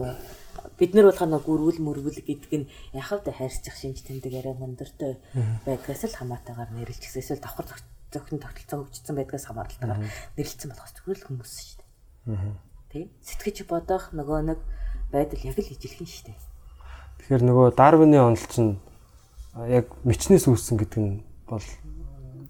[0.78, 5.18] бид нар болохоо нэг гүрвэл мөрвөл гэдэг нь яхав да хайрцах шинж тэмдэг арай мундартай
[5.66, 7.66] байдгаас л хамаатайгаар гисэн эсвэл давхар
[8.12, 10.02] зохин тогтолцоо хөгжсөн байдгаас хамааралтайгаар
[10.36, 12.67] нэрлэлсэн болохоос зүгээр л хүмүүс шүү дээ.
[12.92, 13.08] Тэ?
[13.22, 14.60] Сэтгэж бодох нөгөө нэг
[15.12, 16.38] байдал яг л ижилхэн шүү дээ.
[17.20, 18.80] тэгэхээр нөгөө Дарвины онол чинь
[19.68, 21.64] яг мичнээс үүссэн гэдэг нь бол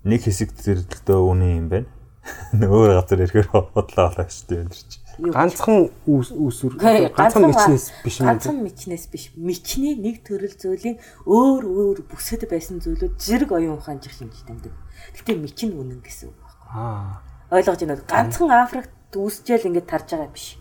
[0.07, 1.91] Нэг хэсэг зэрэлдээ үний юм байна.
[2.55, 5.05] Өөр газар ирэхээр бодлоо олоо шүү дээ энэ чинь.
[5.19, 6.79] Ганцхан үүс үүсвэр
[7.11, 9.25] Ганцхан мичнээс биш юм Ганцхан мичнээс биш.
[9.35, 14.71] Мичний нэг төрөл зүйлийн өөр өөр бүсэд байсан зүйлүүд зэрэг оюун ухаанчих шинж тэмдэг.
[15.19, 16.71] Гэтэ мич нь үнэн гэсэн үг байхгүй.
[16.71, 18.07] аа Ойлгож байна уу?
[18.07, 20.59] Ганцхан Африкт үүсчээл ингэж тарж байгаа биш.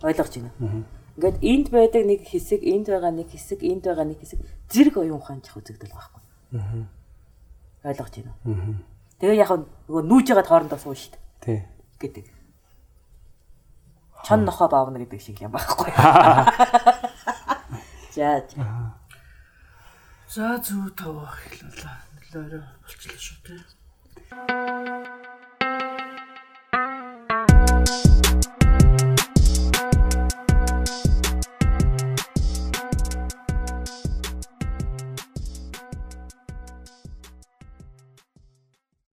[0.00, 0.52] Ойлгож байна.
[1.16, 4.40] Ингээд энд байдаг нэг хэсэг, энд байгаа нэг хэсэг, энд байгаа нэг хэсэг
[4.72, 6.20] зэрэг оюун ухаанчих үзэгдэл байхгүй.
[7.84, 8.74] Ойлгож байна уу?
[9.20, 11.60] Тэгээ яг нөгөө нүүж байгаа хоорондоо суу шүү дээ тий.
[12.00, 12.26] гэдэг.
[14.24, 15.92] Чон нохоо баавна гэдэг шиг юм байхгүй.
[18.14, 18.42] За.
[20.28, 21.90] За зүг тав хэлээ.
[22.32, 23.60] Нөлөөрөө болчихлоо шүү дээ.